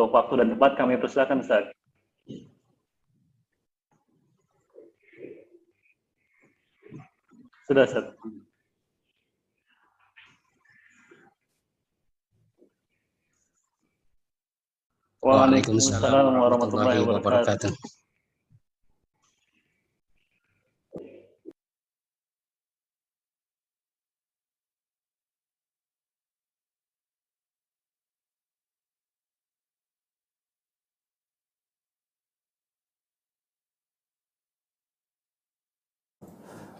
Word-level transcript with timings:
Untuk 0.00 0.16
waktu 0.16 0.32
dan 0.40 0.48
tempat 0.56 0.80
kami 0.80 0.96
persilakan 0.96 1.44
Ustaz. 1.44 1.68
Sudah 7.68 7.84
Ustaz. 7.84 8.08
Waalaikumsalam 15.20 16.32
warahmatullahi 16.32 17.04
wabarakatuh. 17.04 17.99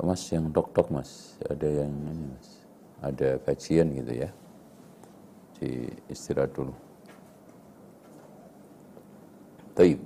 Mas 0.00 0.24
yang 0.32 0.48
dok-dok 0.48 0.88
mas, 0.88 1.36
ada 1.44 1.68
yang 1.68 1.92
ini 1.92 2.24
mas, 2.32 2.48
ada 3.04 3.36
kajian 3.44 3.92
gitu 3.92 4.12
ya, 4.16 4.30
di 5.60 5.92
istirahat 6.08 6.56
dulu. 6.56 6.72
Taib. 9.76 10.00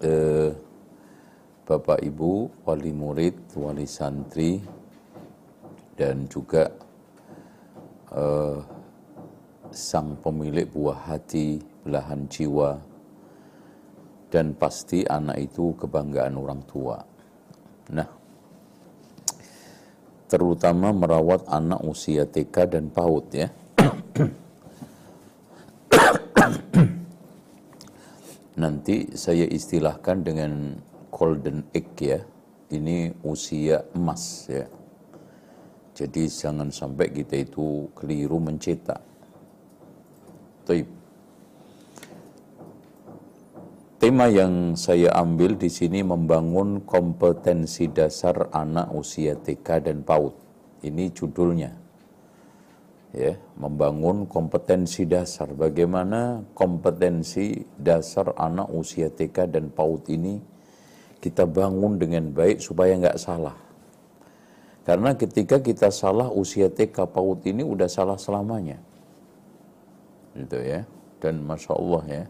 Eh, 0.00 0.52
Bapak 1.66 1.98
Ibu, 1.98 2.62
wali 2.64 2.92
murid, 2.94 3.36
wali 3.58 3.84
santri, 3.84 4.62
dan 5.98 6.24
juga 6.30 6.70
eh, 8.16 8.60
sang 9.72 10.16
pemilik 10.24 10.64
buah 10.68 11.12
hati, 11.12 11.60
belahan 11.84 12.24
jiwa, 12.30 12.80
dan 14.32 14.56
pasti 14.56 15.04
anak 15.04 15.52
itu 15.52 15.76
kebanggaan 15.76 16.40
orang 16.40 16.62
tua. 16.64 16.96
Nah, 17.92 18.15
terutama 20.26 20.90
merawat 20.90 21.46
anak 21.46 21.82
usia 21.86 22.26
TK 22.26 22.54
dan 22.78 22.90
PAUD 22.90 23.26
ya. 23.34 23.48
Nanti 28.56 29.12
saya 29.12 29.44
istilahkan 29.44 30.24
dengan 30.24 30.80
golden 31.12 31.68
egg 31.76 31.92
ya. 32.00 32.20
Ini 32.66 33.14
usia 33.22 33.84
emas 33.94 34.48
ya. 34.50 34.66
Jadi 35.96 36.28
jangan 36.28 36.68
sampai 36.72 37.08
kita 37.12 37.40
itu 37.40 37.88
keliru 37.96 38.36
mencetak. 38.42 39.00
Taib. 40.66 40.95
Tema 44.06 44.30
yang 44.30 44.78
saya 44.78 45.10
ambil 45.18 45.58
di 45.58 45.66
sini 45.66 45.98
membangun 45.98 46.86
kompetensi 46.86 47.90
dasar 47.90 48.54
anak 48.54 48.94
usia 48.94 49.34
TK 49.34 49.82
dan 49.82 50.06
PAUD. 50.06 50.30
Ini 50.86 51.10
judulnya. 51.10 51.74
Ya, 53.10 53.34
membangun 53.58 54.30
kompetensi 54.30 55.10
dasar. 55.10 55.50
Bagaimana 55.50 56.38
kompetensi 56.54 57.66
dasar 57.74 58.30
anak 58.38 58.70
usia 58.70 59.10
TK 59.10 59.50
dan 59.50 59.74
PAUD 59.74 60.06
ini 60.14 60.38
kita 61.18 61.42
bangun 61.42 61.98
dengan 61.98 62.30
baik 62.30 62.62
supaya 62.62 62.94
nggak 62.94 63.18
salah. 63.18 63.58
Karena 64.86 65.18
ketika 65.18 65.58
kita 65.58 65.90
salah 65.90 66.30
usia 66.30 66.70
TK 66.70 67.10
PAUD 67.10 67.42
ini 67.50 67.66
udah 67.66 67.90
salah 67.90 68.14
selamanya. 68.22 68.78
Gitu 70.38 70.62
ya. 70.62 70.86
Dan 71.18 71.42
Masya 71.42 71.74
Allah 71.74 72.04
ya 72.06 72.24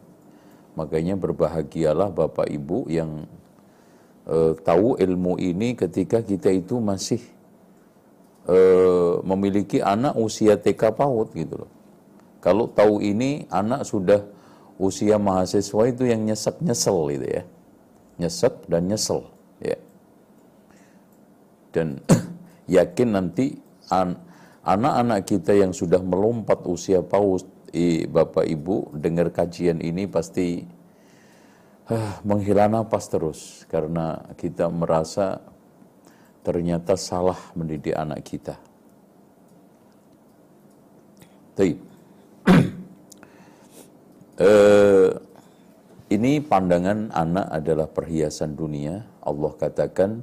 Makanya 0.77 1.17
berbahagialah 1.17 2.13
Bapak 2.13 2.53
Ibu 2.53 2.93
yang 2.93 3.25
uh, 4.29 4.53
tahu 4.61 5.01
ilmu 5.01 5.41
ini 5.41 5.73
ketika 5.73 6.21
kita 6.21 6.53
itu 6.53 6.77
masih 6.77 7.25
uh, 8.45 9.25
memiliki 9.25 9.81
anak 9.81 10.13
usia 10.21 10.61
TK 10.61 10.93
PAUD 10.93 11.33
gitu 11.33 11.65
loh. 11.65 11.71
Kalau 12.45 12.69
tahu 12.69 13.01
ini 13.01 13.49
anak 13.49 13.89
sudah 13.89 14.23
usia 14.77 15.17
mahasiswa 15.17 15.83
itu 15.89 16.05
yang 16.05 16.29
nyesek 16.29 16.61
nyesel 16.61 17.09
gitu 17.09 17.27
ya. 17.27 17.43
Nyesek 18.21 18.55
dan 18.69 18.85
nyesel 18.85 19.25
ya. 19.65 19.81
Dan 21.73 22.05
yakin 22.77 23.09
nanti 23.17 23.57
an 23.89 24.21
anak-anak 24.61 25.25
kita 25.25 25.57
yang 25.57 25.73
sudah 25.73 26.05
melompat 26.05 26.61
usia 26.69 27.01
PAUD 27.01 27.56
Bapak 28.09 28.49
Ibu 28.49 28.97
dengar 28.97 29.29
kajian 29.29 29.85
ini 29.85 30.09
pasti 30.09 30.65
uh, 31.91 32.15
menghela 32.25 32.67
nafas 32.71 33.07
terus 33.11 33.41
karena 33.69 34.23
kita 34.41 34.71
merasa 34.73 35.41
ternyata 36.47 36.95
salah 36.95 37.39
mendidik 37.59 37.93
anak 37.93 38.23
kita. 38.23 38.55
Taib. 41.57 41.79
uh, 44.41 45.11
ini 46.17 46.39
pandangan 46.45 47.11
anak 47.11 47.47
adalah 47.51 47.89
perhiasan 47.91 48.55
dunia. 48.55 49.03
Allah 49.27 49.53
katakan 49.59 50.23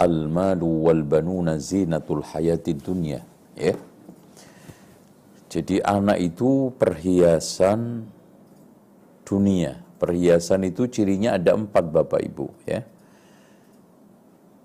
al-malu 0.00 0.90
wal 0.90 1.02
banuna 1.06 1.58
zinatul 1.60 2.24
hayati 2.24 2.72
dunya. 2.74 3.22
Ya. 3.54 3.78
Jadi 5.48 5.80
anak 5.80 6.20
itu 6.20 6.68
perhiasan 6.76 8.04
dunia. 9.24 9.80
Perhiasan 9.98 10.68
itu 10.68 10.86
cirinya 10.86 11.34
ada 11.40 11.56
empat 11.56 11.88
Bapak 11.88 12.20
Ibu 12.22 12.46
ya. 12.68 12.84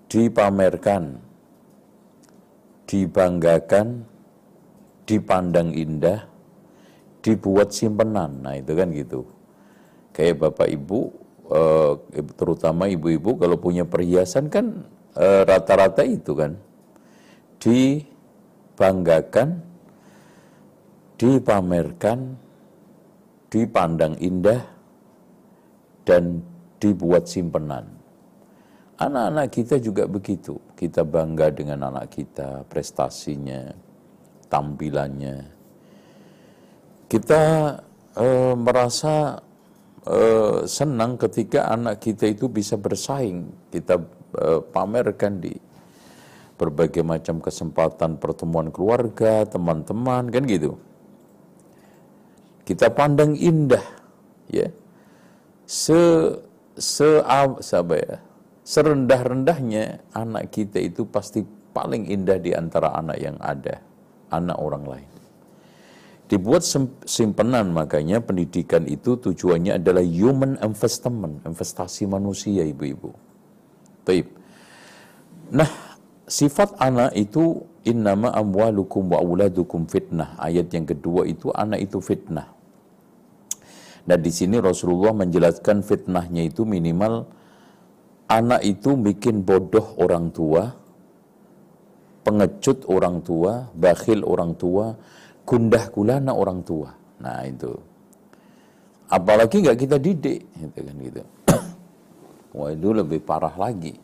Dipamerkan, 0.06 1.18
dibanggakan, 2.86 4.06
dipandang 5.08 5.74
indah, 5.74 6.28
dibuat 7.24 7.72
simpenan. 7.74 8.44
Nah 8.44 8.54
itu 8.60 8.76
kan 8.76 8.92
gitu. 8.94 9.26
Kayak 10.14 10.38
Bapak 10.46 10.68
Ibu, 10.70 11.00
eh, 11.50 11.92
terutama 12.38 12.86
ibu-ibu 12.86 13.34
kalau 13.40 13.58
punya 13.58 13.82
perhiasan 13.88 14.46
kan 14.52 14.86
eh, 15.16 15.42
rata-rata 15.48 16.06
itu 16.06 16.36
kan. 16.38 16.54
Dibanggakan, 17.58 19.48
dipamerkan, 21.24 22.36
dipandang 23.48 24.20
indah, 24.20 24.60
dan 26.04 26.44
dibuat 26.76 27.24
simpenan. 27.24 27.88
Anak-anak 29.00 29.48
kita 29.48 29.80
juga 29.80 30.04
begitu. 30.04 30.60
Kita 30.76 31.00
bangga 31.00 31.48
dengan 31.48 31.88
anak 31.88 32.12
kita, 32.12 32.68
prestasinya, 32.68 33.72
tampilannya. 34.52 35.48
Kita 37.08 37.42
e, 38.20 38.26
merasa 38.52 39.40
e, 40.04 40.20
senang 40.68 41.16
ketika 41.16 41.72
anak 41.72 42.04
kita 42.04 42.28
itu 42.28 42.52
bisa 42.52 42.76
bersaing. 42.76 43.48
Kita 43.72 43.96
e, 44.36 44.60
pamerkan 44.60 45.40
di 45.40 45.56
berbagai 46.54 47.02
macam 47.02 47.40
kesempatan 47.40 48.20
pertemuan 48.20 48.68
keluarga, 48.68 49.42
teman-teman, 49.48 50.28
kan 50.28 50.44
gitu 50.44 50.76
kita 52.64 52.90
pandang 52.92 53.36
indah 53.36 53.84
ya 54.50 54.68
se 55.64 56.00
se 56.76 57.20
apa 57.24 57.94
ya 57.94 58.16
serendah-rendahnya 58.64 60.00
anak 60.16 60.52
kita 60.52 60.80
itu 60.80 61.04
pasti 61.04 61.44
paling 61.76 62.08
indah 62.08 62.40
di 62.40 62.56
antara 62.56 62.96
anak 62.96 63.18
yang 63.20 63.36
ada 63.40 63.80
anak 64.32 64.56
orang 64.56 64.84
lain 64.88 65.10
dibuat 66.26 66.64
simpenan 67.04 67.70
makanya 67.70 68.24
pendidikan 68.24 68.88
itu 68.88 69.20
tujuannya 69.20 69.76
adalah 69.76 70.02
human 70.02 70.56
investment 70.64 71.44
investasi 71.44 72.08
manusia 72.08 72.64
ibu-ibu 72.64 73.12
Taib. 74.04 74.28
Nah, 75.48 75.68
sifat 76.28 76.76
anak 76.76 77.16
itu 77.16 77.64
innama 77.88 78.30
amwalukum 78.36 79.08
wa 79.16 79.18
auladukum 79.18 79.88
fitnah. 79.88 80.36
Ayat 80.36 80.68
yang 80.76 80.84
kedua 80.84 81.24
itu 81.24 81.48
anak 81.56 81.88
itu 81.88 81.98
fitnah. 82.04 82.52
Dan 84.04 84.20
di 84.20 84.28
sini 84.28 84.60
Rasulullah 84.60 85.16
menjelaskan 85.16 85.80
fitnahnya 85.80 86.44
itu 86.44 86.68
minimal 86.68 87.24
anak 88.28 88.60
itu 88.60 88.92
bikin 89.00 89.40
bodoh 89.40 89.96
orang 89.96 90.28
tua, 90.28 90.76
pengecut 92.20 92.84
orang 92.88 93.24
tua, 93.24 93.72
bakhil 93.72 94.20
orang 94.28 94.52
tua, 94.60 94.92
gundah 95.48 95.88
gulana 95.88 96.36
orang 96.36 96.60
tua. 96.60 96.92
Nah 97.24 97.48
itu. 97.48 97.72
Apalagi 99.08 99.64
nggak 99.64 99.78
kita 99.78 99.96
didik, 99.96 100.52
gitu 100.52 100.78
kan 100.84 100.96
gitu. 101.00 101.22
Wah 102.56 102.68
itu 102.72 102.88
lebih 102.92 103.24
parah 103.24 103.56
lagi. 103.56 103.96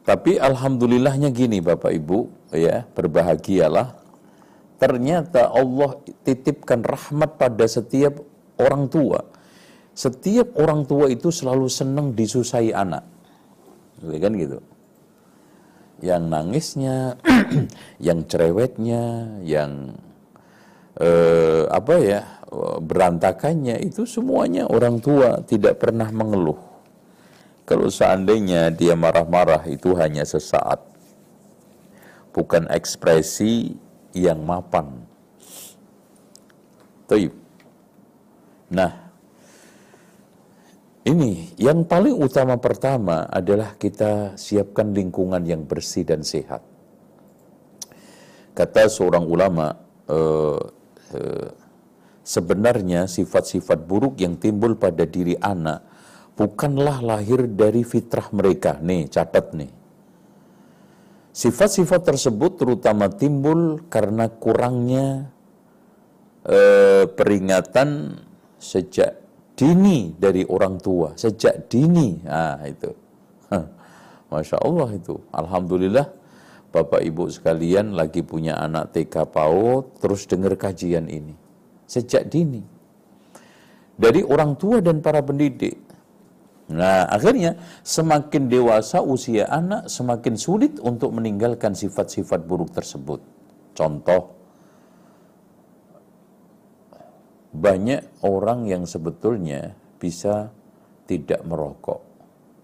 Tapi 0.00 0.40
alhamdulillahnya 0.40 1.28
gini 1.28 1.60
Bapak 1.60 1.92
Ibu, 1.92 2.18
ya 2.56 2.88
berbahagialah 2.88 3.99
ternyata 4.80 5.52
Allah 5.52 6.00
titipkan 6.24 6.80
rahmat 6.80 7.36
pada 7.36 7.68
setiap 7.68 8.16
orang 8.56 8.88
tua. 8.88 9.20
Setiap 9.92 10.56
orang 10.56 10.88
tua 10.88 11.12
itu 11.12 11.28
selalu 11.28 11.68
senang 11.68 12.16
disusahi 12.16 12.72
anak. 12.72 13.04
Kan 14.00 14.32
gitu. 14.40 14.64
Yang 16.00 16.22
nangisnya, 16.32 16.96
yang 18.08 18.24
cerewetnya, 18.24 19.36
yang 19.44 19.92
eh, 20.96 21.68
apa 21.68 21.94
ya 22.00 22.20
berantakannya 22.80 23.84
itu 23.84 24.08
semuanya 24.08 24.64
orang 24.64 24.96
tua 25.04 25.44
tidak 25.44 25.76
pernah 25.76 26.08
mengeluh. 26.08 26.56
Kalau 27.68 27.92
seandainya 27.92 28.72
dia 28.72 28.96
marah-marah 28.96 29.68
itu 29.70 29.94
hanya 29.94 30.24
sesaat, 30.26 30.82
bukan 32.34 32.66
ekspresi 32.72 33.76
yang 34.14 34.42
mapan. 34.42 34.86
Taib. 37.06 37.34
Nah, 38.70 38.92
ini 41.02 41.50
yang 41.58 41.82
paling 41.88 42.14
utama 42.14 42.54
pertama 42.60 43.26
adalah 43.26 43.74
kita 43.74 44.38
siapkan 44.38 44.94
lingkungan 44.94 45.42
yang 45.42 45.66
bersih 45.66 46.06
dan 46.06 46.22
sehat. 46.22 46.62
Kata 48.54 48.86
seorang 48.86 49.26
ulama, 49.26 49.74
eh, 50.06 50.62
eh, 51.16 51.50
sebenarnya 52.22 53.08
sifat-sifat 53.10 53.88
buruk 53.88 54.20
yang 54.22 54.38
timbul 54.38 54.78
pada 54.78 55.02
diri 55.02 55.34
anak 55.40 55.82
bukanlah 56.38 57.02
lahir 57.02 57.48
dari 57.48 57.82
fitrah 57.82 58.28
mereka. 58.30 58.78
Nih, 58.80 59.10
catat 59.10 59.52
nih. 59.56 59.79
Sifat-sifat 61.30 62.10
tersebut 62.10 62.58
terutama 62.58 63.06
timbul 63.06 63.86
karena 63.86 64.26
kurangnya 64.26 65.30
eh, 66.42 67.06
peringatan 67.06 68.18
sejak 68.58 69.20
dini 69.54 70.16
dari 70.16 70.42
orang 70.48 70.80
tua, 70.82 71.14
sejak 71.14 71.70
dini. 71.70 72.18
Nah, 72.26 72.58
itu. 72.66 72.90
Masya 74.30 74.62
Allah 74.62 74.88
itu. 74.94 75.18
Alhamdulillah 75.34 76.06
Bapak 76.70 77.02
Ibu 77.02 77.26
sekalian 77.34 77.98
lagi 77.98 78.22
punya 78.22 78.62
anak 78.62 78.94
TK 78.94 79.26
PAUD, 79.34 79.98
terus 79.98 80.22
dengar 80.30 80.54
kajian 80.54 81.10
ini. 81.10 81.34
Sejak 81.90 82.30
dini. 82.30 82.62
Dari 83.98 84.22
orang 84.22 84.54
tua 84.54 84.78
dan 84.78 85.02
para 85.02 85.18
pendidik. 85.20 85.76
Nah, 86.70 87.10
akhirnya 87.10 87.58
semakin 87.82 88.46
dewasa 88.46 89.02
usia 89.02 89.50
anak, 89.50 89.90
semakin 89.90 90.38
sulit 90.38 90.78
untuk 90.78 91.10
meninggalkan 91.10 91.74
sifat-sifat 91.74 92.46
buruk 92.46 92.70
tersebut. 92.70 93.18
Contoh, 93.74 94.38
banyak 97.50 98.22
orang 98.22 98.70
yang 98.70 98.86
sebetulnya 98.86 99.74
bisa 99.98 100.54
tidak 101.10 101.42
merokok. 101.42 102.06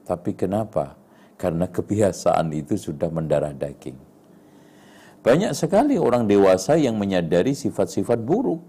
Tapi 0.06 0.38
kenapa? 0.38 0.94
Karena 1.34 1.66
kebiasaan 1.66 2.54
itu 2.54 2.78
sudah 2.78 3.10
mendarah 3.10 3.50
daging. 3.50 3.98
Banyak 5.26 5.50
sekali 5.58 5.98
orang 5.98 6.30
dewasa 6.30 6.78
yang 6.78 6.94
menyadari 6.94 7.58
sifat-sifat 7.58 8.22
buruk. 8.22 8.62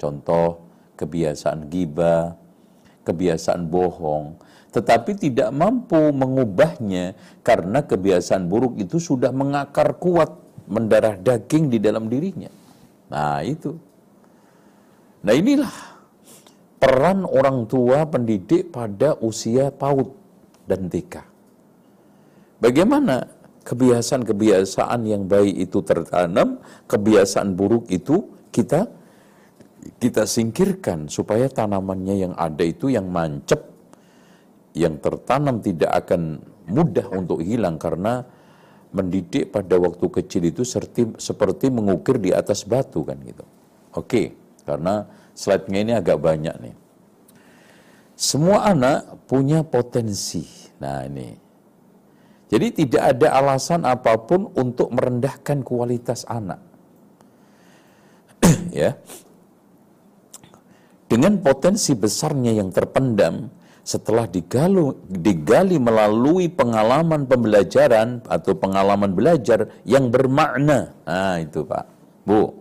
Contoh, 0.00 0.64
kebiasaan 0.96 1.68
gibah, 1.68 2.40
kebiasaan 3.10 3.66
bohong, 3.66 4.38
tetapi 4.70 5.18
tidak 5.18 5.50
mampu 5.50 5.98
mengubahnya 6.14 7.18
karena 7.42 7.82
kebiasaan 7.82 8.46
buruk 8.46 8.78
itu 8.78 9.02
sudah 9.02 9.34
mengakar 9.34 9.98
kuat, 9.98 10.30
mendarah 10.70 11.18
daging 11.18 11.74
di 11.74 11.82
dalam 11.82 12.06
dirinya. 12.06 12.48
Nah, 13.10 13.42
itu. 13.42 13.74
Nah, 15.26 15.34
inilah 15.34 15.74
peran 16.78 17.26
orang 17.26 17.66
tua 17.66 18.06
pendidik 18.06 18.70
pada 18.70 19.18
usia 19.18 19.74
PAUD 19.74 20.08
dan 20.70 20.86
TK. 20.86 21.14
Bagaimana 22.62 23.26
kebiasaan-kebiasaan 23.66 25.00
yang 25.04 25.26
baik 25.26 25.68
itu 25.68 25.82
tertanam, 25.82 26.62
kebiasaan 26.86 27.58
buruk 27.58 27.90
itu 27.90 28.30
kita 28.54 28.88
kita 30.00 30.28
singkirkan 30.28 31.08
supaya 31.08 31.48
tanamannya 31.48 32.28
yang 32.28 32.34
ada 32.36 32.64
itu 32.64 32.92
yang 32.92 33.08
mancep, 33.08 33.60
yang 34.76 35.00
tertanam 35.00 35.64
tidak 35.64 36.04
akan 36.04 36.40
mudah 36.68 37.06
untuk 37.16 37.40
hilang 37.40 37.80
karena 37.80 38.22
mendidik 38.90 39.54
pada 39.54 39.78
waktu 39.78 40.06
kecil 40.10 40.42
itu 40.50 40.62
seperti, 40.66 41.14
seperti 41.16 41.70
mengukir 41.70 42.18
di 42.18 42.34
atas 42.34 42.66
batu 42.66 43.06
kan 43.06 43.18
gitu. 43.22 43.46
Oke, 43.94 44.34
karena 44.66 45.06
slide-nya 45.34 45.78
ini 45.82 45.92
agak 45.94 46.18
banyak 46.18 46.54
nih. 46.60 46.74
Semua 48.20 48.68
anak 48.68 49.24
punya 49.24 49.64
potensi. 49.64 50.44
Nah 50.82 51.08
ini. 51.08 51.32
Jadi 52.50 52.84
tidak 52.84 53.16
ada 53.16 53.38
alasan 53.38 53.86
apa 53.86 54.18
pun 54.26 54.50
untuk 54.58 54.90
merendahkan 54.90 55.62
kualitas 55.62 56.26
anak. 56.26 56.58
ya, 58.74 58.98
dengan 61.10 61.42
potensi 61.42 61.98
besarnya 61.98 62.54
yang 62.54 62.70
terpendam 62.70 63.50
setelah 63.82 64.30
digalu, 64.30 64.94
digali 65.10 65.82
melalui 65.82 66.46
pengalaman 66.46 67.26
pembelajaran 67.26 68.22
atau 68.30 68.54
pengalaman 68.54 69.10
belajar 69.10 69.82
yang 69.82 70.06
bermakna. 70.14 70.94
Nah, 71.02 71.42
itu 71.42 71.66
Pak. 71.66 71.84
Bu. 72.22 72.54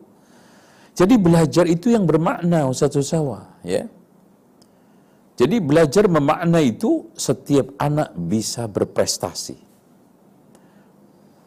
Jadi 0.97 1.15
belajar 1.21 1.69
itu 1.69 1.93
yang 1.93 2.09
bermakna 2.09 2.65
Ustaz 2.65 2.97
Usawa, 2.97 3.61
ya. 3.61 3.85
Jadi 5.39 5.61
belajar 5.63 6.09
memakna 6.11 6.59
itu 6.59 7.07
setiap 7.15 7.71
anak 7.79 8.11
bisa 8.17 8.67
berprestasi. 8.67 9.55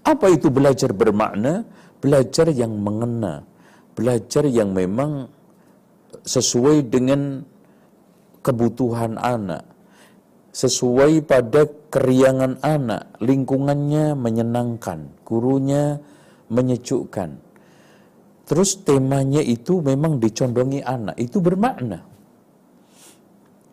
Apa 0.07 0.33
itu 0.33 0.49
belajar 0.49 0.97
bermakna? 0.97 1.69
Belajar 2.01 2.49
yang 2.49 2.73
mengena, 2.81 3.45
belajar 3.93 4.49
yang 4.49 4.73
memang 4.73 5.29
sesuai 6.21 6.89
dengan 6.93 7.43
kebutuhan 8.43 9.17
anak, 9.17 9.65
sesuai 10.53 11.25
pada 11.25 11.65
keriangan 11.89 12.61
anak, 12.61 13.17
lingkungannya 13.23 14.13
menyenangkan, 14.19 15.09
gurunya 15.25 16.03
menyejukkan. 16.53 17.41
Terus 18.45 18.85
temanya 18.85 19.41
itu 19.41 19.81
memang 19.81 20.21
dicondongi 20.21 20.85
anak, 20.85 21.17
itu 21.17 21.41
bermakna. 21.41 22.05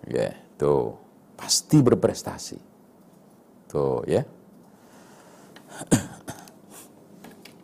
Ya, 0.08 0.31
tuh 0.55 0.96
pasti 1.36 1.84
berprestasi. 1.84 2.58
Tuh 3.69 4.01
ya. 4.08 4.24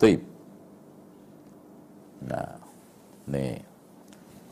Tuh. 0.01 0.19
Nah, 2.25 2.57
nih 3.29 3.74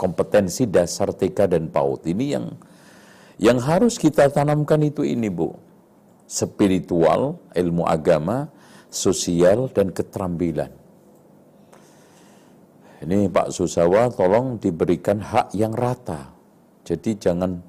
kompetensi 0.03 0.67
dasar 0.67 1.15
TK 1.15 1.55
dan 1.55 1.72
PAUD. 1.72 2.03
Ini 2.12 2.25
yang 2.36 2.45
yang 3.39 3.57
harus 3.63 3.95
kita 3.95 4.27
tanamkan 4.27 4.83
itu 4.83 5.07
ini 5.07 5.31
Bu. 5.31 5.55
Spiritual 6.27 7.39
ilmu 7.55 7.88
agama 7.88 8.51
sosial 8.91 9.72
dan 9.72 9.95
keterampilan. 9.95 10.72
Ini 13.03 13.27
Pak 13.31 13.51
Susawa 13.55 14.12
tolong 14.12 14.60
diberikan 14.60 15.19
hak 15.24 15.55
yang 15.55 15.72
rata. 15.75 16.31
Jadi 16.83 17.19
jangan 17.19 17.60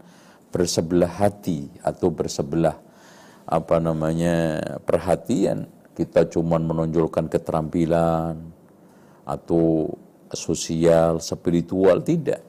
bersebelah 0.54 1.10
hati 1.10 1.66
atau 1.82 2.10
bersebelah 2.10 2.78
apa 3.46 3.76
namanya 3.78 4.58
perhatian. 4.82 5.70
Kita 5.94 6.26
cuma 6.30 6.58
menonjolkan 6.58 7.30
keterampilan 7.30 8.38
atau 9.26 9.94
sosial, 10.36 11.18
spiritual, 11.18 12.02
tidak. 12.02 12.42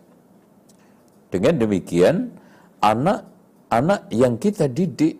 Dengan 1.29 1.57
demikian, 1.57 2.35
anak-anak 2.81 4.11
yang 4.13 4.37
kita 4.37 4.69
didik 4.69 5.17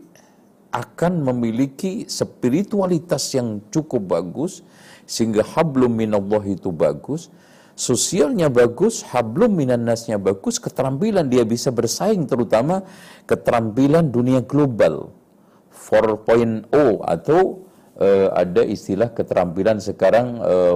akan 0.75 1.23
memiliki 1.23 2.03
spiritualitas 2.05 3.31
yang 3.31 3.63
cukup 3.71 4.19
bagus, 4.19 4.61
sehingga 5.07 5.41
hablum 5.45 5.95
minallah 5.95 6.43
itu 6.43 6.69
bagus, 6.75 7.31
sosialnya 7.79 8.51
bagus, 8.51 9.03
hablum 9.07 9.55
minannasnya 9.55 10.19
bagus, 10.19 10.59
keterampilan 10.59 11.31
dia 11.31 11.47
bisa 11.47 11.71
bersaing 11.71 12.27
terutama 12.27 12.83
keterampilan 13.23 14.11
dunia 14.11 14.43
global 14.43 15.15
4.0 15.71 16.71
atau 17.03 17.65
uh, 17.99 18.27
ada 18.33 18.63
istilah 18.65 19.11
keterampilan 19.11 19.77
sekarang 19.79 20.39
uh, 20.41 20.75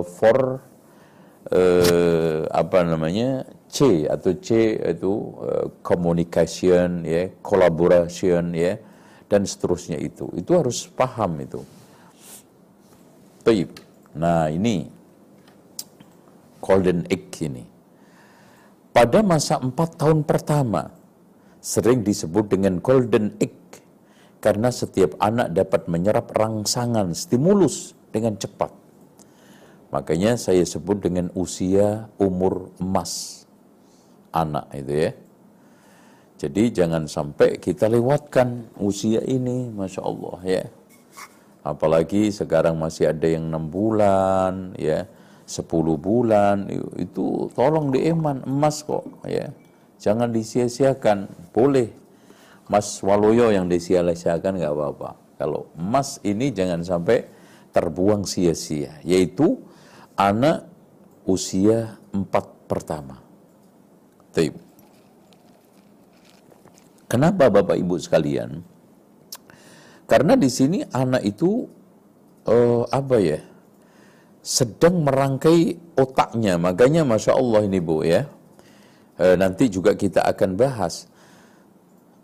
eh, 1.54 2.46
apa 2.50 2.80
namanya 2.86 3.46
C 3.70 4.06
atau 4.06 4.34
C 4.38 4.78
itu 4.78 5.14
eh, 5.46 5.68
communication 5.86 7.06
ya 7.06 7.30
collaboration 7.42 8.54
ya 8.54 8.78
dan 9.30 9.46
seterusnya 9.46 10.02
itu 10.02 10.30
itu 10.34 10.52
harus 10.54 10.90
paham 10.90 11.38
itu 11.42 11.62
Taib. 13.46 13.72
nah 14.14 14.50
ini 14.50 15.00
golden 16.60 17.08
egg 17.10 17.32
ini. 17.42 17.66
Pada 18.92 19.24
masa 19.24 19.58
empat 19.58 19.96
tahun 19.96 20.28
pertama, 20.28 20.92
sering 21.64 22.04
disebut 22.04 22.52
dengan 22.52 22.84
golden 22.84 23.34
egg 23.40 23.56
karena 24.44 24.70
setiap 24.72 25.16
anak 25.24 25.56
dapat 25.56 25.88
menyerap 25.88 26.32
rangsangan 26.36 27.16
stimulus 27.16 27.96
dengan 28.12 28.36
cepat. 28.36 28.72
Makanya 29.90 30.38
saya 30.38 30.62
sebut 30.62 31.02
dengan 31.02 31.34
usia 31.34 32.10
umur 32.22 32.70
emas 32.78 33.44
anak 34.30 34.70
itu 34.74 35.10
ya. 35.10 35.12
Jadi 36.40 36.64
jangan 36.72 37.04
sampai 37.10 37.60
kita 37.60 37.92
lewatkan 37.92 38.70
usia 38.80 39.20
ini, 39.26 39.68
masya 39.74 40.02
Allah 40.06 40.40
ya. 40.46 40.64
Apalagi 41.66 42.32
sekarang 42.32 42.80
masih 42.80 43.12
ada 43.12 43.28
yang 43.28 43.52
enam 43.52 43.68
bulan 43.68 44.72
ya 44.80 45.04
10 45.50 45.66
bulan 45.98 46.70
itu 47.02 47.50
tolong 47.58 47.90
dieman 47.90 48.46
emas 48.46 48.86
kok 48.86 49.02
ya 49.26 49.50
jangan 49.98 50.30
disia-siakan 50.30 51.26
boleh 51.50 51.90
emas 52.70 53.02
waloyo 53.02 53.50
yang 53.50 53.66
disia-siakan 53.66 54.62
nggak 54.62 54.74
apa-apa 54.78 55.10
kalau 55.42 55.66
emas 55.74 56.22
ini 56.22 56.54
jangan 56.54 56.86
sampai 56.86 57.26
terbuang 57.74 58.30
sia-sia 58.30 58.94
yaitu 59.02 59.58
anak 60.20 60.68
usia 61.24 61.96
empat 62.12 62.68
pertama 62.68 63.24
Taib. 64.36 64.54
Kenapa 67.10 67.50
Bapak 67.50 67.74
Ibu 67.74 67.98
sekalian? 67.98 68.62
Karena 70.06 70.38
di 70.38 70.46
sini 70.46 70.86
anak 70.94 71.26
itu 71.26 71.66
uh, 72.46 72.86
apa 72.94 73.18
ya? 73.18 73.42
sedang 74.40 75.04
merangkai 75.04 75.78
otaknya. 76.00 76.56
Makanya 76.56 77.04
Masya 77.06 77.36
Allah 77.36 77.68
ini 77.68 77.80
Bu 77.84 78.02
ya. 78.02 78.26
E, 79.20 79.36
nanti 79.36 79.68
juga 79.68 79.94
kita 79.94 80.24
akan 80.26 80.56
bahas. 80.56 81.06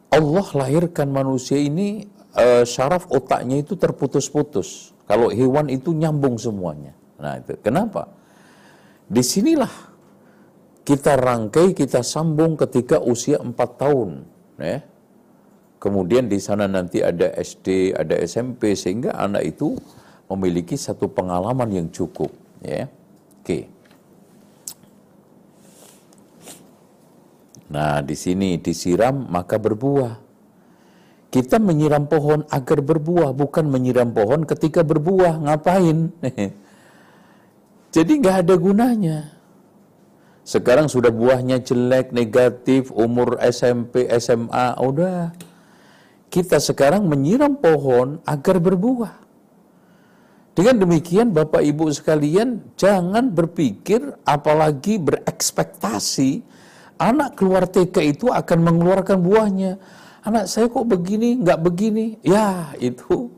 Allah 0.10 0.48
lahirkan 0.56 1.12
manusia 1.12 1.60
ini 1.60 2.08
e, 2.34 2.64
syaraf 2.64 3.06
otaknya 3.12 3.60
itu 3.60 3.76
terputus-putus. 3.76 4.96
Kalau 5.06 5.30
hewan 5.30 5.70
itu 5.70 5.92
nyambung 5.92 6.40
semuanya. 6.40 6.96
Nah 7.22 7.40
itu 7.40 7.56
kenapa? 7.62 8.12
Di 9.06 9.22
sinilah 9.22 9.72
kita 10.86 11.18
rangkai, 11.18 11.74
kita 11.74 12.06
sambung 12.06 12.58
ketika 12.58 13.02
usia 13.02 13.42
4 13.42 13.54
tahun. 13.82 14.26
Ya. 14.62 14.86
Kemudian 15.82 16.26
di 16.26 16.42
sana 16.42 16.66
nanti 16.66 17.02
ada 17.06 17.30
SD, 17.38 17.94
ada 17.94 18.18
SMP, 18.26 18.74
sehingga 18.74 19.14
anak 19.14 19.44
itu 19.56 19.78
memiliki 20.30 20.74
satu 20.74 21.06
pengalaman 21.10 21.70
yang 21.70 21.88
cukup 21.94 22.34
ya 22.66 22.90
oke 23.42 23.60
nah 27.66 28.02
di 28.02 28.16
sini 28.18 28.58
disiram 28.62 29.26
maka 29.30 29.58
berbuah 29.58 30.22
kita 31.34 31.60
menyiram 31.60 32.08
pohon 32.08 32.48
agar 32.48 32.80
berbuah 32.80 33.36
bukan 33.36 33.66
menyiram 33.68 34.14
pohon 34.14 34.48
ketika 34.48 34.82
berbuah 34.86 35.42
ngapain 35.42 36.14
jadi 37.96 38.12
nggak 38.20 38.38
ada 38.44 38.56
gunanya 38.60 39.20
sekarang 40.44 40.92
sudah 40.92 41.16
buahnya 41.16 41.64
jelek 41.64 42.12
negatif 42.12 42.92
umur 42.92 43.40
SMP 43.40 44.12
SMA 44.20 44.76
udah 44.84 45.32
kita 46.28 46.60
sekarang 46.60 47.08
menyiram 47.08 47.56
pohon 47.56 48.20
agar 48.28 48.60
berbuah 48.60 49.16
dengan 50.56 50.76
demikian 50.84 51.32
Bapak 51.32 51.64
Ibu 51.64 51.88
sekalian 51.96 52.76
jangan 52.76 53.32
berpikir 53.32 54.04
apalagi 54.28 55.00
berekspektasi 55.00 56.44
anak 57.00 57.36
keluar 57.36 57.68
TK 57.68 57.96
itu 58.16 58.32
akan 58.32 58.60
mengeluarkan 58.64 59.20
buahnya. 59.20 59.76
Anak 60.26 60.50
saya 60.50 60.72
kok 60.72 60.88
begini, 60.90 61.38
nggak 61.38 61.60
begini. 61.62 62.18
Ya 62.26 62.74
itu 62.82 63.30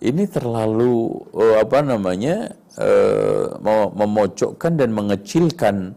ini 0.00 0.24
terlalu 0.28 1.26
uh, 1.34 1.60
apa 1.60 1.82
namanya 1.84 2.56
uh, 2.78 3.56
memojokkan 3.92 4.76
dan 4.76 4.92
mengecilkan 4.92 5.96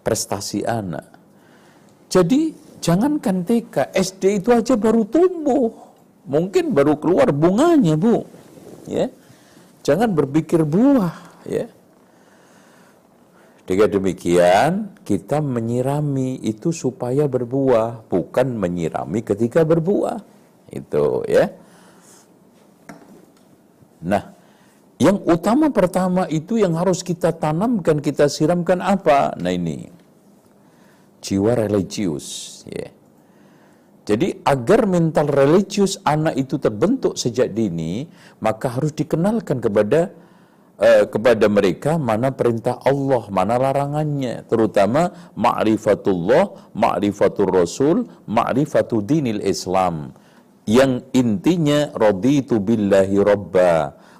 prestasi 0.00 0.64
anak. 0.64 1.04
Jadi 2.08 2.56
jangankan 2.80 3.44
TK, 3.44 3.92
SD 3.92 4.40
itu 4.44 4.48
aja 4.54 4.78
baru 4.78 5.04
tumbuh, 5.04 5.68
mungkin 6.24 6.72
baru 6.72 6.96
keluar 6.96 7.28
bunganya 7.34 7.98
bu, 7.98 8.24
ya. 8.88 9.12
Jangan 9.84 10.12
berpikir 10.12 10.64
buah, 10.64 11.44
ya. 11.44 11.68
Dengan 13.68 14.00
demikian, 14.00 14.96
kita 15.04 15.44
menyirami 15.44 16.40
itu 16.40 16.72
supaya 16.72 17.28
berbuah, 17.28 18.08
bukan 18.08 18.56
menyirami 18.56 19.20
ketika 19.20 19.60
berbuah. 19.60 20.24
Itu 20.72 21.24
ya. 21.28 21.52
Nah, 24.04 24.37
yang 24.98 25.22
utama 25.22 25.70
pertama 25.70 26.26
itu 26.26 26.58
yang 26.58 26.74
harus 26.74 27.06
kita 27.06 27.30
tanamkan, 27.30 28.02
kita 28.02 28.26
siramkan 28.26 28.82
apa? 28.82 29.38
Nah 29.38 29.54
ini, 29.54 29.86
jiwa 31.22 31.54
religius. 31.54 32.60
Ya. 32.66 32.90
Jadi 34.08 34.40
agar 34.42 34.88
mental 34.88 35.28
religius 35.30 36.02
anak 36.02 36.34
itu 36.34 36.58
terbentuk 36.58 37.14
sejak 37.14 37.54
dini, 37.54 38.10
maka 38.42 38.74
harus 38.74 38.90
dikenalkan 38.96 39.60
kepada 39.60 40.10
uh, 40.80 41.04
kepada 41.06 41.46
mereka 41.46 41.94
mana 42.00 42.32
perintah 42.32 42.80
Allah, 42.82 43.28
mana 43.28 43.54
larangannya, 43.54 44.48
terutama 44.48 45.30
ma'rifatullah, 45.36 46.72
ma'rifatul 46.72 47.52
rasul, 47.52 48.08
ma'rifatul 48.26 49.04
dinil 49.04 49.44
Islam. 49.44 50.10
Yang 50.64 51.04
intinya 51.12 51.92
raditu 51.92 52.58
billahi 52.60 53.16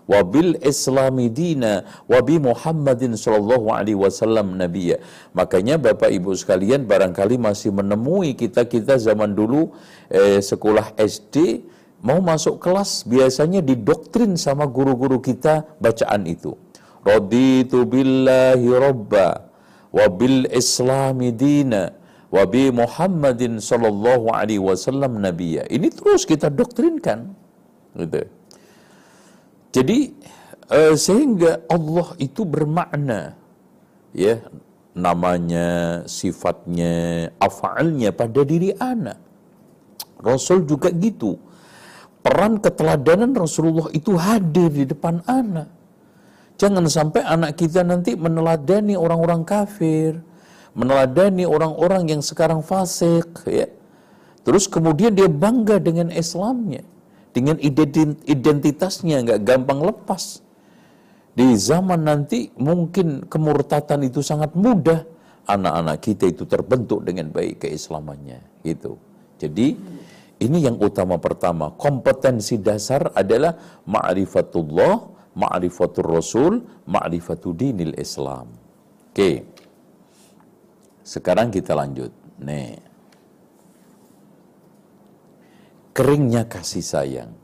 wabil 0.09 0.57
islami 0.65 1.29
dina 1.29 1.85
wabi 2.09 2.41
Muhammadin 2.41 3.15
sallallahu 3.15 3.69
alaihi 3.69 4.01
wasallam 4.01 4.57
nabiya. 4.57 4.99
Makanya 5.37 5.77
Bapak 5.77 6.09
Ibu 6.09 6.33
sekalian 6.33 6.89
barangkali 6.89 7.37
masih 7.37 7.71
menemui 7.71 8.33
kita-kita 8.33 8.97
zaman 8.97 9.37
dulu 9.37 9.77
eh, 10.09 10.41
sekolah 10.41 10.97
SD 10.97 11.63
mau 12.01 12.19
masuk 12.25 12.57
kelas 12.63 13.05
biasanya 13.05 13.61
didoktrin 13.61 14.35
sama 14.41 14.65
guru-guru 14.65 15.21
kita 15.21 15.69
bacaan 15.79 16.25
itu. 16.25 16.57
Raditu 17.05 17.85
billahi 17.85 18.67
rabba 18.75 19.47
wabil 19.93 20.49
islami 20.51 21.31
dina 21.37 21.93
wabi 22.33 22.73
Muhammadin 22.73 23.61
sallallahu 23.61 24.33
alaihi 24.33 24.63
wasallam 24.63 25.21
nabiya. 25.21 25.69
Ini 25.69 25.93
terus 25.93 26.25
kita 26.25 26.49
doktrinkan. 26.49 27.37
Gitu. 27.99 28.38
Jadi 29.79 30.11
uh, 30.75 30.95
sehingga 30.99 31.63
Allah 31.71 32.19
itu 32.19 32.43
bermakna 32.43 33.39
ya 34.11 34.43
namanya, 34.99 36.03
sifatnya, 36.11 37.31
afalnya 37.39 38.11
pada 38.11 38.43
diri 38.43 38.75
anak. 38.75 39.23
Rasul 40.19 40.67
juga 40.67 40.91
gitu. 40.91 41.39
Peran 42.19 42.59
keteladanan 42.59 43.31
Rasulullah 43.31 43.87
itu 43.95 44.19
hadir 44.19 44.75
di 44.75 44.83
depan 44.91 45.23
anak. 45.31 45.71
Jangan 46.59 46.91
sampai 46.91 47.23
anak 47.23 47.55
kita 47.55 47.87
nanti 47.87 48.19
meneladani 48.19 48.99
orang-orang 48.99 49.47
kafir, 49.47 50.19
meneladani 50.75 51.47
orang-orang 51.47 52.11
yang 52.11 52.19
sekarang 52.19 52.67
fasik, 52.67 53.47
ya. 53.47 53.71
Terus 54.43 54.67
kemudian 54.67 55.15
dia 55.15 55.31
bangga 55.31 55.79
dengan 55.79 56.11
Islamnya 56.11 56.83
dengan 57.33 57.57
identitasnya 58.27 59.17
nggak 59.25 59.41
gampang 59.45 59.81
lepas. 59.85 60.41
Di 61.39 61.55
zaman 61.55 62.03
nanti 62.03 62.51
mungkin 62.59 63.29
kemurtatan 63.31 64.03
itu 64.03 64.25
sangat 64.25 64.59
mudah. 64.59 65.07
Anak-anak 65.49 66.03
kita 66.03 66.29
itu 66.29 66.45
terbentuk 66.45 67.07
dengan 67.07 67.31
baik 67.31 67.63
keislamannya. 67.65 68.43
Gitu. 68.67 68.99
Jadi 69.39 69.79
ini 70.43 70.59
yang 70.61 70.77
utama 70.83 71.17
pertama. 71.23 71.71
Kompetensi 71.79 72.59
dasar 72.59 73.15
adalah 73.15 73.55
ma'rifatullah, 73.87 74.95
ma'rifatul 75.39 76.09
rasul, 76.11 76.53
ma'rifatul 76.91 77.55
dinil 77.55 77.95
Islam. 77.97 78.51
Oke. 79.15 79.47
Sekarang 81.07 81.49
kita 81.49 81.73
lanjut. 81.73 82.13
Nih 82.43 82.88
keringnya 85.99 86.47
kasih 86.47 86.85
sayang. 86.87 87.35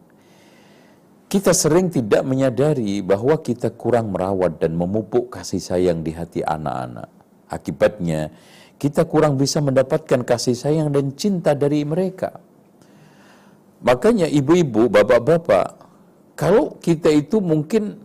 Kita 1.27 1.51
sering 1.51 1.91
tidak 1.91 2.23
menyadari 2.23 3.03
bahwa 3.03 3.35
kita 3.43 3.75
kurang 3.75 4.15
merawat 4.15 4.63
dan 4.63 4.79
memupuk 4.79 5.35
kasih 5.35 5.59
sayang 5.59 6.07
di 6.07 6.15
hati 6.15 6.47
anak-anak. 6.47 7.11
Akibatnya, 7.51 8.31
kita 8.79 9.11
kurang 9.11 9.35
bisa 9.35 9.59
mendapatkan 9.59 10.23
kasih 10.23 10.55
sayang 10.55 10.95
dan 10.95 11.11
cinta 11.19 11.59
dari 11.59 11.83
mereka. 11.83 12.39
Makanya 13.83 14.31
ibu-ibu, 14.31 14.87
bapak-bapak, 14.87 15.75
kalau 16.39 16.79
kita 16.79 17.11
itu 17.11 17.43
mungkin 17.43 17.99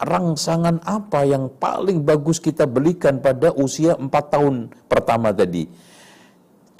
rangsangan 0.00 0.80
apa 0.88 1.28
yang 1.28 1.52
paling 1.60 2.00
bagus 2.00 2.40
kita 2.40 2.64
belikan 2.64 3.20
pada 3.20 3.52
usia 3.52 4.00
4 4.00 4.08
tahun 4.08 4.72
pertama 4.88 5.28
tadi? 5.36 5.68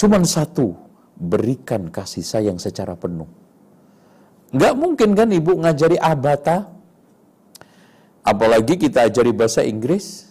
Cuman 0.00 0.24
satu, 0.24 0.83
berikan 1.18 1.88
kasih 1.88 2.22
sayang 2.26 2.58
secara 2.58 2.98
penuh. 2.98 3.26
Nggak 4.54 4.74
mungkin 4.78 5.10
kan 5.18 5.28
ibu 5.34 5.58
ngajari 5.58 5.98
abata, 5.98 6.70
apalagi 8.22 8.78
kita 8.78 9.10
ajari 9.10 9.34
bahasa 9.34 9.66
Inggris. 9.66 10.30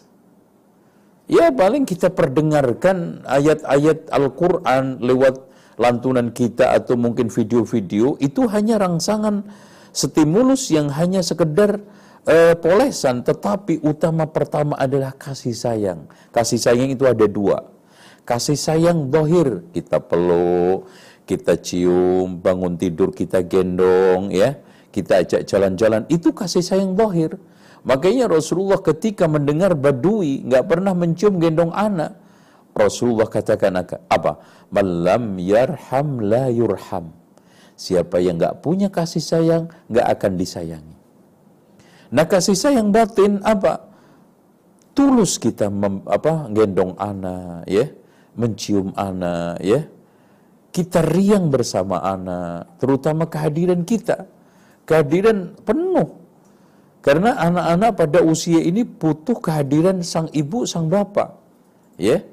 Ya 1.27 1.51
paling 1.55 1.87
kita 1.87 2.11
perdengarkan 2.11 3.23
ayat-ayat 3.23 4.11
Al-Quran 4.11 4.99
lewat 4.99 5.39
lantunan 5.79 6.29
kita 6.29 6.75
atau 6.77 6.99
mungkin 6.99 7.31
video-video 7.31 8.19
itu 8.21 8.45
hanya 8.51 8.77
rangsangan 8.77 9.47
stimulus 9.95 10.69
yang 10.69 10.89
hanya 10.93 11.25
sekedar 11.25 11.81
uh, 12.27 12.53
polesan 12.57 13.25
tetapi 13.25 13.81
utama 13.81 14.29
pertama 14.29 14.77
adalah 14.77 15.13
kasih 15.15 15.55
sayang 15.55 16.05
kasih 16.29 16.59
sayang 16.61 16.93
itu 16.93 17.05
ada 17.09 17.25
dua 17.25 17.72
kasih 18.23 18.55
sayang 18.57 19.11
dohir 19.11 19.63
kita 19.75 19.99
peluk 19.99 20.87
kita 21.23 21.59
cium 21.59 22.39
bangun 22.39 22.75
tidur 22.75 23.11
kita 23.11 23.43
gendong 23.43 24.31
ya 24.31 24.59
kita 24.95 25.23
ajak 25.23 25.41
jalan-jalan 25.47 26.03
itu 26.07 26.31
kasih 26.31 26.63
sayang 26.63 26.95
dohir 26.95 27.35
makanya 27.83 28.31
Rasulullah 28.31 28.79
ketika 28.79 29.27
mendengar 29.27 29.75
badui 29.75 30.43
nggak 30.47 30.65
pernah 30.67 30.95
mencium 30.95 31.39
gendong 31.39 31.71
anak 31.71 32.23
Rasulullah 32.73 33.29
katakan 33.29 33.77
apa? 34.09 34.41
Malam 34.73 35.37
yarham 35.37 36.25
la 36.25 36.49
yurham. 36.49 37.13
Siapa 37.77 38.17
yang 38.17 38.41
nggak 38.41 38.65
punya 38.65 38.89
kasih 38.89 39.21
sayang, 39.21 39.63
nggak 39.89 40.07
akan 40.17 40.31
disayangi. 40.37 40.97
Nah 42.13 42.25
kasih 42.25 42.57
sayang 42.57 42.89
batin 42.89 43.41
apa? 43.45 43.93
Tulus 44.93 45.41
kita 45.41 45.73
mem, 45.73 46.05
apa 46.05 46.49
gendong 46.53 46.93
anak, 47.01 47.65
ya, 47.65 47.89
mencium 48.37 48.93
anak, 48.97 49.61
ya. 49.63 49.85
Kita 50.73 51.05
riang 51.05 51.53
bersama 51.53 52.01
anak, 52.01 52.81
terutama 52.81 53.29
kehadiran 53.29 53.85
kita, 53.85 54.25
kehadiran 54.89 55.53
penuh. 55.61 56.17
Karena 57.03 57.35
anak-anak 57.37 57.91
pada 57.99 58.19
usia 58.25 58.57
ini 58.63 58.81
butuh 58.87 59.37
kehadiran 59.37 60.01
sang 60.01 60.31
ibu, 60.33 60.65
sang 60.65 60.89
bapak, 60.89 61.35
ya 61.99 62.25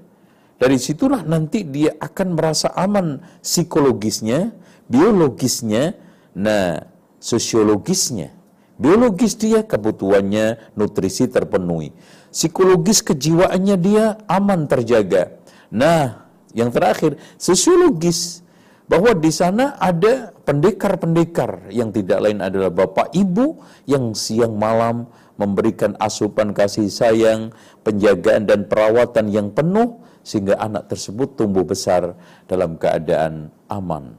dari 0.61 0.76
situlah 0.76 1.25
nanti 1.25 1.64
dia 1.64 1.97
akan 1.97 2.37
merasa 2.37 2.69
aman 2.76 3.25
psikologisnya, 3.40 4.52
biologisnya, 4.92 5.97
nah 6.37 6.85
sosiologisnya. 7.16 8.37
Biologis 8.76 9.40
dia 9.40 9.64
kebutuhannya 9.64 10.61
nutrisi 10.76 11.28
terpenuhi. 11.33 11.97
Psikologis 12.28 13.00
kejiwaannya 13.00 13.76
dia 13.80 14.21
aman 14.28 14.69
terjaga. 14.69 15.39
Nah, 15.71 16.27
yang 16.50 16.75
terakhir 16.75 17.15
sosiologis 17.39 18.43
bahwa 18.91 19.15
di 19.15 19.31
sana 19.31 19.79
ada 19.79 20.35
pendekar-pendekar 20.43 21.71
yang 21.71 21.95
tidak 21.95 22.19
lain 22.27 22.43
adalah 22.43 22.75
bapak 22.75 23.15
ibu 23.15 23.62
yang 23.87 24.11
siang 24.19 24.59
malam 24.59 25.07
memberikan 25.39 25.95
asupan 26.03 26.50
kasih 26.50 26.91
sayang, 26.91 27.55
penjagaan 27.87 28.45
dan 28.50 28.67
perawatan 28.67 29.31
yang 29.31 29.49
penuh 29.55 30.03
sehingga 30.21 30.59
anak 30.61 30.91
tersebut 30.91 31.39
tumbuh 31.39 31.65
besar 31.65 32.12
dalam 32.45 32.77
keadaan 32.77 33.49
aman. 33.71 34.12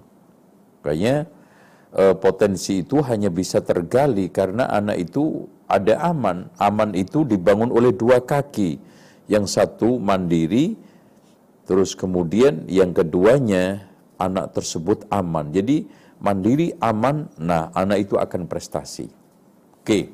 Makanya 0.82 1.30
eh, 1.94 2.16
potensi 2.18 2.82
itu 2.82 3.04
hanya 3.06 3.30
bisa 3.30 3.62
tergali 3.62 4.32
karena 4.34 4.66
anak 4.72 4.98
itu 4.98 5.46
ada 5.70 6.00
aman. 6.10 6.50
Aman 6.58 6.98
itu 6.98 7.22
dibangun 7.22 7.70
oleh 7.70 7.94
dua 7.94 8.24
kaki. 8.24 8.82
Yang 9.30 9.62
satu 9.62 10.02
mandiri, 10.02 10.76
terus 11.72 11.96
kemudian 11.96 12.68
yang 12.68 12.92
keduanya 12.92 13.88
anak 14.20 14.52
tersebut 14.52 15.08
aman. 15.08 15.56
Jadi 15.56 15.88
mandiri 16.20 16.76
aman, 16.84 17.32
nah 17.40 17.72
anak 17.72 18.12
itu 18.12 18.20
akan 18.20 18.44
prestasi. 18.44 19.08
Oke. 19.80 20.12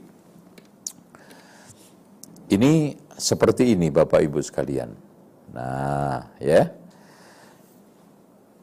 Ini 2.54 2.94
seperti 3.18 3.74
ini 3.74 3.90
Bapak 3.90 4.22
Ibu 4.22 4.38
sekalian. 4.38 4.94
Nah, 5.58 6.30
ya. 6.38 6.70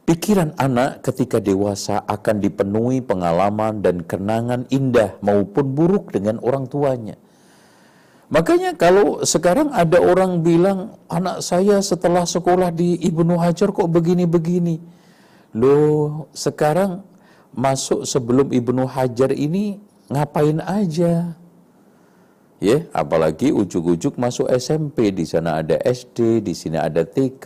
Pikiran 0.07 0.55
anak 0.55 1.03
ketika 1.03 1.43
dewasa 1.43 1.99
akan 2.07 2.39
dipenuhi 2.39 3.03
pengalaman 3.03 3.83
dan 3.83 4.07
kenangan 4.07 4.71
indah 4.71 5.19
maupun 5.19 5.75
buruk 5.75 6.15
dengan 6.15 6.39
orang 6.39 6.63
tuanya. 6.71 7.19
Makanya 8.33 8.73
kalau 8.73 9.21
sekarang 9.21 9.69
ada 9.69 10.01
orang 10.01 10.41
bilang 10.41 10.97
anak 11.05 11.45
saya 11.45 11.77
setelah 11.81 12.25
sekolah 12.25 12.73
di 12.73 12.97
Ibnu 12.97 13.37
Hajar 13.37 13.69
kok 13.69 13.85
begini-begini. 13.85 14.81
Loh, 15.53 16.27
sekarang 16.33 17.05
masuk 17.53 18.03
sebelum 18.03 18.49
Ibnu 18.49 18.89
Hajar 18.89 19.29
ini 19.29 19.77
ngapain 20.09 20.57
aja? 20.59 21.37
ya 22.63 22.87
apalagi 22.95 23.51
ujuk-ujuk 23.51 24.15
masuk 24.15 24.47
SMP 24.49 25.11
di 25.11 25.27
sana 25.27 25.59
ada 25.59 25.75
SD 25.83 26.41
di 26.41 26.53
sini 26.55 26.79
ada 26.79 27.03
TK 27.03 27.45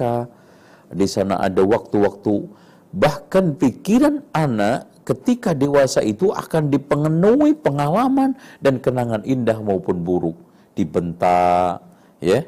di 0.94 1.08
sana 1.10 1.42
ada 1.42 1.60
waktu-waktu 1.66 2.48
bahkan 2.96 3.54
pikiran 3.58 4.26
anak 4.34 4.90
ketika 5.06 5.52
dewasa 5.58 6.06
itu 6.06 6.30
akan 6.30 6.70
dipenuhi 6.70 7.58
pengalaman 7.58 8.38
dan 8.62 8.78
kenangan 8.78 9.26
indah 9.26 9.58
maupun 9.62 10.02
buruk 10.02 10.38
dibentak 10.74 11.82
ya 12.20 12.46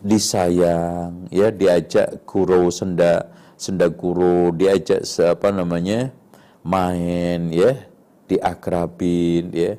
disayang 0.00 1.28
ya 1.28 1.52
diajak 1.52 2.24
guru 2.24 2.72
senda 2.72 3.28
senda 3.60 3.92
guru 3.92 4.50
diajak 4.56 5.04
apa 5.20 5.48
namanya 5.52 6.08
main 6.64 7.52
ya 7.52 7.76
diakrabin 8.28 9.52
ya 9.52 9.72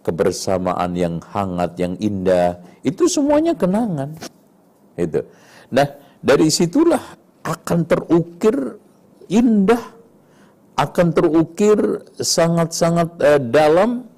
kebersamaan 0.00 0.96
yang 0.96 1.20
hangat, 1.20 1.76
yang 1.76 1.94
indah, 2.00 2.60
itu 2.80 3.06
semuanya 3.06 3.52
kenangan. 3.52 4.16
Itu. 4.96 5.24
Nah, 5.72 5.86
dari 6.20 6.48
situlah 6.48 7.00
akan 7.44 7.78
terukir 7.84 8.80
indah, 9.28 9.80
akan 10.76 11.06
terukir 11.12 11.78
sangat-sangat 12.16 13.08
uh, 13.20 13.40
dalam 13.40 14.08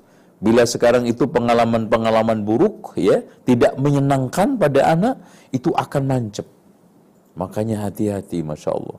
bila 0.43 0.67
sekarang 0.67 1.07
itu 1.07 1.31
pengalaman-pengalaman 1.31 2.43
buruk 2.43 2.99
ya, 2.99 3.23
tidak 3.47 3.79
menyenangkan 3.79 4.59
pada 4.59 4.91
anak, 4.91 5.23
itu 5.55 5.71
akan 5.71 6.03
nancep. 6.11 6.47
Makanya 7.39 7.87
hati-hati, 7.87 8.43
Masya 8.43 8.75
Allah. 8.75 8.99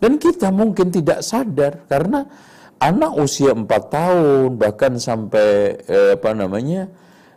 Dan 0.00 0.16
kita 0.16 0.48
mungkin 0.48 0.88
tidak 0.88 1.20
sadar 1.20 1.84
karena 1.84 2.24
anak 2.80 3.12
usia 3.20 3.52
4 3.52 3.68
tahun 3.68 4.48
bahkan 4.56 4.96
sampai 4.96 5.76
eh, 5.84 6.16
apa 6.16 6.32
namanya 6.36 6.88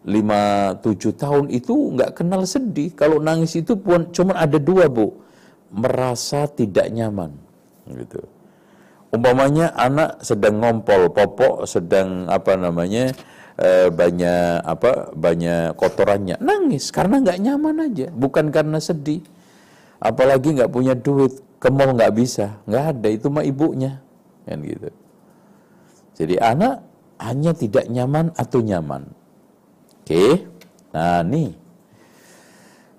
5 0.07 0.79
7 0.79 1.11
tahun 1.19 1.45
itu 1.51 1.75
nggak 1.99 2.23
kenal 2.23 2.47
sedih. 2.47 2.95
Kalau 2.95 3.19
nangis 3.19 3.55
itu 3.59 3.75
pun 3.75 4.11
cuma 4.15 4.39
ada 4.39 4.55
dua, 4.55 4.87
Bu. 4.87 5.19
Merasa 5.75 6.47
tidak 6.47 6.87
nyaman 6.87 7.35
gitu. 7.93 8.38
Umpamanya 9.09 9.73
anak 9.73 10.21
sedang 10.21 10.61
ngompol, 10.61 11.09
popok 11.09 11.65
sedang 11.65 12.29
apa 12.29 12.53
namanya? 12.53 13.09
Eh, 13.59 13.91
banyak 13.91 14.63
apa 14.63 15.11
banyak 15.11 15.75
kotorannya 15.75 16.39
nangis 16.39 16.95
karena 16.95 17.19
nggak 17.19 17.43
nyaman 17.43 17.91
aja 17.91 18.07
bukan 18.07 18.55
karena 18.55 18.79
sedih 18.79 19.19
apalagi 19.99 20.55
nggak 20.55 20.71
punya 20.71 20.95
duit 20.95 21.43
ke 21.59 21.67
mall 21.67 21.91
nggak 21.91 22.15
bisa 22.15 22.55
nggak 22.63 22.85
ada 22.95 23.07
itu 23.11 23.27
mah 23.27 23.43
ibunya 23.43 23.99
kan 24.47 24.63
gitu 24.63 24.87
jadi 26.19 26.35
anak 26.43 26.83
hanya 27.15 27.55
tidak 27.55 27.87
nyaman 27.87 28.35
atau 28.35 28.59
nyaman. 28.59 29.07
Oke. 30.03 30.43
Nah, 30.91 31.23
nih 31.23 31.55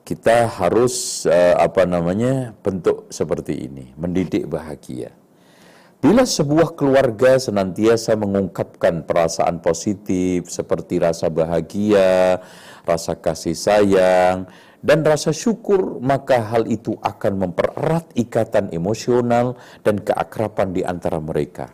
kita 0.08 0.48
harus 0.48 1.28
uh, 1.28 1.60
apa 1.60 1.84
namanya? 1.84 2.56
bentuk 2.64 3.12
seperti 3.12 3.68
ini, 3.68 3.92
mendidik 4.00 4.48
bahagia. 4.48 5.12
Bila 6.00 6.24
sebuah 6.24 6.80
keluarga 6.80 7.36
senantiasa 7.36 8.16
mengungkapkan 8.16 9.04
perasaan 9.04 9.60
positif 9.60 10.48
seperti 10.48 10.96
rasa 10.96 11.28
bahagia, 11.28 12.40
rasa 12.88 13.12
kasih 13.12 13.52
sayang, 13.52 14.48
dan 14.80 15.04
rasa 15.04 15.28
syukur, 15.28 16.00
maka 16.00 16.40
hal 16.40 16.64
itu 16.72 16.96
akan 17.04 17.44
mempererat 17.44 18.08
ikatan 18.16 18.72
emosional 18.72 19.60
dan 19.84 20.00
keakraban 20.00 20.72
di 20.72 20.80
antara 20.80 21.20
mereka. 21.20 21.68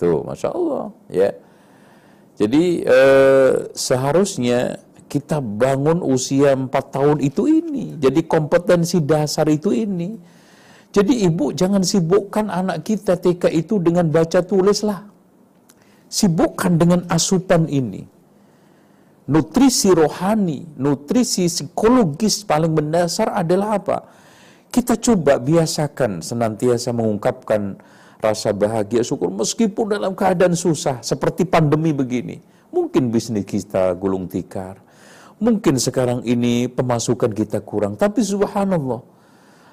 Tuh, 0.00 0.24
masya 0.24 0.56
Allah, 0.56 0.84
ya. 1.12 1.30
Jadi 2.36 2.80
eh, 2.80 3.52
seharusnya 3.76 4.80
kita 5.04 5.44
bangun 5.44 6.00
usia 6.00 6.56
4 6.56 6.72
tahun 6.72 7.18
itu 7.20 7.44
ini. 7.44 8.00
Jadi 8.00 8.24
kompetensi 8.24 9.04
dasar 9.04 9.52
itu 9.52 9.72
ini. 9.72 10.35
Jadi 10.94 11.26
ibu 11.26 11.52
jangan 11.52 11.82
sibukkan 11.84 12.48
anak 12.48 12.86
kita 12.86 13.18
TK 13.20 13.52
itu 13.52 13.78
dengan 13.82 14.08
baca 14.08 14.40
tulis 14.42 14.80
lah. 14.86 15.04
Sibukkan 16.06 16.78
dengan 16.78 17.00
asupan 17.10 17.66
ini. 17.66 18.16
nutrisi 19.26 19.90
rohani, 19.90 20.62
nutrisi 20.78 21.50
psikologis 21.50 22.46
paling 22.46 22.70
mendasar 22.70 23.34
adalah 23.34 23.74
apa? 23.82 24.06
Kita 24.70 24.94
coba 25.02 25.42
biasakan 25.42 26.22
senantiasa 26.22 26.94
mengungkapkan 26.94 27.74
rasa 28.22 28.54
bahagia 28.54 29.02
syukur 29.02 29.30
meskipun 29.34 29.98
dalam 29.98 30.12
keadaan 30.14 30.54
susah 30.54 31.02
seperti 31.02 31.42
pandemi 31.42 31.90
begini. 31.90 32.38
Mungkin 32.70 33.10
bisnis 33.10 33.46
kita 33.46 33.94
gulung 33.98 34.28
tikar. 34.30 34.78
Mungkin 35.36 35.76
sekarang 35.76 36.24
ini 36.24 36.64
pemasukan 36.70 37.28
kita 37.32 37.60
kurang, 37.60 37.96
tapi 38.00 38.24
subhanallah. 38.24 39.15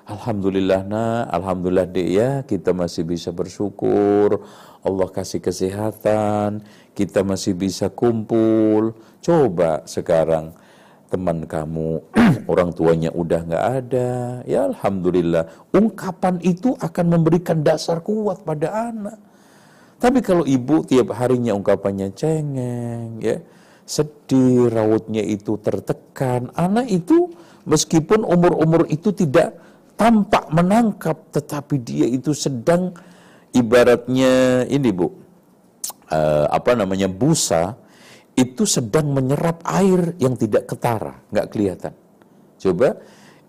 Alhamdulillah 0.03 0.83
nah, 0.83 1.23
alhamdulillah 1.31 1.87
dek 1.87 2.09
ya, 2.11 2.29
kita 2.43 2.75
masih 2.75 3.07
bisa 3.07 3.31
bersyukur. 3.31 4.43
Allah 4.83 5.07
kasih 5.07 5.39
kesehatan, 5.39 6.59
kita 6.91 7.23
masih 7.23 7.55
bisa 7.55 7.87
kumpul. 7.87 8.99
Coba 9.23 9.87
sekarang 9.87 10.51
teman 11.07 11.47
kamu, 11.47 12.03
orang 12.51 12.75
tuanya 12.75 13.15
udah 13.15 13.47
nggak 13.47 13.65
ada, 13.79 14.11
ya 14.43 14.67
alhamdulillah. 14.67 15.71
Ungkapan 15.71 16.43
itu 16.43 16.75
akan 16.83 17.05
memberikan 17.07 17.63
dasar 17.63 18.03
kuat 18.03 18.43
pada 18.43 18.91
anak. 18.91 19.15
Tapi 20.03 20.19
kalau 20.19 20.43
ibu 20.43 20.83
tiap 20.83 21.15
harinya 21.15 21.55
ungkapannya 21.55 22.11
cengeng, 22.11 23.23
ya 23.23 23.39
sedih, 23.87 24.67
rautnya 24.67 25.23
itu 25.23 25.55
tertekan, 25.63 26.51
anak 26.59 26.91
itu 26.91 27.31
meskipun 27.63 28.27
umur-umur 28.27 28.83
itu 28.91 29.15
tidak 29.15 29.62
tampak 29.95 30.49
menangkap, 30.49 31.17
tetapi 31.31 31.79
dia 31.81 32.07
itu 32.09 32.33
sedang 32.33 32.93
ibaratnya 33.53 34.65
ini 34.67 34.89
bu, 34.89 35.07
uh, 36.09 36.45
apa 36.49 36.73
namanya 36.73 37.07
busa 37.07 37.77
itu 38.33 38.65
sedang 38.65 39.13
menyerap 39.13 39.61
air 39.65 40.17
yang 40.17 40.33
tidak 40.33 40.65
ketara, 40.65 41.21
nggak 41.29 41.47
kelihatan. 41.53 41.93
Coba 42.57 42.97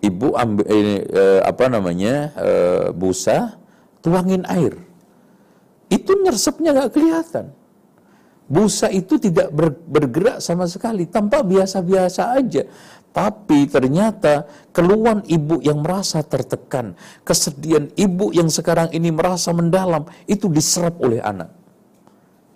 ibu 0.04 0.36
ambil 0.36 0.68
eh, 0.68 1.40
apa 1.40 1.64
namanya 1.72 2.14
eh, 2.36 2.86
busa, 2.92 3.56
tuangin 4.04 4.44
air, 4.44 4.76
itu 5.88 6.12
nyersepnya 6.20 6.76
nggak 6.76 6.92
kelihatan. 6.92 7.48
Busa 8.44 8.92
itu 8.92 9.16
tidak 9.16 9.48
ber, 9.56 9.72
bergerak 9.72 10.44
sama 10.44 10.68
sekali, 10.68 11.08
tampak 11.08 11.48
biasa-biasa 11.48 12.36
aja. 12.36 12.68
Tapi 13.14 13.70
ternyata 13.70 14.42
keluhan 14.74 15.22
ibu 15.30 15.62
yang 15.62 15.86
merasa 15.86 16.18
tertekan, 16.26 16.98
kesedihan 17.22 17.86
ibu 17.94 18.34
yang 18.34 18.50
sekarang 18.50 18.90
ini 18.90 19.14
merasa 19.14 19.54
mendalam, 19.54 20.02
itu 20.26 20.50
diserap 20.50 20.98
oleh 20.98 21.22
anak. 21.22 21.46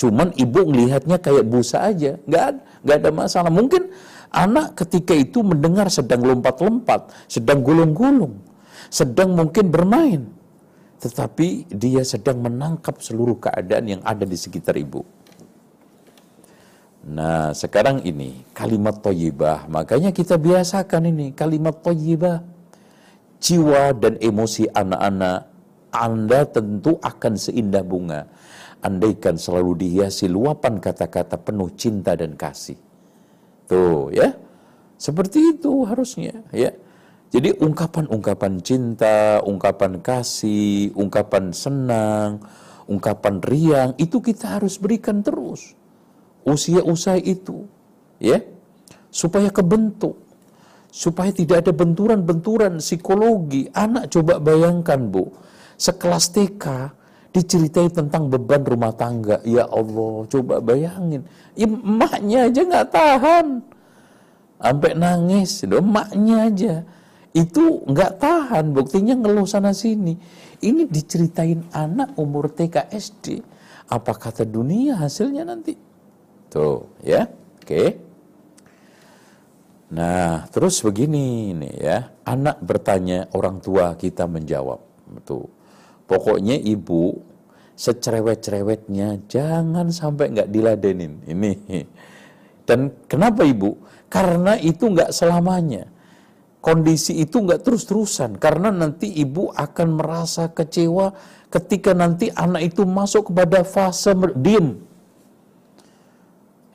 Cuman 0.02 0.34
ibu 0.34 0.66
melihatnya 0.66 1.22
kayak 1.22 1.46
busa 1.46 1.86
aja, 1.86 2.18
nggak 2.26 2.46
nggak 2.82 2.96
ada 3.06 3.10
masalah. 3.14 3.54
Mungkin 3.54 3.86
anak 4.34 4.74
ketika 4.82 5.14
itu 5.14 5.46
mendengar 5.46 5.86
sedang 5.94 6.26
lompat-lompat, 6.26 7.06
sedang 7.30 7.62
gulung-gulung, 7.62 8.42
sedang 8.90 9.38
mungkin 9.38 9.70
bermain, 9.70 10.26
tetapi 10.98 11.70
dia 11.70 12.02
sedang 12.02 12.42
menangkap 12.42 12.98
seluruh 12.98 13.38
keadaan 13.38 13.98
yang 13.98 14.02
ada 14.02 14.26
di 14.26 14.34
sekitar 14.34 14.74
ibu. 14.74 15.06
Nah, 17.08 17.56
sekarang 17.56 18.04
ini 18.04 18.44
kalimat 18.52 19.00
toyibah, 19.00 19.64
makanya 19.72 20.12
kita 20.12 20.36
biasakan 20.36 21.08
ini 21.08 21.32
kalimat 21.32 21.80
toyibah. 21.80 22.44
Jiwa 23.38 23.94
dan 23.94 24.18
emosi 24.18 24.66
anak-anak 24.68 25.46
Anda 25.94 26.42
tentu 26.50 26.98
akan 26.98 27.38
seindah 27.38 27.86
bunga 27.86 28.26
andaikan 28.82 29.34
selalu 29.38 29.86
dihiasi 29.86 30.30
luapan 30.30 30.78
kata-kata 30.78 31.38
penuh 31.38 31.70
cinta 31.74 32.14
dan 32.14 32.38
kasih. 32.38 32.78
Tuh 33.66 34.10
ya. 34.14 34.34
Seperti 34.98 35.54
itu 35.54 35.86
harusnya 35.86 36.42
ya. 36.50 36.74
Jadi 37.28 37.54
ungkapan-ungkapan 37.60 38.58
cinta, 38.64 39.38
ungkapan 39.44 40.00
kasih, 40.02 40.90
ungkapan 40.96 41.54
senang, 41.54 42.42
ungkapan 42.88 43.38
riang 43.44 43.90
itu 44.00 44.18
kita 44.18 44.58
harus 44.58 44.80
berikan 44.80 45.22
terus. 45.22 45.77
Usia 46.48 46.80
usai 46.80 47.20
itu 47.20 47.68
ya. 48.16 48.40
Supaya 49.12 49.52
kebentuk 49.52 50.28
supaya 50.88 51.30
tidak 51.30 51.62
ada 51.62 51.72
benturan-benturan 51.76 52.80
psikologi. 52.80 53.68
Anak 53.76 54.10
coba 54.12 54.40
bayangkan, 54.40 54.98
Bu, 55.08 55.30
sekelas 55.76 56.32
TK 56.32 56.64
diceritai 57.30 57.92
tentang 57.92 58.32
beban 58.32 58.64
rumah 58.64 58.92
tangga. 58.96 59.38
Ya 59.44 59.68
Allah, 59.68 60.26
coba 60.26 60.58
bayangin. 60.64 61.22
Ya, 61.54 61.68
emaknya 61.68 62.38
aja 62.48 62.60
nggak 62.64 62.88
tahan. 62.90 63.46
Sampai 64.58 64.92
nangis, 64.98 65.62
emaknya 65.62 66.36
aja. 66.50 66.74
Itu 67.30 67.84
nggak 67.86 68.18
tahan, 68.18 68.74
buktinya 68.74 69.14
ngeluh 69.14 69.46
sana 69.46 69.70
sini. 69.70 70.18
Ini 70.58 70.90
diceritain 70.90 71.62
anak 71.70 72.18
umur 72.18 72.50
TK 72.50 72.90
SD. 72.90 73.38
Apa 73.88 74.18
kata 74.18 74.42
dunia 74.42 74.98
hasilnya 74.98 75.46
nanti? 75.46 75.87
Tuh, 76.48 76.88
ya. 77.04 77.28
Oke. 77.60 78.00
Nah, 79.88 80.44
terus 80.52 80.80
begini 80.84 81.56
nih 81.56 81.74
ya. 81.80 81.98
Anak 82.28 82.60
bertanya, 82.60 83.28
orang 83.32 83.60
tua 83.60 83.96
kita 83.96 84.28
menjawab. 84.28 84.80
Tuh 85.24 85.58
Pokoknya 86.08 86.56
ibu 86.56 87.20
secerewet-cerewetnya 87.76 89.28
jangan 89.28 89.92
sampai 89.92 90.32
nggak 90.32 90.48
diladenin. 90.48 91.20
Ini. 91.28 91.52
Dan 92.64 93.04
kenapa 93.04 93.44
ibu? 93.44 93.76
Karena 94.08 94.56
itu 94.56 94.88
nggak 94.88 95.12
selamanya. 95.12 95.84
Kondisi 96.64 97.20
itu 97.20 97.44
nggak 97.44 97.60
terus-terusan. 97.60 98.40
Karena 98.40 98.72
nanti 98.72 99.20
ibu 99.20 99.52
akan 99.52 100.00
merasa 100.00 100.48
kecewa 100.48 101.12
ketika 101.52 101.92
nanti 101.92 102.32
anak 102.32 102.72
itu 102.72 102.88
masuk 102.88 103.28
kepada 103.28 103.60
fase 103.68 104.16
diem. 104.40 104.87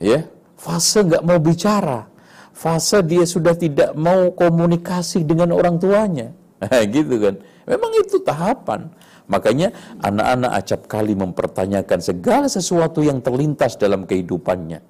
Ya, 0.02 0.26
fase 0.58 1.02
nggak 1.04 1.24
mau 1.24 1.38
bicara. 1.38 2.08
Fase 2.54 3.02
dia 3.02 3.26
sudah 3.26 3.58
tidak 3.58 3.92
mau 3.98 4.30
komunikasi 4.30 5.26
dengan 5.26 5.54
orang 5.54 5.76
tuanya. 5.78 6.30
gitu 6.94 7.18
kan. 7.18 7.34
Memang 7.66 7.92
itu 7.98 8.22
tahapan. 8.22 8.88
Makanya 9.24 9.72
anak-anak 10.04 10.52
acap 10.62 10.80
kali 10.84 11.16
mempertanyakan 11.16 11.98
segala 11.98 12.46
sesuatu 12.46 13.00
yang 13.00 13.24
terlintas 13.24 13.80
dalam 13.80 14.04
kehidupannya. 14.04 14.84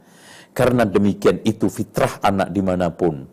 Karena 0.55 0.87
demikian 0.87 1.43
itu 1.47 1.71
fitrah 1.71 2.19
anak 2.23 2.51
di 2.51 2.63
mana 2.63 2.91
pun. 2.91 3.27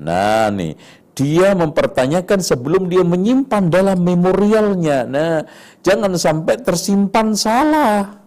Nah 0.00 0.48
nih, 0.52 0.76
dia 1.14 1.54
mempertanyakan 1.54 2.42
sebelum 2.42 2.90
dia 2.90 3.06
menyimpan 3.06 3.70
dalam 3.70 4.02
memorialnya. 4.02 5.06
Nah, 5.06 5.34
jangan 5.80 6.18
sampai 6.18 6.58
tersimpan 6.60 7.32
salah. 7.38 8.23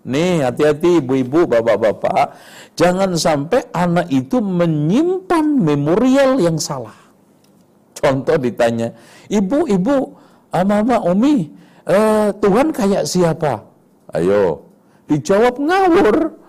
Nih, 0.00 0.40
hati-hati 0.40 1.04
ibu-ibu, 1.04 1.44
bapak-bapak. 1.44 2.32
Jangan 2.72 3.12
sampai 3.20 3.68
anak 3.76 4.08
itu 4.08 4.40
menyimpan 4.40 5.44
memorial 5.60 6.40
yang 6.40 6.56
salah. 6.56 6.96
Contoh 7.92 8.40
ditanya, 8.40 8.96
ibu, 9.28 9.68
ibu, 9.68 10.16
Mama, 10.50 11.04
Umi, 11.04 11.52
eh, 11.84 12.28
Tuhan 12.32 12.72
kayak 12.72 13.04
siapa? 13.04 13.60
Ayo, 14.16 14.64
dijawab 15.06 15.60
ngawur. 15.60 16.40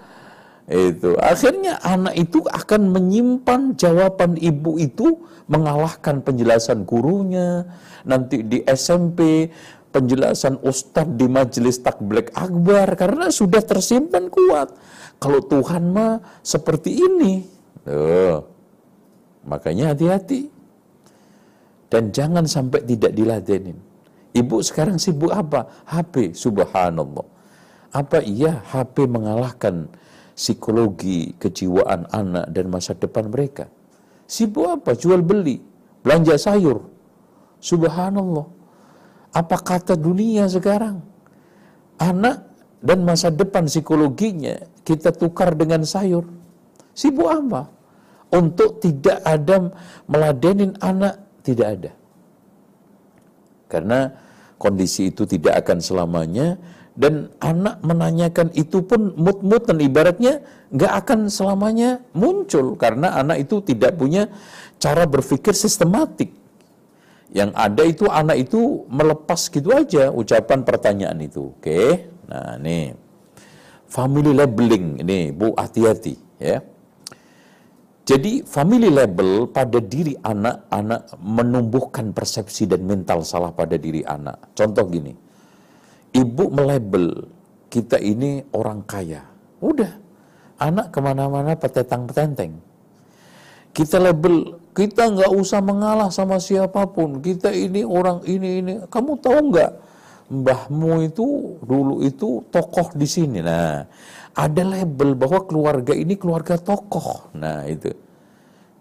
Itu 0.71 1.19
akhirnya 1.19 1.83
anak 1.83 2.15
itu 2.15 2.39
akan 2.47 2.95
menyimpan 2.95 3.75
jawaban 3.75 4.39
ibu 4.39 4.79
itu 4.79 5.19
mengalahkan 5.51 6.23
penjelasan 6.23 6.87
gurunya. 6.87 7.67
Nanti 8.07 8.39
di 8.39 8.63
SMP 8.63 9.51
penjelasan 9.91 10.57
ustadz 10.63 11.19
di 11.19 11.27
majelis 11.27 11.83
takblik 11.83 12.31
akbar 12.31 12.95
karena 12.95 13.27
sudah 13.27 13.59
tersimpan 13.61 14.31
kuat. 14.31 14.73
Kalau 15.21 15.43
Tuhan 15.45 15.91
mah 15.91 16.41
seperti 16.41 16.97
ini. 16.97 17.45
Makanya 19.45 19.93
hati-hati. 19.93 20.49
Dan 21.91 22.09
jangan 22.15 22.47
sampai 22.47 22.87
tidak 22.87 23.11
diladenin. 23.11 23.75
Ibu 24.31 24.63
sekarang 24.63 24.95
sibuk 24.95 25.35
apa? 25.35 25.67
HP, 25.83 26.31
subhanallah. 26.31 27.27
Apa 27.91 28.23
iya 28.23 28.63
HP 28.71 29.03
mengalahkan 29.11 29.91
psikologi, 30.31 31.35
kejiwaan 31.35 32.07
anak 32.15 32.47
dan 32.55 32.71
masa 32.71 32.95
depan 32.95 33.27
mereka? 33.27 33.67
Sibuk 34.23 34.71
apa? 34.71 34.95
Jual 34.95 35.19
beli, 35.19 35.59
belanja 35.99 36.39
sayur. 36.39 36.87
Subhanallah. 37.59 38.60
Apa 39.31 39.57
kata 39.59 39.95
dunia 39.95 40.47
sekarang? 40.51 40.99
Anak 41.95 42.51
dan 42.83 43.05
masa 43.07 43.31
depan 43.31 43.69
psikologinya 43.69 44.59
kita 44.83 45.15
tukar 45.15 45.55
dengan 45.55 45.87
sayur. 45.87 46.27
Sibuk 46.91 47.29
apa? 47.31 47.71
Untuk 48.31 48.83
tidak 48.83 49.23
ada 49.23 49.71
meladenin 50.07 50.75
anak, 50.83 51.19
tidak 51.43 51.67
ada. 51.79 51.91
Karena 53.71 54.11
kondisi 54.59 55.07
itu 55.11 55.23
tidak 55.23 55.63
akan 55.63 55.79
selamanya 55.79 56.59
dan 56.91 57.31
anak 57.39 57.79
menanyakan 57.87 58.51
itu 58.51 58.83
pun 58.83 59.15
mut-mutan 59.15 59.79
ibaratnya 59.79 60.43
nggak 60.75 60.93
akan 61.05 61.31
selamanya 61.31 62.03
muncul 62.11 62.75
karena 62.75 63.15
anak 63.15 63.47
itu 63.47 63.63
tidak 63.63 63.95
punya 63.95 64.27
cara 64.75 65.07
berpikir 65.07 65.55
sistematik. 65.55 66.40
Yang 67.31 67.51
ada 67.55 67.83
itu 67.87 68.05
anak 68.11 68.37
itu 68.43 68.83
melepas 68.91 69.47
gitu 69.47 69.71
aja 69.71 70.11
ucapan 70.11 70.67
pertanyaan 70.67 71.17
itu. 71.23 71.55
Oke. 71.55 72.11
Nah, 72.27 72.59
nih. 72.59 72.95
Family 73.91 74.31
labeling 74.31 75.03
ini 75.03 75.35
Bu 75.35 75.51
hati-hati 75.51 76.15
ya. 76.39 76.63
Jadi 78.01 78.41
family 78.43 78.89
label 78.91 79.47
pada 79.47 79.77
diri 79.77 80.17
anak-anak 80.19 81.15
menumbuhkan 81.21 82.11
persepsi 82.11 82.65
dan 82.65 82.83
mental 82.83 83.21
salah 83.21 83.53
pada 83.53 83.77
diri 83.77 84.01
anak. 84.01 84.51
Contoh 84.57 84.89
gini, 84.89 85.13
ibu 86.11 86.45
melabel 86.49 87.29
kita 87.71 88.01
ini 88.01 88.43
orang 88.57 88.83
kaya. 88.83 89.21
Udah, 89.61 89.95
anak 90.59 90.91
ke 90.91 90.99
mana-mana 90.99 91.53
petetang 91.55 92.09
petenteng. 92.09 92.57
Kita 93.71 94.01
label, 94.01 94.59
kita 94.71 95.11
nggak 95.11 95.31
usah 95.35 95.59
mengalah 95.59 96.07
sama 96.07 96.39
siapa 96.39 96.87
pun. 96.87 97.19
Kita 97.19 97.51
ini 97.51 97.83
orang 97.83 98.23
ini 98.23 98.49
ini. 98.63 98.73
Kamu 98.87 99.19
tahu 99.19 99.51
nggak, 99.51 99.71
mbahmu 100.31 101.11
itu 101.11 101.59
dulu 101.59 101.99
itu 101.99 102.43
tokoh 102.47 102.95
di 102.95 103.07
sini. 103.07 103.43
Nah, 103.43 103.83
ada 104.31 104.63
label 104.63 105.19
bahwa 105.19 105.43
keluarga 105.43 105.91
ini 105.91 106.15
keluarga 106.15 106.55
tokoh. 106.55 107.35
Nah 107.35 107.67
itu. 107.67 107.91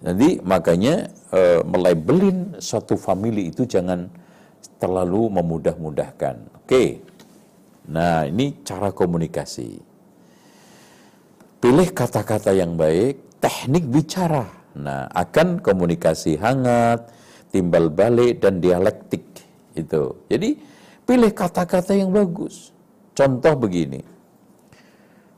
Jadi 0.00 0.40
makanya 0.40 1.12
e, 1.29 1.61
melabelin 1.66 2.57
suatu 2.57 2.96
family 2.96 3.53
itu 3.53 3.68
jangan 3.68 4.09
terlalu 4.81 5.29
memudah-mudahkan. 5.29 6.64
Oke. 6.64 7.05
Nah, 7.90 8.24
ini 8.24 8.62
cara 8.62 8.94
komunikasi. 8.94 9.83
Pilih 11.61 11.88
kata-kata 11.92 12.55
yang 12.57 12.79
baik, 12.79 13.42
teknik 13.42 13.85
bicara. 13.90 14.60
Nah, 14.78 15.11
akan 15.11 15.59
komunikasi 15.59 16.38
hangat, 16.38 17.11
timbal 17.50 17.90
balik 17.90 18.38
dan 18.38 18.62
dialektik 18.62 19.26
itu. 19.74 20.14
Jadi, 20.30 20.54
pilih 21.02 21.33
kata-kata 21.35 21.94
yang 21.94 22.14
bagus. 22.14 22.70
Contoh 23.14 23.54
begini. 23.59 24.00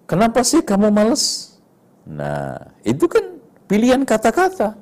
Kenapa 0.04 0.44
sih 0.44 0.60
kamu 0.60 0.92
males? 0.92 1.56
Nah, 2.04 2.60
itu 2.84 3.08
kan 3.08 3.40
pilihan 3.64 4.04
kata-kata. 4.04 4.76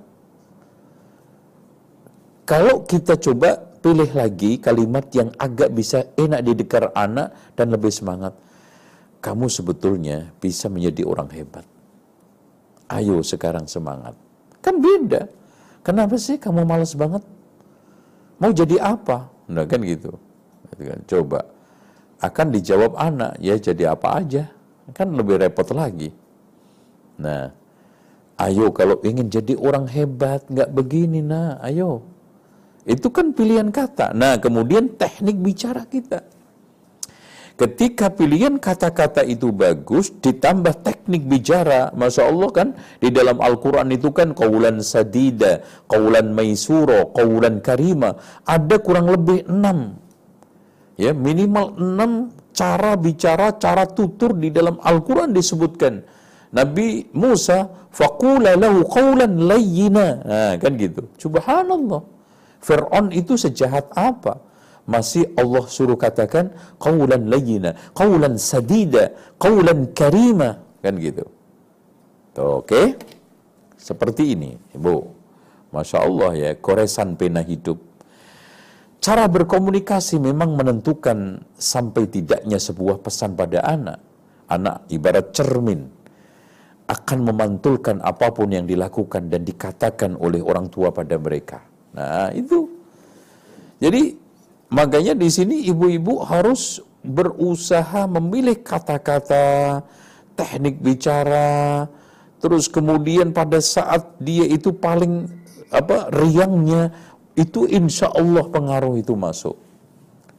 Kalau 2.43 2.83
kita 2.83 3.15
coba 3.15 3.71
pilih 3.81 4.11
lagi 4.13 4.61
kalimat 4.61 5.07
yang 5.15 5.31
agak 5.39 5.71
bisa 5.71 6.05
enak 6.19 6.43
didengar 6.45 6.91
anak 6.93 7.31
dan 7.55 7.71
lebih 7.71 7.95
semangat. 7.95 8.35
Kamu 9.21 9.47
sebetulnya 9.47 10.33
bisa 10.41 10.67
menjadi 10.67 11.05
orang 11.05 11.29
hebat. 11.31 11.65
Ayo 12.91 13.23
sekarang 13.23 13.69
semangat. 13.69 14.17
Kan 14.61 14.81
beda. 14.81 15.29
Kenapa 15.81 16.17
sih 16.21 16.37
kamu 16.37 16.69
malas 16.69 16.93
banget? 16.93 17.25
Mau 18.41 18.53
jadi 18.53 18.77
apa? 18.81 19.29
Nah 19.49 19.65
kan 19.65 19.81
gitu. 19.85 20.13
gitu 20.73 20.83
kan. 20.85 21.01
Coba. 21.09 21.41
Akan 22.21 22.53
dijawab 22.53 23.01
anak, 23.01 23.41
ya 23.41 23.57
jadi 23.57 23.97
apa 23.97 24.21
aja. 24.21 24.45
Kan 24.93 25.17
lebih 25.17 25.41
repot 25.41 25.65
lagi. 25.73 26.13
Nah, 27.17 27.53
ayo 28.37 28.69
kalau 28.77 29.01
ingin 29.01 29.33
jadi 29.33 29.57
orang 29.57 29.89
hebat, 29.89 30.45
nggak 30.49 30.69
begini 30.73 31.25
nah, 31.25 31.57
ayo 31.65 32.05
itu 32.89 33.13
kan 33.13 33.37
pilihan 33.37 33.69
kata. 33.69 34.17
Nah, 34.17 34.41
kemudian 34.41 34.89
teknik 34.97 35.37
bicara 35.37 35.85
kita. 35.85 36.25
Ketika 37.61 38.09
pilihan 38.09 38.57
kata-kata 38.57 39.21
itu 39.21 39.53
bagus, 39.53 40.09
ditambah 40.09 40.81
teknik 40.81 41.29
bicara, 41.29 41.93
Masya 41.93 42.33
Allah 42.33 42.49
kan, 42.57 42.69
di 42.97 43.13
dalam 43.13 43.37
Al-Quran 43.37 43.93
itu 43.93 44.09
kan 44.17 44.33
kaulan 44.33 44.81
sadida, 44.81 45.61
kaulan 45.85 46.33
maisuro, 46.33 47.13
kaulan 47.13 47.61
karima, 47.61 48.17
ada 48.49 48.81
kurang 48.81 49.13
lebih 49.13 49.45
enam. 49.45 49.93
Ya, 50.97 51.13
minimal 51.13 51.77
enam 51.77 52.33
cara 52.57 52.97
bicara, 52.97 53.53
cara 53.61 53.85
tutur 53.85 54.33
di 54.41 54.49
dalam 54.49 54.81
Al-Quran 54.81 55.37
disebutkan. 55.37 56.01
Nabi 56.57 57.13
Musa, 57.13 57.69
faqula 57.93 58.57
lahu 58.57 58.89
qawlan 58.89 59.37
layyina. 59.37 60.09
Nah, 60.25 60.55
kan 60.57 60.81
gitu. 60.81 61.13
Subhanallah. 61.21 62.09
Fir'aun 62.65 63.13
itu 63.13 63.37
sejahat 63.37 63.93
apa? 63.93 64.49
Masih 64.89 65.29
Allah 65.37 65.65
suruh 65.69 65.99
katakan 65.99 66.51
qawlan 66.81 67.29
layyina, 67.29 67.77
qawlan 67.93 68.41
sadida, 68.41 69.13
qawlan 69.37 69.93
karima, 69.93 70.61
kan 70.81 70.97
gitu. 70.97 71.25
Oke. 72.41 72.65
Okay? 72.65 72.87
Seperti 73.81 74.37
ini, 74.37 74.61
Ibu. 74.77 74.97
Masya 75.71 75.99
Allah 76.03 76.31
ya, 76.37 76.51
koresan 76.59 77.15
pena 77.15 77.41
hidup. 77.41 77.79
Cara 79.01 79.25
berkomunikasi 79.25 80.21
memang 80.21 80.53
menentukan 80.61 81.41
sampai 81.57 82.05
tidaknya 82.05 82.61
sebuah 82.61 83.01
pesan 83.01 83.33
pada 83.33 83.65
anak. 83.65 83.97
Anak 84.51 84.85
ibarat 84.93 85.33
cermin, 85.33 85.89
akan 86.91 87.19
memantulkan 87.23 88.03
apa 88.03 88.35
pun 88.35 88.51
yang 88.51 88.67
dilakukan 88.67 89.31
dan 89.31 89.47
dikatakan 89.47 90.19
oleh 90.19 90.43
orang 90.43 90.67
tua 90.69 90.91
pada 90.91 91.17
mereka. 91.17 91.63
Nah, 91.95 92.35
itu. 92.35 92.67
Jadi 93.81 94.20
makanya 94.71 95.13
di 95.13 95.29
sini 95.29 95.67
ibu-ibu 95.69 96.23
harus 96.25 96.81
berusaha 97.05 98.07
memilih 98.07 98.61
kata-kata, 98.61 99.81
teknik 100.37 100.81
bicara, 100.81 101.89
terus 102.41 102.69
kemudian 102.69 103.33
pada 103.33 103.61
saat 103.61 104.17
dia 104.21 104.45
itu 104.49 104.73
paling 104.73 105.29
apa 105.71 106.11
riangnya 106.11 106.91
itu 107.39 107.65
insya 107.71 108.11
Allah 108.13 108.45
pengaruh 108.49 108.99
itu 108.99 109.15
masuk. 109.15 109.57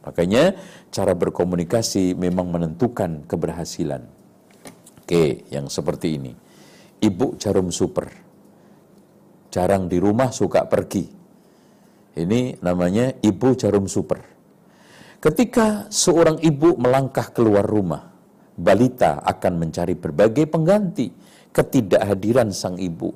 Makanya 0.02 0.58
cara 0.90 1.14
berkomunikasi 1.14 2.18
memang 2.18 2.50
menentukan 2.50 3.22
keberhasilan. 3.26 4.02
Oke, 5.02 5.46
yang 5.50 5.70
seperti 5.70 6.18
ini. 6.18 6.32
Ibu 7.02 7.38
jarum 7.38 7.70
super. 7.74 8.10
Jarang 9.50 9.86
di 9.86 9.98
rumah 10.02 10.30
suka 10.34 10.66
pergi. 10.66 11.21
Ini 12.12 12.60
namanya 12.60 13.16
ibu 13.24 13.56
jarum 13.56 13.88
super. 13.88 14.20
Ketika 15.22 15.88
seorang 15.88 16.42
ibu 16.44 16.76
melangkah 16.76 17.32
keluar 17.32 17.64
rumah, 17.64 18.12
balita 18.58 19.22
akan 19.24 19.52
mencari 19.64 19.96
berbagai 19.96 20.44
pengganti 20.50 21.08
ketidakhadiran 21.54 22.52
sang 22.52 22.76
ibu. 22.76 23.14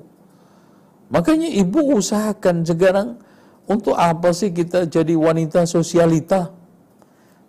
Makanya 1.13 1.51
ibu 1.51 1.93
usahakan 1.99 2.65
sekarang 2.65 3.21
untuk 3.69 3.93
apa 3.93 4.33
sih 4.33 4.49
kita 4.49 4.89
jadi 4.89 5.13
wanita 5.13 5.67
sosialita? 5.69 6.55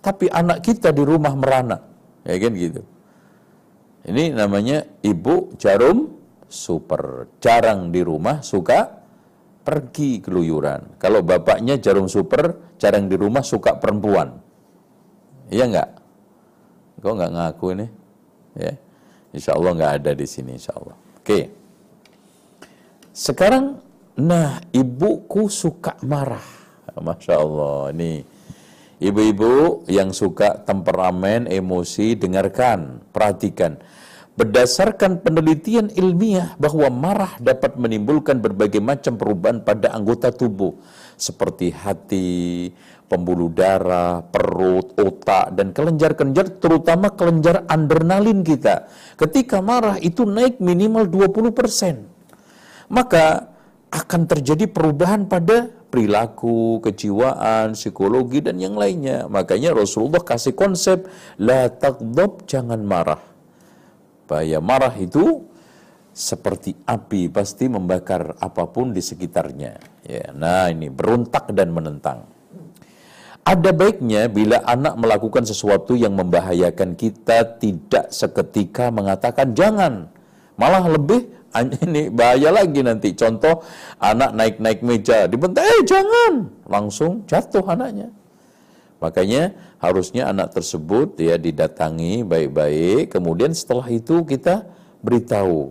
Tapi 0.05 0.31
anak 0.31 0.63
kita 0.63 0.93
di 0.93 1.03
rumah 1.03 1.33
merana. 1.33 1.79
Ya 2.29 2.37
kan 2.37 2.53
gitu. 2.55 2.83
Ini 4.05 4.37
namanya 4.37 4.85
ibu 5.01 5.55
jarum 5.57 6.19
super. 6.47 7.31
Jarang 7.39 7.91
di 7.91 8.03
rumah, 8.03 8.43
suka 8.43 8.98
pergi 9.69 10.25
keluyuran. 10.25 10.97
Kalau 10.97 11.21
bapaknya 11.21 11.77
jarum 11.77 12.09
super, 12.09 12.73
jarang 12.81 13.05
di 13.05 13.21
rumah 13.21 13.45
suka 13.45 13.77
perempuan. 13.77 14.33
Iya 15.53 15.69
enggak? 15.69 15.91
Kok 17.05 17.13
enggak 17.13 17.33
ngaku 17.37 17.67
ini? 17.77 17.87
Ya. 18.57 18.73
Insya 19.37 19.53
Allah 19.53 19.77
enggak 19.77 19.93
ada 20.01 20.11
di 20.17 20.25
sini 20.25 20.57
insya 20.57 20.73
Allah. 20.73 20.97
Oke. 21.21 21.53
Sekarang, 23.13 23.77
nah 24.17 24.57
ibuku 24.73 25.53
suka 25.53 26.01
marah. 26.01 26.57
Masya 26.97 27.35
Allah, 27.37 27.93
ini 27.93 28.25
ibu-ibu 29.05 29.85
yang 29.85 30.17
suka 30.17 30.65
temperamen, 30.65 31.45
emosi, 31.45 32.17
dengarkan, 32.17 33.05
perhatikan 33.13 33.77
Berdasarkan 34.39 35.19
penelitian 35.19 35.91
ilmiah 35.99 36.55
bahwa 36.63 36.87
marah 36.95 37.35
dapat 37.43 37.75
menimbulkan 37.75 38.39
berbagai 38.39 38.79
macam 38.79 39.19
perubahan 39.19 39.67
pada 39.67 39.91
anggota 39.91 40.31
tubuh 40.31 40.79
seperti 41.19 41.75
hati, 41.75 42.71
pembuluh 43.11 43.51
darah, 43.51 44.23
perut, 44.23 44.95
otak, 44.95 45.59
dan 45.59 45.75
kelenjar-kelenjar 45.75 46.63
terutama 46.63 47.11
kelenjar 47.19 47.67
adrenalin 47.67 48.47
kita. 48.47 48.87
Ketika 49.19 49.59
marah 49.59 49.99
itu 49.99 50.23
naik 50.23 50.63
minimal 50.63 51.11
20%. 51.11 52.95
Maka 52.95 53.51
akan 53.91 54.23
terjadi 54.31 54.71
perubahan 54.71 55.27
pada 55.27 55.67
perilaku, 55.91 56.79
kejiwaan, 56.79 57.75
psikologi, 57.75 58.39
dan 58.39 58.63
yang 58.63 58.79
lainnya. 58.79 59.27
Makanya 59.27 59.75
Rasulullah 59.75 60.23
kasih 60.23 60.55
konsep, 60.55 61.11
la 61.43 61.67
tagdob, 61.75 62.47
jangan 62.47 62.79
marah 62.87 63.29
Bahaya 64.29 64.61
marah 64.61 64.93
itu 65.01 65.49
seperti 66.13 66.77
api 66.85 67.33
pasti 67.33 67.71
membakar 67.71 68.37
apa 68.39 68.69
pun 68.69 68.93
di 68.93 69.01
sekitarnya. 69.01 69.81
Ya, 70.05 70.31
nah 70.37 70.69
ini 70.69 70.93
berontak 70.93 71.49
dan 71.57 71.73
menentang. 71.73 72.29
Ada 73.49 73.73
baiknya 73.73 74.29
bila 74.29 74.61
anak 74.69 75.01
melakukan 75.01 75.49
sesuatu 75.49 75.97
yang 75.97 76.13
membahayakan 76.13 76.93
kita 76.93 77.57
tidak 77.57 78.13
seketika 78.13 78.93
mengatakan 78.93 79.57
jangan. 79.57 80.13
Malah 80.61 80.85
lebih 80.85 81.33
ini 81.89 82.13
bahaya 82.13 82.53
lagi 82.53 82.85
nanti. 82.85 83.17
Contoh 83.17 83.65
anak 83.97 84.37
naik-naik 84.37 84.85
meja, 84.85 85.25
dibentak, 85.25 85.65
eh 85.65 85.81
jangan. 85.89 86.53
Langsung 86.69 87.25
jatuh 87.25 87.65
anaknya. 87.65 88.13
Makanya 88.99 89.55
harusnya 89.79 90.27
anak 90.27 90.59
tersebut 90.59 91.15
ya 91.23 91.39
didatangi 91.39 92.27
baik-baik, 92.27 93.15
kemudian 93.15 93.55
setelah 93.55 93.87
itu 93.87 94.27
kita 94.27 94.67
beritahu. 95.03 95.71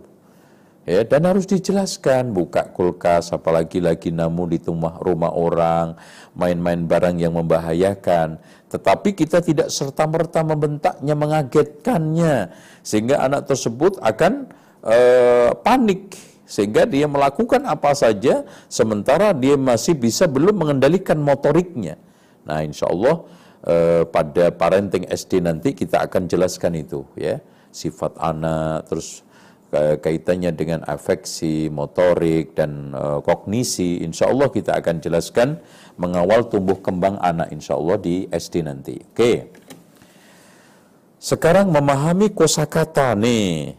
Ya 0.87 1.03
dan 1.03 1.27
harus 1.27 1.43
dijelaskan 1.43 2.31
buka 2.31 2.71
kulkas 2.71 3.35
apalagi 3.35 3.83
lagi 3.83 4.07
namu 4.07 4.47
di 4.47 4.55
rumah 4.63 4.95
rumah 5.03 5.35
orang 5.35 5.99
main-main 6.31 6.87
barang 6.87 7.19
yang 7.19 7.35
membahayakan. 7.35 8.39
Tetapi 8.71 9.11
kita 9.11 9.43
tidak 9.43 9.67
serta 9.67 10.07
merta 10.07 10.47
membentaknya 10.47 11.11
mengagetkannya 11.11 12.55
sehingga 12.87 13.19
anak 13.19 13.51
tersebut 13.51 13.99
akan 13.99 14.47
uh, 14.87 15.51
panik 15.59 16.15
sehingga 16.47 16.87
dia 16.87 17.03
melakukan 17.11 17.67
apa 17.67 17.91
saja 17.91 18.47
sementara 18.71 19.35
dia 19.35 19.59
masih 19.59 19.91
bisa 19.91 20.23
belum 20.23 20.55
mengendalikan 20.55 21.19
motoriknya 21.19 21.99
nah 22.47 22.63
insya 22.63 22.87
Allah 22.87 23.27
uh, 23.67 24.03
pada 24.07 24.49
parenting 24.55 25.05
SD 25.05 25.43
nanti 25.43 25.75
kita 25.75 26.01
akan 26.07 26.31
jelaskan 26.31 26.79
itu 26.79 27.03
ya 27.19 27.43
sifat 27.69 28.15
anak 28.17 28.87
terus 28.87 29.27
kaitannya 29.75 30.55
dengan 30.55 30.79
afeksi, 30.87 31.67
motorik, 31.67 32.55
dan 32.55 32.95
uh, 32.95 33.19
kognisi, 33.19 33.99
insya 33.99 34.31
Allah 34.31 34.47
kita 34.47 34.79
akan 34.79 35.03
jelaskan 35.03 35.59
mengawal 35.99 36.47
tumbuh 36.47 36.79
kembang 36.79 37.19
anak 37.19 37.51
insya 37.51 37.75
Allah 37.75 37.99
di 37.99 38.31
SD 38.31 38.63
nanti. 38.63 38.95
Oke. 38.95 39.51
Sekarang 41.19 41.73
memahami 41.73 42.31
kosakata 42.31 43.17
nih. 43.17 43.75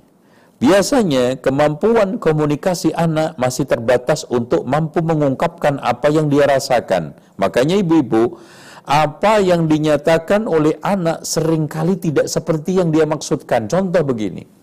Biasanya 0.59 1.38
kemampuan 1.38 2.18
komunikasi 2.18 2.90
anak 2.90 3.38
masih 3.38 3.62
terbatas 3.62 4.26
untuk 4.26 4.66
mampu 4.66 4.98
mengungkapkan 4.98 5.78
apa 5.78 6.11
yang 6.11 6.26
dia 6.26 6.50
rasakan. 6.50 7.14
Makanya 7.38 7.78
ibu-ibu, 7.78 8.42
apa 8.88 9.44
yang 9.44 9.68
dinyatakan 9.68 10.48
oleh 10.48 10.81
anak 10.81 11.29
sering 11.29 11.68
kali 11.68 12.01
tidak 12.01 12.24
seperti 12.33 12.81
yang 12.81 12.88
dia 12.88 13.05
maksudkan. 13.05 13.68
Contoh 13.68 14.01
begini 14.01 14.59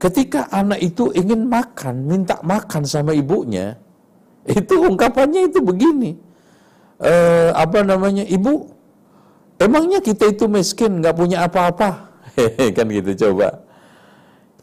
Ketika 0.00 0.48
anak 0.48 0.80
itu 0.80 1.12
ingin 1.12 1.44
makan, 1.44 2.08
minta 2.08 2.40
makan 2.40 2.88
sama 2.88 3.12
ibunya, 3.12 3.76
itu 4.48 4.80
ungkapannya 4.80 5.52
itu 5.52 5.60
begini. 5.60 6.16
E, 6.96 7.12
apa 7.52 7.84
namanya, 7.84 8.24
ibu, 8.24 8.64
emangnya 9.60 10.00
kita 10.00 10.32
itu 10.32 10.48
miskin, 10.48 11.04
nggak 11.04 11.12
punya 11.12 11.44
apa-apa? 11.44 12.16
kan 12.76 12.88
gitu 12.88 13.12
coba. 13.28 13.60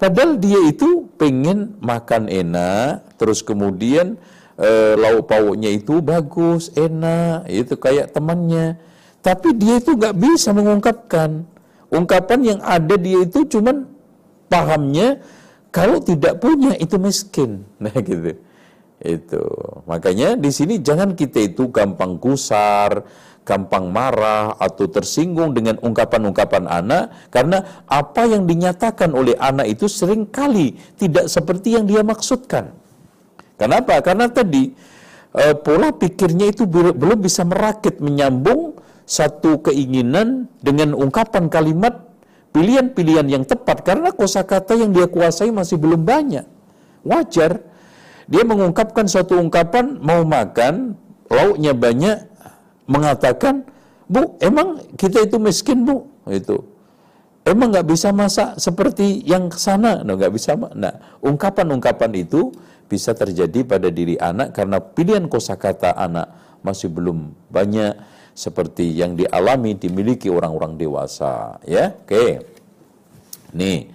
Padahal 0.02 0.42
dia 0.42 0.58
itu 0.66 1.06
pengen 1.22 1.78
makan 1.86 2.34
enak, 2.34 3.06
terus 3.22 3.46
kemudian 3.46 4.18
e, 4.58 4.70
lauk 4.98 5.30
pauknya 5.30 5.70
itu 5.72 6.02
bagus, 6.02 6.74
enak, 6.74 7.48
itu 7.48 7.78
kayak 7.78 8.12
temannya. 8.12 8.76
Tapi 9.22 9.54
dia 9.56 9.78
itu 9.80 9.94
nggak 9.94 10.18
bisa 10.18 10.52
mengungkapkan. 10.52 11.46
Ungkapan 11.88 12.40
yang 12.44 12.60
ada 12.60 12.96
dia 13.00 13.24
itu 13.24 13.48
cuman 13.48 13.88
pahamnya 14.52 15.24
kalau 15.72 16.02
tidak 16.02 16.42
punya 16.42 16.74
itu 16.82 16.98
miskin. 16.98 17.64
Nah 17.82 17.94
gitu. 18.02 18.34
Itu. 18.98 19.46
Makanya 19.86 20.34
di 20.34 20.50
sini 20.50 20.82
jangan 20.82 21.14
kita 21.14 21.54
itu 21.54 21.70
gampang 21.70 22.18
gusar, 22.18 23.06
gampang 23.46 23.94
marah 23.94 24.58
atau 24.58 24.90
tersinggung 24.90 25.54
dengan 25.54 25.78
ungkapan-ungkapan 25.80 26.66
anak 26.66 27.14
karena 27.30 27.86
apa 27.86 28.26
yang 28.26 28.50
dinyatakan 28.50 29.14
oleh 29.14 29.38
anak 29.38 29.70
itu 29.70 29.86
sering 29.86 30.26
kali 30.28 30.76
tidak 30.98 31.30
seperti 31.30 31.78
yang 31.78 31.86
dia 31.86 32.02
maksudkan. 32.02 32.87
Kenapa? 33.58 34.00
Karena 34.06 34.30
tadi 34.30 34.70
eh, 35.34 35.56
pola 35.58 35.92
pikirnya 35.92 36.54
itu 36.54 36.70
belum 36.70 37.20
bisa 37.20 37.42
merakit 37.44 37.98
menyambung 37.98 38.78
satu 39.08 39.60
keinginan 39.66 40.46
dengan 40.62 40.94
ungkapan 40.94 41.50
kalimat 41.50 42.08
pilihan-pilihan 42.52 43.28
yang 43.28 43.44
tepat 43.44 43.86
karena 43.86 44.14
kosakata 44.14 44.78
yang 44.78 44.94
dia 44.94 45.10
kuasai 45.10 45.50
masih 45.50 45.78
belum 45.82 46.06
banyak. 46.06 46.46
Wajar 47.08 47.64
dia 48.28 48.44
mengungkapkan 48.44 49.08
suatu 49.08 49.40
ungkapan 49.40 50.04
mau 50.04 50.28
makan, 50.28 51.00
lauknya 51.32 51.72
banyak, 51.72 52.28
mengatakan, 52.84 53.64
"Bu, 54.12 54.36
emang 54.44 54.84
kita 55.00 55.24
itu 55.24 55.40
miskin, 55.40 55.88
Bu?" 55.88 56.12
Itu. 56.28 56.68
Emang 57.48 57.72
nggak 57.72 57.88
bisa 57.88 58.12
masak 58.12 58.60
seperti 58.60 59.24
yang 59.24 59.48
sana? 59.56 60.04
No, 60.04 60.20
nggak 60.20 60.36
bisa. 60.36 60.60
Nah, 60.60 60.92
ungkapan-ungkapan 61.24 62.12
itu 62.20 62.52
bisa 62.88 63.12
terjadi 63.14 63.68
pada 63.68 63.92
diri 63.92 64.16
anak 64.18 64.56
karena 64.56 64.80
pilihan 64.80 65.28
kosakata 65.28 65.94
anak 65.96 66.60
masih 66.64 66.88
belum 66.90 67.36
banyak 67.52 67.96
seperti 68.32 68.96
yang 68.96 69.14
dialami 69.20 69.76
dimiliki 69.76 70.32
orang-orang 70.32 70.80
dewasa 70.80 71.60
ya. 71.68 71.94
Oke. 71.94 72.44
Nih 73.54 73.92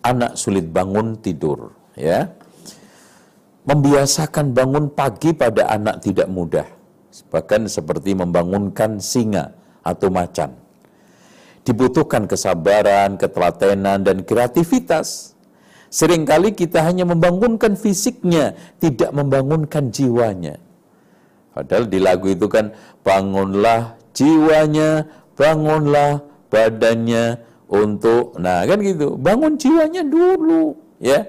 anak 0.00 0.36
sulit 0.40 0.66
bangun 0.68 1.20
tidur 1.20 1.72
ya. 1.96 2.28
Membiasakan 3.60 4.56
bangun 4.56 4.88
pagi 4.90 5.36
pada 5.36 5.68
anak 5.68 6.00
tidak 6.00 6.26
mudah 6.32 6.80
bahkan 7.30 7.66
seperti 7.66 8.14
membangunkan 8.14 9.02
singa 9.02 9.54
atau 9.82 10.08
macan. 10.08 10.54
Dibutuhkan 11.66 12.24
kesabaran 12.24 13.20
ketelatenan 13.20 14.00
dan 14.00 14.24
kreativitas 14.24 15.36
sering 15.90 16.22
kali 16.22 16.54
kita 16.54 16.80
hanya 16.86 17.04
membangunkan 17.04 17.74
fisiknya 17.74 18.54
tidak 18.78 19.10
membangunkan 19.10 19.90
jiwanya 19.90 20.62
Padahal 21.50 21.84
di 21.90 21.98
lagu 21.98 22.30
itu 22.30 22.46
kan 22.46 22.70
bangunlah 23.02 23.98
jiwanya, 24.14 25.04
bangunlah 25.34 26.22
badannya 26.46 27.42
untuk 27.66 28.38
nah 28.38 28.62
kan 28.66 28.78
gitu. 28.80 29.18
Bangun 29.18 29.58
jiwanya 29.58 30.06
dulu 30.06 30.78
ya. 31.02 31.26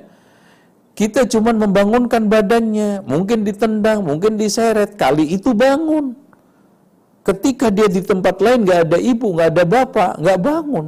Kita 0.94 1.26
cuma 1.26 1.56
membangunkan 1.56 2.30
badannya, 2.30 3.02
mungkin 3.10 3.42
ditendang, 3.42 4.06
mungkin 4.06 4.38
diseret, 4.38 5.00
kali 5.00 5.34
itu 5.34 5.56
bangun. 5.56 6.14
Ketika 7.26 7.74
dia 7.74 7.90
di 7.90 8.06
tempat 8.06 8.38
lain 8.44 8.68
nggak 8.68 8.80
ada 8.92 8.98
ibu, 9.02 9.34
nggak 9.34 9.50
ada 9.56 9.64
bapak, 9.66 10.12
nggak 10.22 10.40
bangun. 10.42 10.86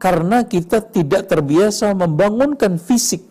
Karena 0.00 0.48
kita 0.48 0.80
tidak 0.80 1.28
terbiasa 1.28 1.92
membangunkan 1.92 2.80
fisik 2.80 3.30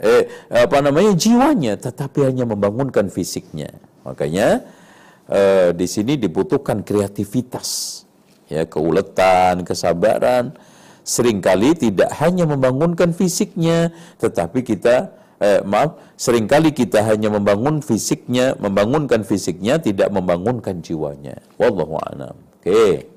eh, 0.00 0.24
apa 0.48 0.80
namanya 0.80 1.12
jiwanya, 1.12 1.76
tetapi 1.76 2.24
hanya 2.24 2.48
membangunkan 2.48 3.12
fisiknya. 3.12 3.70
Makanya 4.02 4.64
eh, 5.28 5.76
di 5.76 5.86
sini 5.86 6.16
dibutuhkan 6.16 6.80
kreativitas, 6.80 8.02
ya 8.48 8.64
keuletan, 8.64 9.62
kesabaran. 9.62 10.56
Seringkali 11.00 11.74
tidak 11.74 12.12
hanya 12.20 12.44
membangunkan 12.44 13.12
fisiknya, 13.16 13.92
tetapi 14.20 14.62
kita 14.64 15.10
eh, 15.40 15.60
maaf, 15.64 15.96
sering 16.14 16.44
kali 16.48 16.70
kita 16.70 17.02
hanya 17.04 17.32
membangun 17.32 17.80
fisiknya, 17.80 18.54
membangunkan 18.60 19.24
fisiknya, 19.24 19.80
tidak 19.80 20.12
membangunkan 20.12 20.80
jiwanya. 20.84 21.40
Wallahu 21.56 21.96
a'lam. 21.98 22.36
Oke. 22.60 23.08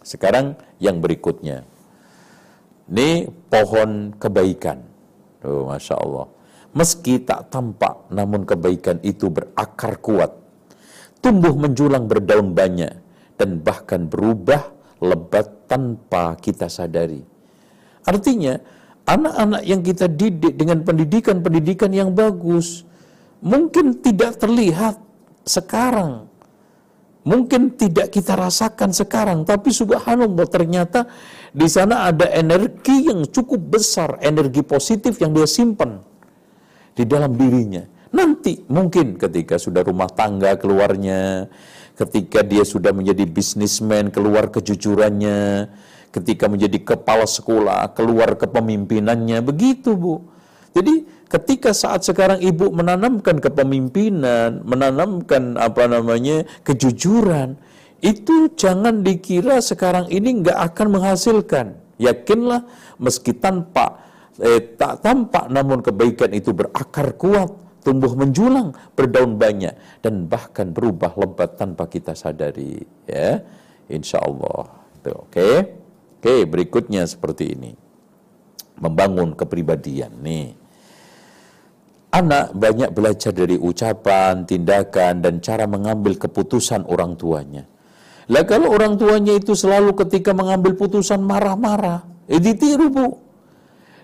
Sekarang 0.00 0.56
yang 0.80 0.98
berikutnya. 0.98 1.62
Ini 2.90 3.30
pohon 3.46 4.16
kebaikan. 4.18 4.82
Oh, 5.46 5.70
Masya 5.70 5.94
Allah. 5.94 6.26
Meski 6.74 7.22
tak 7.22 7.50
tampak, 7.50 8.10
namun 8.10 8.42
kebaikan 8.42 8.98
itu 9.06 9.30
berakar 9.30 10.00
kuat. 10.02 10.34
Tumbuh 11.20 11.52
menjulang 11.54 12.08
berdaun 12.08 12.56
banyak, 12.56 12.94
dan 13.36 13.60
bahkan 13.60 14.08
berubah 14.08 14.72
lebat 15.02 15.66
tanpa 15.66 16.38
kita 16.38 16.70
sadari. 16.70 17.20
Artinya, 18.06 18.56
anak-anak 19.04 19.62
yang 19.66 19.82
kita 19.82 20.06
didik 20.06 20.54
dengan 20.54 20.86
pendidikan-pendidikan 20.86 21.90
yang 21.90 22.14
bagus, 22.14 22.86
mungkin 23.42 23.98
tidak 23.98 24.38
terlihat 24.38 24.96
sekarang, 25.42 26.29
mungkin 27.24 27.76
tidak 27.76 28.12
kita 28.12 28.36
rasakan 28.36 28.90
sekarang, 28.96 29.44
tapi 29.44 29.72
subhanallah 29.72 30.46
ternyata 30.48 31.04
di 31.50 31.66
sana 31.66 32.08
ada 32.08 32.30
energi 32.30 33.10
yang 33.10 33.26
cukup 33.28 33.78
besar, 33.80 34.16
energi 34.22 34.62
positif 34.62 35.18
yang 35.20 35.34
dia 35.34 35.48
simpan 35.48 36.00
di 36.94 37.04
dalam 37.04 37.34
dirinya. 37.34 37.84
Nanti 38.10 38.66
mungkin 38.66 39.14
ketika 39.20 39.54
sudah 39.54 39.86
rumah 39.86 40.10
tangga 40.10 40.58
keluarnya, 40.58 41.46
ketika 41.94 42.42
dia 42.42 42.66
sudah 42.66 42.90
menjadi 42.90 43.22
bisnismen 43.28 44.10
keluar 44.10 44.50
kejujurannya, 44.50 45.70
ketika 46.10 46.50
menjadi 46.50 46.78
kepala 46.82 47.26
sekolah 47.28 47.94
keluar 47.94 48.34
kepemimpinannya, 48.34 49.38
begitu 49.46 49.94
Bu. 49.94 50.26
Jadi 50.74 51.06
ketika 51.30 51.70
saat 51.70 52.02
sekarang 52.02 52.42
ibu 52.42 52.74
menanamkan 52.74 53.38
kepemimpinan, 53.38 54.66
menanamkan 54.66 55.54
apa 55.56 55.86
namanya 55.86 56.42
kejujuran, 56.66 57.54
itu 58.02 58.50
jangan 58.58 59.06
dikira 59.06 59.62
sekarang 59.62 60.10
ini 60.10 60.42
nggak 60.42 60.58
akan 60.74 60.86
menghasilkan. 60.98 61.78
Yakinlah 62.00 62.66
meski 62.98 63.36
tanpa 63.36 64.02
eh, 64.42 64.74
tak 64.74 65.06
tampak 65.06 65.46
namun 65.52 65.84
kebaikan 65.84 66.32
itu 66.34 66.50
berakar 66.50 67.14
kuat, 67.14 67.54
tumbuh 67.86 68.12
menjulang, 68.16 68.74
berdaun 68.98 69.36
banyak 69.38 69.76
dan 70.02 70.26
bahkan 70.26 70.74
berubah 70.74 71.14
lebat 71.14 71.54
tanpa 71.60 71.86
kita 71.86 72.16
sadari. 72.16 72.82
Ya, 73.06 73.44
insya 73.86 74.18
Allah. 74.18 74.80
Oke, 75.00 75.16
okay? 75.32 75.56
okay, 76.20 76.40
berikutnya 76.44 77.08
seperti 77.08 77.56
ini, 77.56 77.72
membangun 78.76 79.32
kepribadian 79.32 80.12
nih. 80.20 80.59
Anak 82.10 82.58
banyak 82.58 82.90
belajar 82.90 83.30
dari 83.30 83.54
ucapan, 83.54 84.42
tindakan, 84.42 85.22
dan 85.22 85.38
cara 85.38 85.70
mengambil 85.70 86.18
keputusan 86.18 86.82
orang 86.90 87.14
tuanya. 87.14 87.70
Lah 88.26 88.42
kalau 88.42 88.74
orang 88.74 88.98
tuanya 88.98 89.38
itu 89.38 89.54
selalu 89.54 89.94
ketika 89.94 90.34
mengambil 90.34 90.74
putusan 90.74 91.22
marah-marah, 91.22 92.02
eh 92.26 92.42
ditiru 92.42 92.90
bu. 92.90 93.08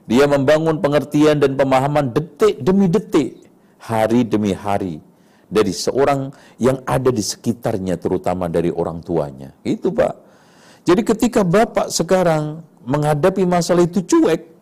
Dia 0.07 0.31
membangun 0.31 0.79
pengertian 0.79 1.43
dan 1.43 1.59
pemahaman 1.59 2.15
detik 2.15 2.63
demi 2.63 2.87
detik, 2.87 3.43
hari 3.83 4.23
demi 4.23 4.55
hari 4.55 5.03
dari 5.47 5.71
seorang 5.71 6.31
yang 6.63 6.83
ada 6.87 7.11
di 7.11 7.23
sekitarnya 7.23 7.99
terutama 7.99 8.47
dari 8.47 8.71
orang 8.71 9.03
tuanya. 9.03 9.51
Itu 9.67 9.91
Pak. 9.91 10.15
Jadi 10.87 11.03
ketika 11.03 11.43
Bapak 11.43 11.91
sekarang 11.91 12.63
menghadapi 12.87 13.43
masalah 13.43 13.83
itu 13.83 13.99
cuek, 14.07 14.56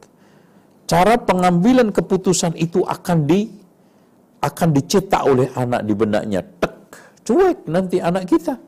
cara 0.85 1.16
pengambilan 1.16 1.91
keputusan 1.91 2.57
itu 2.61 2.85
akan 2.85 3.24
di 3.24 3.49
akan 4.45 4.68
dicetak 4.76 5.22
oleh 5.24 5.49
anak 5.57 5.89
di 5.89 5.95
benaknya. 5.97 6.45
Tek, 6.45 6.74
cuek 7.24 7.64
nanti 7.64 7.97
anak 8.01 8.28
kita. 8.28 8.61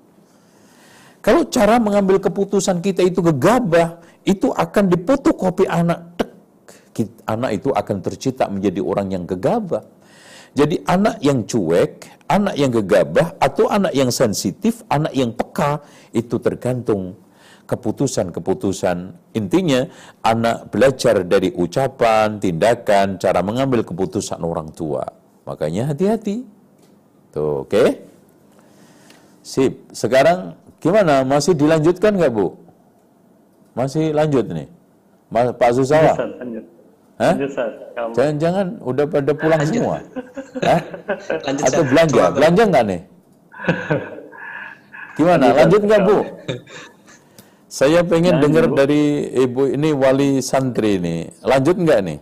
Kalau 1.20 1.44
cara 1.52 1.76
mengambil 1.76 2.16
keputusan 2.16 2.80
kita 2.80 3.04
itu 3.04 3.20
gegabah, 3.20 4.00
itu 4.24 4.48
akan 4.48 4.84
dipotokopi 4.88 5.68
anak. 5.68 6.16
Tek, 6.16 6.30
anak 7.28 7.60
itu 7.60 7.68
akan 7.76 7.96
tercipta 8.00 8.48
menjadi 8.48 8.80
orang 8.80 9.12
yang 9.12 9.24
gegabah. 9.28 9.84
Jadi 10.56 10.80
anak 10.88 11.20
yang 11.20 11.44
cuek, 11.44 12.24
anak 12.32 12.56
yang 12.56 12.72
gegabah, 12.72 13.36
atau 13.36 13.68
anak 13.68 13.92
yang 13.92 14.08
sensitif, 14.08 14.80
anak 14.88 15.12
yang 15.12 15.36
peka, 15.36 15.84
itu 16.16 16.40
tergantung 16.40 17.12
keputusan-keputusan. 17.66 19.14
Intinya, 19.34 19.86
anak 20.22 20.70
belajar 20.70 21.26
dari 21.26 21.50
ucapan, 21.52 22.38
tindakan, 22.38 23.18
cara 23.18 23.42
mengambil 23.42 23.82
keputusan 23.82 24.38
orang 24.40 24.70
tua. 24.70 25.02
Makanya 25.46 25.90
hati-hati. 25.90 26.46
Tuh, 27.34 27.66
oke? 27.66 27.70
Okay? 27.70 27.88
Sip. 29.42 29.90
Sekarang 29.94 30.58
Gimana? 30.86 31.24
Masih 31.26 31.52
dilanjutkan 31.56 32.14
nggak 32.14 32.30
Bu? 32.32 32.54
Masih 33.74 34.14
lanjut 34.14 34.44
nih? 34.48 34.68
Mas, 35.26 35.50
Pak 35.58 35.70
Susawa? 35.74 36.14
Lanjut, 36.14 36.64
Hah? 37.18 37.34
Jangan-jangan 38.14 38.66
udah 38.84 39.04
pada 39.08 39.32
pulang 39.34 39.60
lanjut. 39.60 39.82
semua? 39.82 39.96
Hah? 40.68 40.80
Lanjut, 41.42 41.64
Atau 41.66 41.82
belanja? 41.90 42.22
Belanja 42.30 42.62
nggak 42.70 42.84
nih? 42.86 43.00
Gimana? 45.18 45.44
Lanjut 45.58 45.80
nggak 45.82 46.00
Bu? 46.06 46.16
Saya 47.66 48.06
pengen 48.06 48.38
dengar 48.38 48.70
dari 48.70 49.26
Ibu 49.34 49.74
ini 49.74 49.90
wali 49.90 50.38
santri 50.38 51.02
ini. 51.02 51.26
Lanjut 51.42 51.74
nggak 51.74 52.00
nih? 52.06 52.18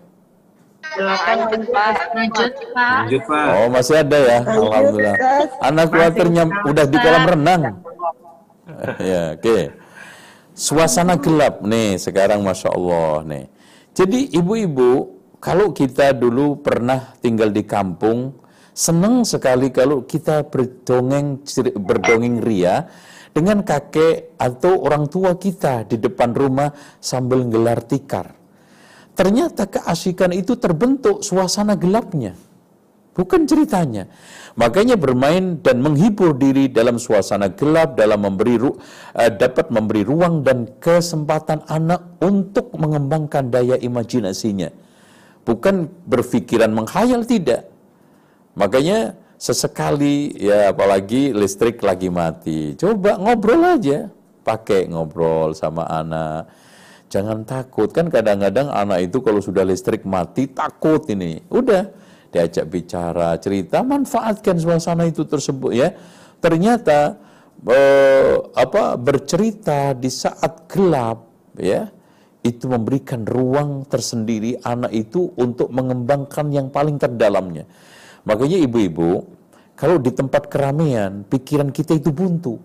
Lanjut 0.95 1.63
Pak. 1.69 1.97
Lanjut 2.17 2.53
Pak. 2.73 3.01
Lanjut 3.05 3.23
Pak. 3.29 3.47
Oh 3.61 3.69
masih 3.69 3.95
ada 4.01 4.19
ya, 4.19 4.39
Alhamdulillah. 4.41 5.17
Anak 5.61 5.87
khawatirnya 5.93 6.45
udah 6.65 6.85
di 6.89 6.97
kolam 6.97 7.25
renang. 7.29 7.63
ya, 9.13 9.37
oke. 9.37 9.45
Okay. 9.45 9.63
Suasana 10.55 11.19
gelap 11.19 11.61
nih 11.67 11.99
sekarang 11.99 12.41
Masya 12.41 12.71
Allah 12.73 13.27
nih. 13.27 13.45
Jadi 13.93 14.33
ibu-ibu, 14.39 15.19
kalau 15.43 15.75
kita 15.77 16.15
dulu 16.17 16.63
pernah 16.63 17.13
tinggal 17.21 17.51
di 17.51 17.67
kampung, 17.67 18.39
senang 18.73 19.27
sekali 19.27 19.69
kalau 19.75 20.07
kita 20.09 20.47
berdongeng 20.47 21.43
berdongeng 21.79 22.41
ria 22.41 22.87
dengan 23.35 23.67
kakek 23.67 24.39
atau 24.39 24.87
orang 24.87 25.11
tua 25.11 25.35
kita 25.35 25.91
di 25.91 25.99
depan 25.99 26.31
rumah 26.31 26.71
sambil 27.03 27.43
gelar 27.51 27.83
tikar. 27.83 28.31
Ternyata 29.19 29.67
keasikan 29.67 30.31
itu 30.31 30.55
terbentuk 30.55 31.27
suasana 31.27 31.75
gelapnya. 31.75 32.39
Bukan 33.15 33.47
ceritanya. 33.47 34.11
Makanya 34.59 34.99
bermain 34.99 35.63
dan 35.63 35.79
menghibur 35.83 36.35
diri 36.35 36.67
dalam 36.67 36.99
suasana 36.99 37.51
gelap 37.51 37.95
dalam 37.95 38.27
memberi 38.27 38.59
ru, 38.59 38.75
uh, 38.75 39.31
dapat 39.31 39.71
memberi 39.71 40.03
ruang 40.03 40.43
dan 40.43 40.67
kesempatan 40.83 41.63
anak 41.71 42.19
untuk 42.23 42.75
mengembangkan 42.75 43.55
daya 43.55 43.79
imajinasinya. 43.79 44.71
Bukan 45.47 45.91
berpikiran 46.11 46.75
menghayal 46.75 47.23
tidak. 47.23 47.71
Makanya 48.59 49.15
sesekali 49.45 50.33
ya 50.41 50.73
apalagi 50.73 51.37
listrik 51.37 51.85
lagi 51.85 52.09
mati, 52.09 52.73
coba 52.81 53.21
ngobrol 53.21 53.77
aja, 53.77 54.09
pakai 54.41 54.89
ngobrol 54.89 55.53
sama 55.53 55.85
anak. 55.85 56.49
Jangan 57.13 57.45
takut 57.45 57.93
kan 57.93 58.09
kadang-kadang 58.09 58.73
anak 58.73 59.05
itu 59.05 59.21
kalau 59.21 59.45
sudah 59.45 59.61
listrik 59.61 60.09
mati 60.09 60.49
takut 60.49 61.05
ini. 61.13 61.45
Udah 61.53 61.93
diajak 62.33 62.73
bicara, 62.73 63.37
cerita, 63.37 63.85
manfaatkan 63.85 64.57
suasana 64.57 65.05
itu 65.05 65.29
tersebut 65.29 65.77
ya. 65.77 65.93
Ternyata 66.41 67.21
eh, 67.69 68.35
apa 68.57 68.97
bercerita 68.97 69.93
di 69.93 70.09
saat 70.09 70.65
gelap 70.73 71.21
ya 71.61 71.93
itu 72.41 72.65
memberikan 72.65 73.29
ruang 73.29 73.85
tersendiri 73.93 74.57
anak 74.65 74.91
itu 74.97 75.37
untuk 75.37 75.69
mengembangkan 75.69 76.49
yang 76.49 76.73
paling 76.73 76.97
terdalamnya. 76.97 77.69
Makanya 78.25 78.59
ibu-ibu, 78.65 79.25
kalau 79.77 80.01
di 80.01 80.11
tempat 80.13 80.49
keramaian, 80.49 81.25
pikiran 81.29 81.69
kita 81.69 81.97
itu 81.97 82.09
buntu. 82.09 82.57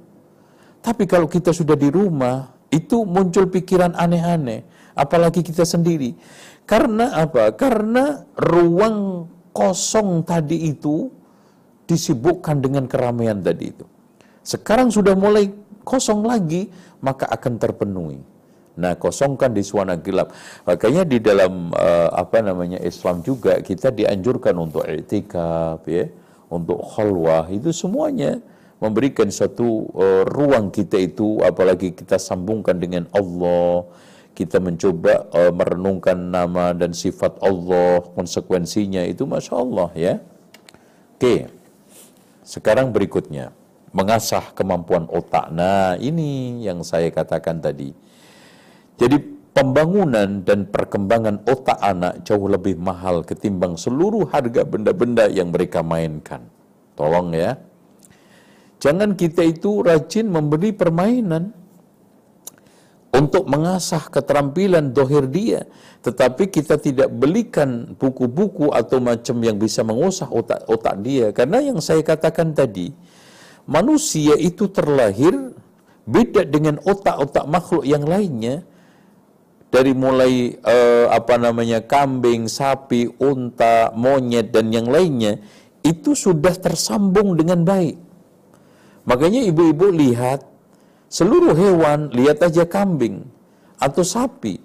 Tapi 0.80 1.04
kalau 1.04 1.28
kita 1.28 1.52
sudah 1.52 1.76
di 1.76 1.92
rumah, 1.92 2.48
itu 2.72 3.04
muncul 3.04 3.50
pikiran 3.50 3.98
aneh-aneh, 3.98 4.64
apalagi 4.96 5.44
kita 5.44 5.68
sendiri. 5.68 6.16
Karena 6.64 7.12
apa? 7.18 7.52
Karena 7.58 8.24
ruang 8.38 9.28
kosong 9.52 10.24
tadi 10.24 10.70
itu 10.70 11.10
disibukkan 11.90 12.62
dengan 12.62 12.86
keramaian 12.86 13.42
tadi 13.42 13.74
itu. 13.74 13.86
Sekarang 14.46 14.94
sudah 14.94 15.18
mulai 15.18 15.50
kosong 15.82 16.24
lagi, 16.24 16.70
maka 17.02 17.26
akan 17.26 17.54
terpenuhi. 17.58 18.22
Nah, 18.80 18.96
kosongkan 18.96 19.52
di 19.52 19.62
suana 19.62 20.00
gelap. 20.00 20.32
Makanya 20.64 21.04
di 21.04 21.20
dalam 21.20 21.76
uh, 21.76 22.10
apa 22.16 22.40
namanya 22.40 22.80
Islam 22.80 23.20
juga 23.20 23.60
kita 23.60 23.92
dianjurkan 23.92 24.56
untuk 24.56 24.88
i'tikaf 24.88 25.84
ya, 25.84 26.08
untuk 26.48 26.80
khalwah 26.80 27.52
itu 27.52 27.76
semuanya 27.76 28.40
memberikan 28.80 29.28
satu 29.28 29.92
uh, 29.92 30.24
ruang 30.24 30.72
kita 30.72 30.96
itu 30.96 31.44
apalagi 31.44 31.92
kita 31.92 32.16
sambungkan 32.16 32.80
dengan 32.80 33.12
Allah 33.12 33.84
kita 34.40 34.56
mencoba 34.64 35.28
uh, 35.36 35.52
merenungkan 35.52 36.16
nama 36.16 36.72
dan 36.72 36.96
sifat 36.96 37.44
Allah, 37.44 38.00
konsekuensinya 38.16 39.04
itu 39.04 39.28
Masya 39.28 39.52
Allah 39.52 39.90
ya. 40.00 40.14
Oke, 41.20 41.52
sekarang 42.48 42.96
berikutnya, 42.96 43.52
mengasah 43.92 44.56
kemampuan 44.56 45.12
otak. 45.12 45.52
Nah 45.52 46.00
ini 46.00 46.64
yang 46.64 46.88
saya 46.88 47.12
katakan 47.12 47.60
tadi. 47.60 47.92
Jadi 49.00 49.18
pembangunan 49.56 50.44
dan 50.44 50.68
perkembangan 50.68 51.48
otak 51.48 51.80
anak 51.80 52.28
jauh 52.28 52.52
lebih 52.52 52.76
mahal 52.76 53.24
ketimbang 53.24 53.80
seluruh 53.80 54.28
harga 54.28 54.68
benda-benda 54.68 55.32
yang 55.32 55.56
mereka 55.56 55.80
mainkan. 55.80 56.44
Tolong 57.00 57.32
ya. 57.32 57.56
Jangan 58.80 59.16
kita 59.16 59.44
itu 59.44 59.84
rajin 59.84 60.28
memberi 60.28 60.72
permainan 60.76 61.52
untuk 63.12 63.44
mengasah 63.52 64.08
keterampilan 64.08 64.96
dohir 64.96 65.28
dia. 65.28 65.68
Tetapi 66.00 66.48
kita 66.48 66.80
tidak 66.80 67.12
belikan 67.12 67.96
buku-buku 68.00 68.72
atau 68.72 69.04
macam 69.04 69.36
yang 69.44 69.60
bisa 69.60 69.84
mengusah 69.84 70.32
otak-otak 70.32 70.96
dia. 71.04 71.36
Karena 71.36 71.60
yang 71.60 71.84
saya 71.84 72.00
katakan 72.00 72.56
tadi, 72.56 72.96
manusia 73.68 74.40
itu 74.40 74.72
terlahir 74.72 75.52
beda 76.08 76.48
dengan 76.48 76.80
otak-otak 76.80 77.46
makhluk 77.52 77.84
yang 77.84 78.08
lainnya. 78.08 78.64
Dari 79.70 79.94
mulai 79.94 80.58
uh, 80.66 81.14
apa 81.14 81.38
namanya 81.38 81.86
kambing, 81.86 82.50
sapi, 82.50 83.06
unta, 83.22 83.94
monyet 83.94 84.50
dan 84.50 84.74
yang 84.74 84.90
lainnya 84.90 85.38
itu 85.86 86.18
sudah 86.18 86.58
tersambung 86.58 87.38
dengan 87.38 87.62
baik. 87.62 87.96
Makanya 89.06 89.46
ibu-ibu 89.46 89.94
lihat 89.94 90.50
Seluruh 91.10 91.58
hewan, 91.58 92.14
lihat 92.14 92.38
aja 92.46 92.70
kambing 92.70 93.26
atau 93.82 94.06
sapi. 94.06 94.62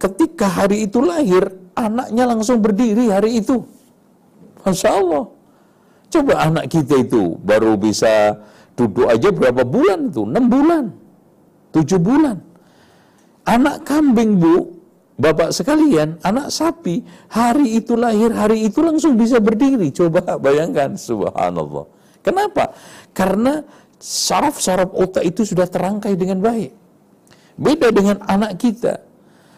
Ketika 0.00 0.48
hari 0.48 0.88
itu 0.88 1.04
lahir, 1.04 1.52
anaknya 1.76 2.24
langsung 2.24 2.64
berdiri 2.64 3.12
hari 3.12 3.44
itu. 3.44 3.60
Masya 4.64 4.88
Allah. 4.96 5.28
Coba 6.08 6.32
anak 6.48 6.72
kita 6.72 7.04
itu 7.04 7.36
baru 7.40 7.76
bisa 7.76 8.36
Duduk 8.72 9.04
aja 9.04 9.28
berapa 9.28 9.68
bulan 9.68 10.08
tuh? 10.08 10.24
6 10.24 10.48
bulan. 10.48 10.84
7 11.76 12.00
bulan. 12.00 12.40
Anak 13.42 13.82
kambing, 13.82 14.38
Bu, 14.38 14.82
Bapak 15.22 15.54
sekalian, 15.54 16.18
anak 16.26 16.50
sapi, 16.50 17.04
hari 17.30 17.78
itu 17.78 17.94
lahir, 17.94 18.34
hari 18.34 18.66
itu 18.66 18.82
langsung 18.82 19.14
bisa 19.14 19.38
berdiri. 19.38 19.92
Coba 19.94 20.40
bayangkan, 20.40 20.98
subhanallah. 20.98 21.86
Kenapa? 22.24 22.74
Karena 23.14 23.62
saraf-saraf 24.02 24.90
otak 24.90 25.22
itu 25.22 25.46
sudah 25.46 25.70
terangkai 25.70 26.18
dengan 26.18 26.42
baik. 26.42 26.74
Beda 27.54 27.94
dengan 27.94 28.18
anak 28.26 28.58
kita. 28.58 28.98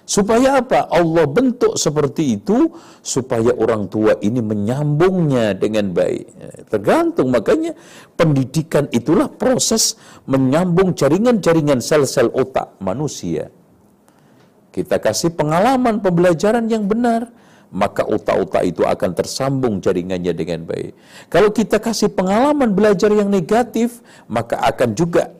Supaya 0.04 0.60
apa? 0.60 0.84
Allah 0.92 1.24
bentuk 1.24 1.80
seperti 1.80 2.36
itu 2.36 2.68
supaya 3.00 3.56
orang 3.56 3.88
tua 3.88 4.20
ini 4.20 4.44
menyambungnya 4.44 5.56
dengan 5.56 5.96
baik. 5.96 6.28
Tergantung 6.68 7.32
makanya 7.32 7.72
pendidikan 8.12 8.84
itulah 8.92 9.32
proses 9.32 9.96
menyambung 10.28 10.92
jaringan-jaringan 10.92 11.80
sel-sel 11.80 12.28
otak 12.36 12.76
manusia. 12.84 13.48
Kita 14.74 14.98
kasih 14.98 15.30
pengalaman 15.30 16.02
pembelajaran 16.02 16.66
yang 16.66 16.90
benar, 16.90 17.30
maka 17.70 18.02
otak-otak 18.02 18.66
itu 18.66 18.82
akan 18.82 19.14
tersambung 19.14 19.78
jaringannya 19.78 20.34
dengan 20.34 20.66
baik. 20.66 20.98
Kalau 21.30 21.54
kita 21.54 21.78
kasih 21.78 22.10
pengalaman 22.10 22.74
belajar 22.74 23.14
yang 23.14 23.30
negatif, 23.30 24.02
maka 24.26 24.58
akan 24.58 24.98
juga 24.98 25.30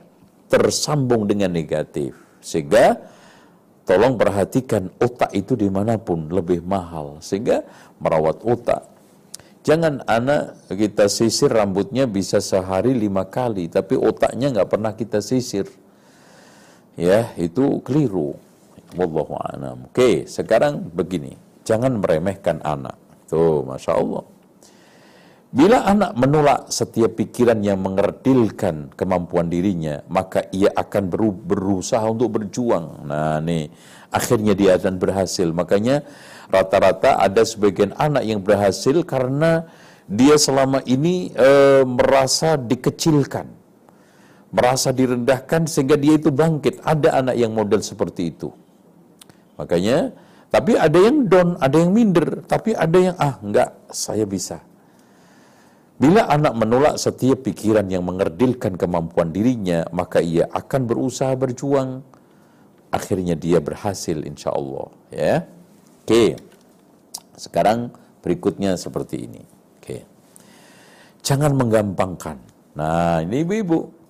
tersambung 0.46 1.26
dengan 1.26 1.50
negatif. 1.50 2.14
Sehingga 2.38 3.10
tolong 3.84 4.16
perhatikan 4.16 4.88
otak 4.96 5.30
itu 5.36 5.54
di 5.54 5.68
mana 5.68 6.00
pun 6.00 6.28
lebih 6.32 6.64
mahal 6.64 7.20
sehingga 7.20 7.62
merawat 8.00 8.40
otak 8.40 8.88
jangan 9.60 10.00
anak 10.08 10.56
kita 10.72 11.08
sisir 11.12 11.52
rambutnya 11.52 12.08
bisa 12.08 12.40
sehari 12.40 12.96
lima 12.96 13.28
kali 13.28 13.68
tapi 13.68 14.00
otaknya 14.00 14.56
nggak 14.56 14.70
pernah 14.72 14.92
kita 14.96 15.20
sisir 15.20 15.68
ya 16.96 17.28
itu 17.36 17.84
keliru 17.84 18.40
Wallahu 18.94 19.34
a'lam. 19.36 19.90
Oke, 19.90 20.24
sekarang 20.30 20.90
begini, 20.94 21.34
jangan 21.66 21.98
meremehkan 21.98 22.62
anak. 22.62 22.94
Tuh, 23.26 23.66
Masya 23.66 23.92
Allah. 23.98 24.24
Bila 25.54 25.86
anak 25.86 26.18
menolak 26.18 26.66
setiap 26.66 27.14
pikiran 27.14 27.62
yang 27.62 27.78
mengerdilkan 27.78 28.90
kemampuan 28.98 29.46
dirinya, 29.46 30.02
maka 30.10 30.50
ia 30.50 30.66
akan 30.74 31.06
berusaha 31.46 32.02
untuk 32.10 32.42
berjuang. 32.42 33.06
Nah, 33.06 33.38
nih, 33.38 33.70
akhirnya 34.10 34.58
dia 34.58 34.74
akan 34.74 34.98
berhasil. 34.98 35.46
Makanya 35.54 36.02
rata-rata 36.50 37.22
ada 37.22 37.46
sebagian 37.46 37.94
anak 37.94 38.26
yang 38.26 38.42
berhasil 38.42 38.98
karena 39.06 39.62
dia 40.10 40.34
selama 40.34 40.82
ini 40.90 41.30
e, 41.30 41.86
merasa 41.86 42.58
dikecilkan, 42.58 43.46
merasa 44.50 44.90
direndahkan 44.90 45.70
sehingga 45.70 45.94
dia 45.94 46.18
itu 46.18 46.34
bangkit. 46.34 46.82
Ada 46.82 47.22
anak 47.22 47.38
yang 47.38 47.54
model 47.54 47.78
seperti 47.78 48.34
itu. 48.34 48.50
Makanya, 49.54 50.12
tapi 50.50 50.78
ada 50.78 50.98
yang 50.98 51.26
down, 51.26 51.58
ada 51.58 51.76
yang 51.78 51.90
minder, 51.90 52.42
tapi 52.46 52.74
ada 52.74 52.98
yang 52.98 53.16
ah 53.18 53.38
enggak, 53.42 53.70
saya 53.90 54.22
bisa 54.26 54.62
Bila 55.94 56.26
anak 56.26 56.58
menolak 56.58 56.98
setiap 56.98 57.46
pikiran 57.46 57.86
yang 57.86 58.02
mengerdilkan 58.02 58.74
kemampuan 58.74 59.30
dirinya, 59.30 59.86
maka 59.94 60.18
ia 60.18 60.50
akan 60.50 60.90
berusaha 60.90 61.30
berjuang. 61.38 62.02
Akhirnya 62.90 63.38
dia 63.38 63.62
berhasil 63.62 64.18
insya 64.26 64.50
Allah. 64.50 64.90
Ya. 65.14 65.46
Oke. 66.02 66.34
Sekarang 67.38 67.94
berikutnya 68.26 68.74
seperti 68.74 69.30
ini. 69.30 69.42
Oke. 69.78 70.02
Jangan 71.22 71.54
menggampangkan. 71.54 72.42
Nah, 72.74 73.22
ini 73.22 73.46
ibu-ibu. 73.46 74.03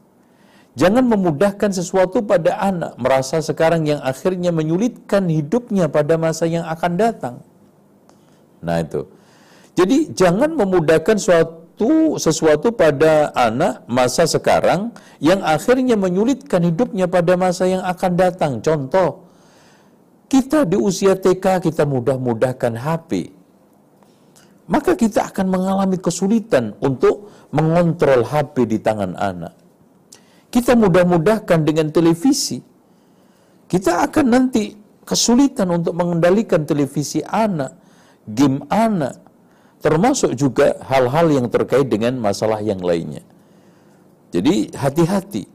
Jangan 0.75 1.07
memudahkan 1.07 1.71
sesuatu 1.71 2.27
pada 2.27 2.59
anak, 2.59 2.99
merasa 2.99 3.39
sekarang 3.39 3.87
yang 3.87 4.03
akhirnya 4.03 4.51
menyulitkan 4.51 5.31
hidupnya 5.31 5.87
pada 5.87 6.19
masa 6.19 6.51
yang 6.51 6.67
akan 6.67 6.93
datang. 6.99 7.35
Nah, 8.59 8.83
itu. 8.83 9.07
Jadi 9.79 10.11
jangan 10.11 10.51
memudahkan 10.55 11.15
suatu 11.15 12.19
sesuatu 12.19 12.75
pada 12.75 13.31
anak 13.39 13.87
masa 13.87 14.27
sekarang 14.27 14.91
yang 15.23 15.43
akhirnya 15.47 15.95
menyulitkan 15.95 16.67
hidupnya 16.67 17.07
pada 17.07 17.39
masa 17.39 17.71
yang 17.71 17.83
akan 17.87 18.13
datang. 18.19 18.53
Contoh, 18.59 19.31
kita 20.27 20.67
di 20.67 20.75
usia 20.75 21.15
TK 21.15 21.63
kita 21.71 21.87
mudah-mudahkan 21.87 22.75
HP. 22.75 23.31
Maka 24.67 24.99
kita 24.99 25.31
akan 25.31 25.47
mengalami 25.55 26.03
kesulitan 26.03 26.75
untuk 26.83 27.31
mengontrol 27.55 28.27
HP 28.27 28.67
di 28.67 28.79
tangan 28.83 29.15
anak. 29.15 29.64
Kita 30.55 30.79
mudah-mudahkan 30.79 31.67
dengan 31.67 31.91
televisi. 31.91 32.63
Kita 33.67 34.07
akan 34.07 34.27
nanti 34.31 34.71
kesulitan 35.03 35.67
untuk 35.75 35.99
mengendalikan 35.99 36.63
televisi 36.63 37.19
anak, 37.27 37.75
game 38.23 38.63
anak, 38.71 39.19
termasuk 39.83 40.39
juga 40.39 40.79
hal-hal 40.87 41.27
yang 41.35 41.51
terkait 41.51 41.91
dengan 41.91 42.15
masalah 42.23 42.63
yang 42.63 42.79
lainnya. 42.79 43.27
Jadi 44.31 44.71
hati-hati. 44.79 45.51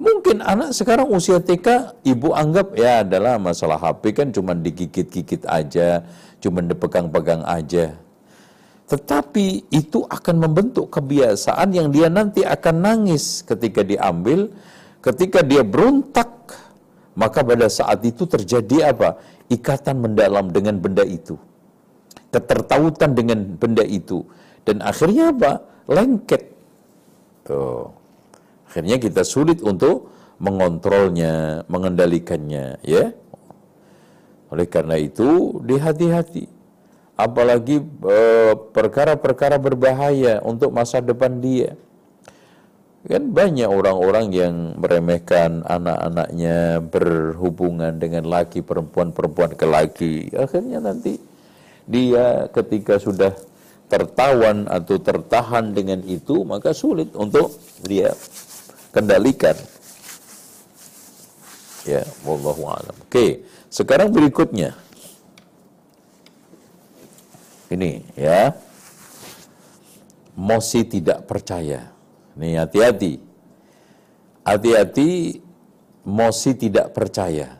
Mungkin 0.00 0.40
anak 0.40 0.72
sekarang 0.72 1.12
usia 1.12 1.36
TK, 1.44 2.00
ibu 2.08 2.32
anggap 2.32 2.72
ya 2.80 3.04
adalah 3.04 3.36
masalah 3.36 3.76
HP 3.76 4.16
kan 4.16 4.32
cuma 4.32 4.56
digigit-gigit 4.56 5.44
aja, 5.44 6.00
cuma 6.40 6.64
dipegang-pegang 6.64 7.44
aja. 7.44 7.92
Tetapi 8.90 9.70
itu 9.70 10.02
akan 10.02 10.50
membentuk 10.50 10.90
kebiasaan 10.90 11.70
yang 11.70 11.94
dia 11.94 12.10
nanti 12.10 12.42
akan 12.42 12.82
nangis 12.82 13.46
ketika 13.46 13.86
diambil, 13.86 14.50
ketika 14.98 15.46
dia 15.46 15.62
berontak, 15.62 16.26
maka 17.14 17.46
pada 17.46 17.70
saat 17.70 18.02
itu 18.02 18.26
terjadi 18.26 18.90
apa? 18.90 19.14
Ikatan 19.46 20.02
mendalam 20.02 20.50
dengan 20.50 20.82
benda 20.82 21.06
itu. 21.06 21.38
Ketertautan 22.34 23.14
dengan 23.14 23.38
benda 23.54 23.86
itu. 23.86 24.26
Dan 24.66 24.82
akhirnya 24.82 25.30
apa? 25.30 25.62
Lengket. 25.86 26.50
Tuh. 27.46 27.94
Akhirnya 28.66 28.98
kita 28.98 29.22
sulit 29.22 29.62
untuk 29.62 30.10
mengontrolnya 30.42 31.62
mengendalikannya 31.70 32.82
ya. 32.82 33.14
Oleh 34.50 34.66
karena 34.66 34.98
itu 34.98 35.62
dihati-hati 35.62 36.59
apalagi 37.20 37.84
eh, 37.84 38.54
perkara-perkara 38.56 39.60
berbahaya 39.60 40.40
untuk 40.40 40.72
masa 40.72 41.04
depan 41.04 41.38
dia. 41.38 41.76
Kan 43.00 43.32
banyak 43.32 43.64
orang-orang 43.64 44.28
yang 44.28 44.54
meremehkan 44.76 45.64
anak-anaknya 45.64 46.84
berhubungan 46.84 47.96
dengan 47.96 48.28
laki 48.28 48.60
perempuan 48.60 49.08
perempuan 49.08 49.56
ke 49.56 49.64
laki. 49.64 50.14
Akhirnya 50.36 50.84
nanti 50.84 51.16
dia 51.88 52.44
ketika 52.52 53.00
sudah 53.00 53.32
tertawan 53.88 54.68
atau 54.68 55.00
tertahan 55.00 55.72
dengan 55.72 56.04
itu 56.04 56.44
maka 56.44 56.76
sulit 56.76 57.08
untuk 57.16 57.56
dia 57.80 58.12
kendalikan. 58.92 59.56
Ya 61.88 62.04
wallahu 62.28 62.68
alam. 62.68 62.92
Oke 63.08 63.48
sekarang 63.72 64.12
berikutnya 64.12 64.76
ini 67.70 68.02
ya 68.18 68.52
mosi 70.34 70.84
tidak 70.86 71.24
percaya 71.24 71.90
ini 72.36 72.58
hati-hati 72.58 73.12
hati-hati 74.44 75.40
mosi 76.04 76.52
tidak 76.58 76.92
percaya 76.92 77.56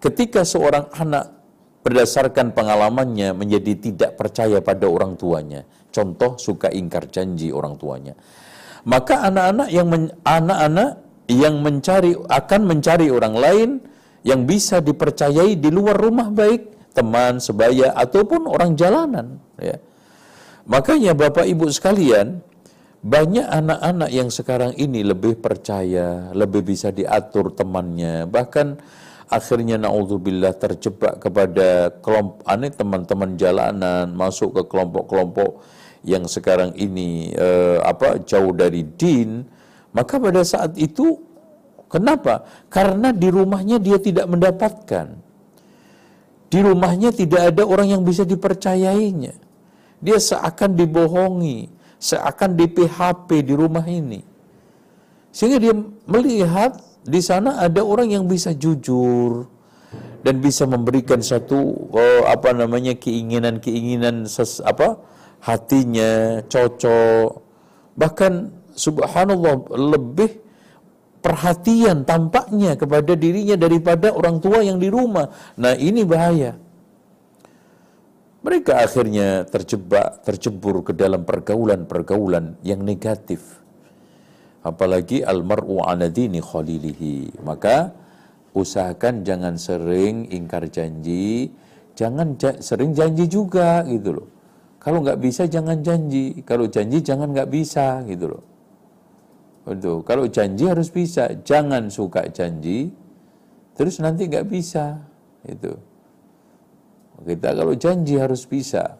ketika 0.00 0.46
seorang 0.46 0.88
anak 0.96 1.40
berdasarkan 1.80 2.52
pengalamannya 2.52 3.32
menjadi 3.32 3.72
tidak 3.80 4.10
percaya 4.20 4.60
pada 4.60 4.84
orang 4.84 5.16
tuanya. 5.16 5.64
Contoh 5.90 6.36
suka 6.36 6.68
ingkar 6.70 7.08
janji 7.08 7.50
orang 7.50 7.74
tuanya. 7.80 8.14
Maka 8.86 9.28
anak-anak 9.28 9.68
yang 9.72 9.88
anak-anak 10.24 10.90
yang 11.28 11.54
mencari 11.60 12.16
akan 12.16 12.60
mencari 12.64 13.06
orang 13.12 13.34
lain 13.36 13.70
yang 14.24 14.44
bisa 14.44 14.80
dipercayai 14.84 15.56
di 15.56 15.68
luar 15.72 15.96
rumah 15.96 16.28
baik 16.28 16.79
teman 16.90 17.38
sebaya 17.38 17.94
ataupun 17.94 18.50
orang 18.50 18.74
jalanan 18.74 19.38
ya. 19.58 19.78
Makanya 20.70 21.18
Bapak 21.18 21.50
Ibu 21.50 21.66
sekalian, 21.72 22.44
banyak 23.00 23.42
anak-anak 23.42 24.10
yang 24.12 24.28
sekarang 24.28 24.76
ini 24.76 25.00
lebih 25.02 25.40
percaya, 25.40 26.30
lebih 26.36 26.62
bisa 26.62 26.92
diatur 26.92 27.50
temannya, 27.56 28.28
bahkan 28.28 28.76
akhirnya 29.30 29.80
naudzubillah 29.80 30.54
terjebak 30.58 31.22
kepada 31.22 31.94
kelompok 32.04 32.44
aneh 32.44 32.70
teman-teman 32.74 33.38
jalanan 33.38 34.10
masuk 34.12 34.58
ke 34.58 34.62
kelompok-kelompok 34.68 35.62
yang 36.04 36.26
sekarang 36.26 36.74
ini 36.76 37.32
eh, 37.32 37.78
apa 37.80 38.20
jauh 38.26 38.52
dari 38.52 38.84
din. 38.84 39.46
Maka 39.90 40.22
pada 40.22 40.42
saat 40.46 40.78
itu 40.78 41.18
kenapa? 41.90 42.46
Karena 42.70 43.10
di 43.10 43.26
rumahnya 43.26 43.82
dia 43.82 43.98
tidak 43.98 44.30
mendapatkan 44.30 45.29
di 46.50 46.58
rumahnya 46.58 47.14
tidak 47.14 47.54
ada 47.54 47.62
orang 47.62 47.94
yang 47.94 48.02
bisa 48.02 48.26
dipercayainya. 48.26 49.32
Dia 50.02 50.18
seakan 50.18 50.74
dibohongi 50.74 51.80
seakan 52.00 52.56
di 52.56 52.66
PHP 52.66 53.28
di 53.44 53.54
rumah 53.54 53.84
ini. 53.84 54.24
Sehingga 55.30 55.60
dia 55.60 55.76
melihat 56.08 56.80
di 57.04 57.20
sana 57.20 57.60
ada 57.60 57.84
orang 57.84 58.10
yang 58.10 58.24
bisa 58.26 58.56
jujur 58.56 59.46
dan 60.24 60.40
bisa 60.42 60.66
memberikan 60.66 61.22
satu 61.22 61.86
oh, 61.92 62.22
apa 62.26 62.50
namanya 62.56 62.96
keinginan-keinginan 62.96 64.26
apa 64.64 64.98
hatinya 65.44 66.42
cocok. 66.48 67.30
Bahkan 67.94 68.32
subhanallah 68.74 69.70
lebih 69.76 70.40
perhatian 71.20 72.08
tampaknya 72.08 72.74
kepada 72.74 73.12
dirinya 73.14 73.56
daripada 73.56 74.12
orang 74.12 74.40
tua 74.40 74.64
yang 74.64 74.80
di 74.80 74.88
rumah. 74.88 75.28
Nah, 75.60 75.76
ini 75.76 76.02
bahaya. 76.04 76.56
Mereka 78.40 78.72
akhirnya 78.72 79.44
terjebak, 79.44 80.24
tercebur 80.24 80.80
ke 80.80 80.96
dalam 80.96 81.28
pergaulan-pergaulan 81.28 82.56
yang 82.64 82.80
negatif. 82.80 83.60
Apalagi 84.64 85.20
almar'u 85.20 85.84
ala 85.84 86.08
dini 86.08 86.40
khalilihi. 86.40 87.44
Maka 87.44 87.92
usahakan 88.56 89.28
jangan 89.28 89.60
sering 89.60 90.32
ingkar 90.32 90.72
janji, 90.72 91.52
jangan 91.92 92.40
ja 92.40 92.56
sering 92.64 92.96
janji 92.96 93.28
juga 93.28 93.84
gitu 93.84 94.24
loh. 94.24 94.28
Kalau 94.80 95.04
nggak 95.04 95.20
bisa 95.20 95.44
jangan 95.44 95.84
janji, 95.84 96.40
kalau 96.40 96.64
janji 96.64 97.04
jangan 97.04 97.36
nggak 97.36 97.52
bisa 97.52 98.00
gitu 98.08 98.36
loh. 98.36 98.49
Itu 99.70 100.02
kalau 100.02 100.26
janji 100.26 100.66
harus 100.66 100.90
bisa, 100.90 101.30
jangan 101.46 101.86
suka 101.86 102.26
janji, 102.26 102.90
terus 103.78 104.02
nanti 104.02 104.26
nggak 104.26 104.50
bisa. 104.50 104.98
Itu 105.46 105.78
kita 107.22 107.54
kalau 107.54 107.74
janji 107.78 108.18
harus 108.18 108.42
bisa. 108.48 108.98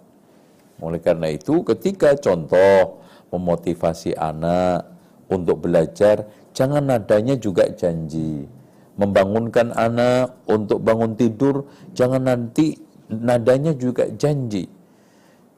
Oleh 0.81 1.03
karena 1.03 1.29
itu, 1.29 1.61
ketika 1.67 2.17
contoh 2.17 3.03
memotivasi 3.35 4.17
anak 4.17 4.89
untuk 5.29 5.69
belajar, 5.69 6.25
jangan 6.57 6.87
nadanya 6.87 7.37
juga 7.37 7.69
janji. 7.69 8.49
Membangunkan 8.97 9.73
anak 9.77 10.45
untuk 10.49 10.85
bangun 10.85 11.17
tidur, 11.17 11.65
jangan 11.97 12.29
nanti 12.29 12.77
nadanya 13.09 13.73
juga 13.77 14.09
janji. 14.17 14.69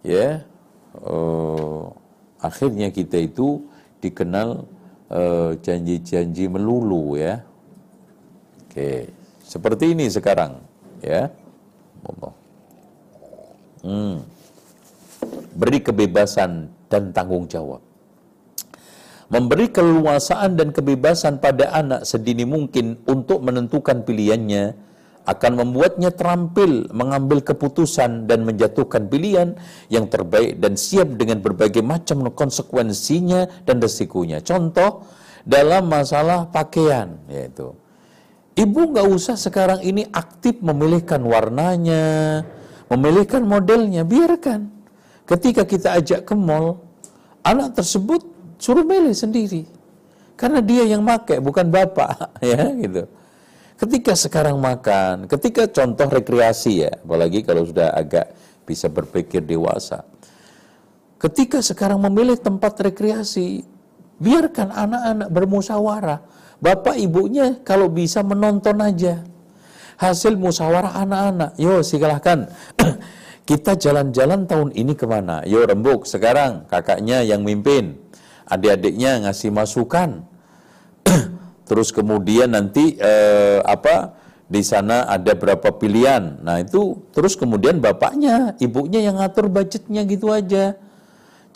Ya, 0.03 0.43
uh, 0.99 1.87
akhirnya 2.43 2.91
kita 2.91 3.23
itu 3.23 3.63
dikenal 4.03 4.67
janji-janji 5.61 6.49
uh, 6.49 6.53
melulu 6.53 7.21
ya. 7.21 7.45
Oke, 8.67 9.13
seperti 9.45 9.93
ini 9.93 10.09
sekarang 10.09 10.57
ya. 11.05 11.29
Hmm. 13.83 14.25
Beri 15.53 15.85
kebebasan 15.85 16.71
dan 16.89 17.13
tanggung 17.13 17.45
jawab. 17.51 17.83
Memberi 19.33 19.73
keluasaan 19.73 20.61
dan 20.61 20.77
kebebasan 20.77 21.41
pada 21.41 21.73
anak 21.73 22.05
sedini 22.05 22.45
mungkin 22.45 23.01
untuk 23.09 23.41
menentukan 23.41 24.05
pilihannya 24.05 24.77
akan 25.23 25.53
membuatnya 25.63 26.11
terampil 26.11 26.91
mengambil 26.91 27.39
keputusan 27.43 28.27
dan 28.27 28.43
menjatuhkan 28.43 29.07
pilihan 29.07 29.55
yang 29.87 30.11
terbaik 30.11 30.59
dan 30.59 30.75
siap 30.75 31.15
dengan 31.15 31.39
berbagai 31.39 31.83
macam 31.83 32.27
konsekuensinya 32.35 33.47
dan 33.63 33.79
resikonya. 33.79 34.43
Contoh 34.43 35.07
dalam 35.47 35.87
masalah 35.87 36.51
pakaian 36.51 37.19
yaitu 37.31 37.71
ibu 38.59 38.81
nggak 38.91 39.09
usah 39.09 39.39
sekarang 39.39 39.81
ini 39.87 40.07
aktif 40.11 40.59
memilihkan 40.59 41.23
warnanya, 41.23 42.43
memilihkan 42.93 43.47
modelnya, 43.47 44.05
biarkan. 44.05 44.69
Ketika 45.23 45.63
kita 45.65 45.97
ajak 46.03 46.27
ke 46.27 46.35
mall, 46.35 46.83
anak 47.47 47.79
tersebut 47.79 48.27
suruh 48.59 48.85
milih 48.85 49.15
sendiri. 49.15 49.65
Karena 50.35 50.59
dia 50.59 50.83
yang 50.83 51.07
pakai, 51.07 51.39
bukan 51.39 51.71
bapak, 51.71 52.35
ya 52.43 52.75
gitu. 52.75 53.07
Ketika 53.81 54.15
sekarang 54.15 54.61
makan, 54.63 55.27
ketika 55.27 55.67
contoh 55.67 56.07
rekreasi 56.07 56.87
ya, 56.87 56.93
apalagi 56.93 57.43
kalau 57.43 57.67
sudah 57.67 57.91
agak 57.93 58.31
bisa 58.63 58.87
berpikir 58.87 59.43
dewasa. 59.43 60.07
Ketika 61.19 61.63
sekarang 61.63 62.03
memilih 62.03 62.35
tempat 62.39 62.79
rekreasi, 62.83 63.63
biarkan 64.19 64.71
anak-anak 64.71 65.29
bermusyawarah. 65.31 66.21
Bapak 66.63 66.95
ibunya 66.99 67.59
kalau 67.67 67.91
bisa 67.91 68.23
menonton 68.23 68.79
aja. 68.79 69.23
Hasil 69.99 70.39
musyawarah 70.39 70.99
anak-anak. 71.03 71.51
Yo 71.59 71.83
silahkan. 71.83 72.51
Kita 73.49 73.75
jalan-jalan 73.75 74.47
tahun 74.47 74.71
ini 74.71 74.95
ke 74.95 75.07
mana? 75.07 75.43
Yo 75.43 75.67
rembuk 75.67 76.07
sekarang 76.07 76.71
kakaknya 76.71 77.27
yang 77.27 77.43
mimpin. 77.43 77.99
Adik-adiknya 78.47 79.27
ngasih 79.27 79.51
masukan 79.51 80.23
terus 81.69 81.95
kemudian 81.95 82.53
nanti 82.53 82.97
eh, 82.99 83.61
apa 83.63 84.17
di 84.53 84.61
sana 84.61 85.09
ada 85.09 85.33
berapa 85.33 85.73
pilihan. 85.73 86.45
Nah 86.45 86.61
itu 86.61 87.01
terus 87.17 87.33
kemudian 87.39 87.81
bapaknya, 87.81 88.53
ibunya 88.61 89.01
yang 89.01 89.17
ngatur 89.17 89.49
budgetnya 89.49 90.05
gitu 90.05 90.29
aja. 90.29 90.77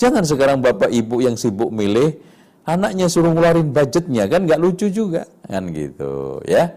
Jangan 0.00 0.24
sekarang 0.24 0.64
bapak 0.64 0.88
ibu 0.92 1.20
yang 1.20 1.36
sibuk 1.36 1.68
milih, 1.68 2.16
anaknya 2.64 3.09
suruh 3.09 3.32
ngeluarin 3.32 3.72
budgetnya 3.72 4.28
kan 4.28 4.48
nggak 4.48 4.61
lucu 4.61 4.88
juga 4.88 5.28
kan 5.44 5.68
gitu 5.72 6.40
ya. 6.48 6.72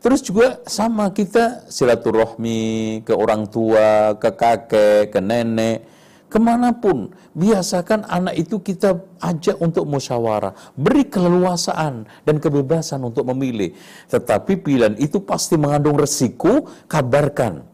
Terus 0.00 0.24
juga 0.24 0.64
sama 0.64 1.12
kita 1.12 1.68
silaturahmi 1.68 3.04
ke 3.04 3.12
orang 3.12 3.44
tua, 3.44 4.16
ke 4.16 4.32
kakek, 4.32 5.12
ke 5.12 5.20
nenek 5.20 5.84
ke 6.30 6.38
mana 6.38 6.70
pun, 6.70 7.10
biasakan 7.34 8.06
anak 8.06 8.38
itu 8.38 8.62
kita 8.62 9.02
ajak 9.18 9.58
untuk 9.58 9.82
musyawarah, 9.90 10.54
beri 10.78 11.10
keleluasaan 11.10 12.06
dan 12.22 12.36
kebebasan 12.38 13.02
untuk 13.02 13.26
memilih. 13.34 13.74
Tetapi 14.06 14.62
pilihan 14.62 14.94
itu 15.02 15.18
pasti 15.26 15.58
mengandung 15.58 15.98
resiko, 15.98 16.70
kabarkan. 16.86 17.66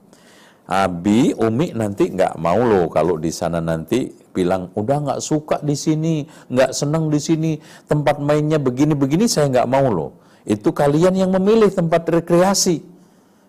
Abi, 0.67 1.37
Umi 1.37 1.71
nanti 1.77 2.11
nggak 2.11 2.43
mau 2.43 2.59
loh 2.59 2.91
kalau 2.91 3.21
di 3.21 3.31
sana 3.31 3.63
nanti 3.63 4.11
bilang 4.35 4.73
udah 4.75 4.99
nggak 5.05 5.21
suka 5.23 5.61
di 5.63 5.77
sini, 5.77 6.27
nggak 6.51 6.73
senang 6.73 7.13
di 7.13 7.21
sini, 7.23 7.61
tempat 7.87 8.19
mainnya 8.19 8.57
begini-begini 8.57 9.29
saya 9.31 9.53
nggak 9.53 9.69
mau 9.69 9.87
loh. 9.93 10.11
Itu 10.49 10.73
kalian 10.73 11.13
yang 11.13 11.31
memilih 11.31 11.69
tempat 11.71 12.09
rekreasi, 12.09 12.81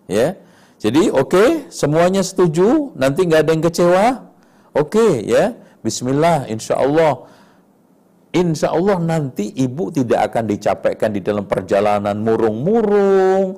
ya. 0.04 0.36
Jadi 0.78 1.10
oke, 1.10 1.34
okay, 1.34 1.48
semuanya 1.74 2.22
setuju, 2.22 2.94
nanti 2.94 3.26
nggak 3.26 3.40
ada 3.42 3.50
yang 3.50 3.64
kecewa, 3.66 4.27
Oke 4.76 5.24
ya, 5.24 5.56
Bismillah, 5.80 6.50
insya 6.50 6.76
Allah. 6.76 7.24
Insya 8.28 8.76
Allah 8.76 9.00
nanti 9.00 9.56
ibu 9.56 9.88
tidak 9.88 10.32
akan 10.32 10.44
dicapekkan 10.52 11.10
di 11.16 11.24
dalam 11.24 11.48
perjalanan 11.48 12.12
murung-murung, 12.20 13.56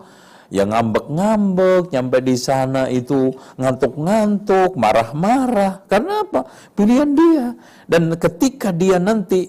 yang 0.50 0.74
ngambek-ngambek, 0.74 1.94
nyampe 1.94 2.18
di 2.26 2.34
sana 2.34 2.90
itu 2.90 3.30
ngantuk-ngantuk, 3.54 4.74
marah-marah. 4.74 5.86
Karena 5.86 6.26
apa? 6.26 6.46
Pilihan 6.74 7.10
dia. 7.14 7.46
Dan 7.86 8.10
ketika 8.18 8.74
dia 8.74 8.98
nanti 8.98 9.46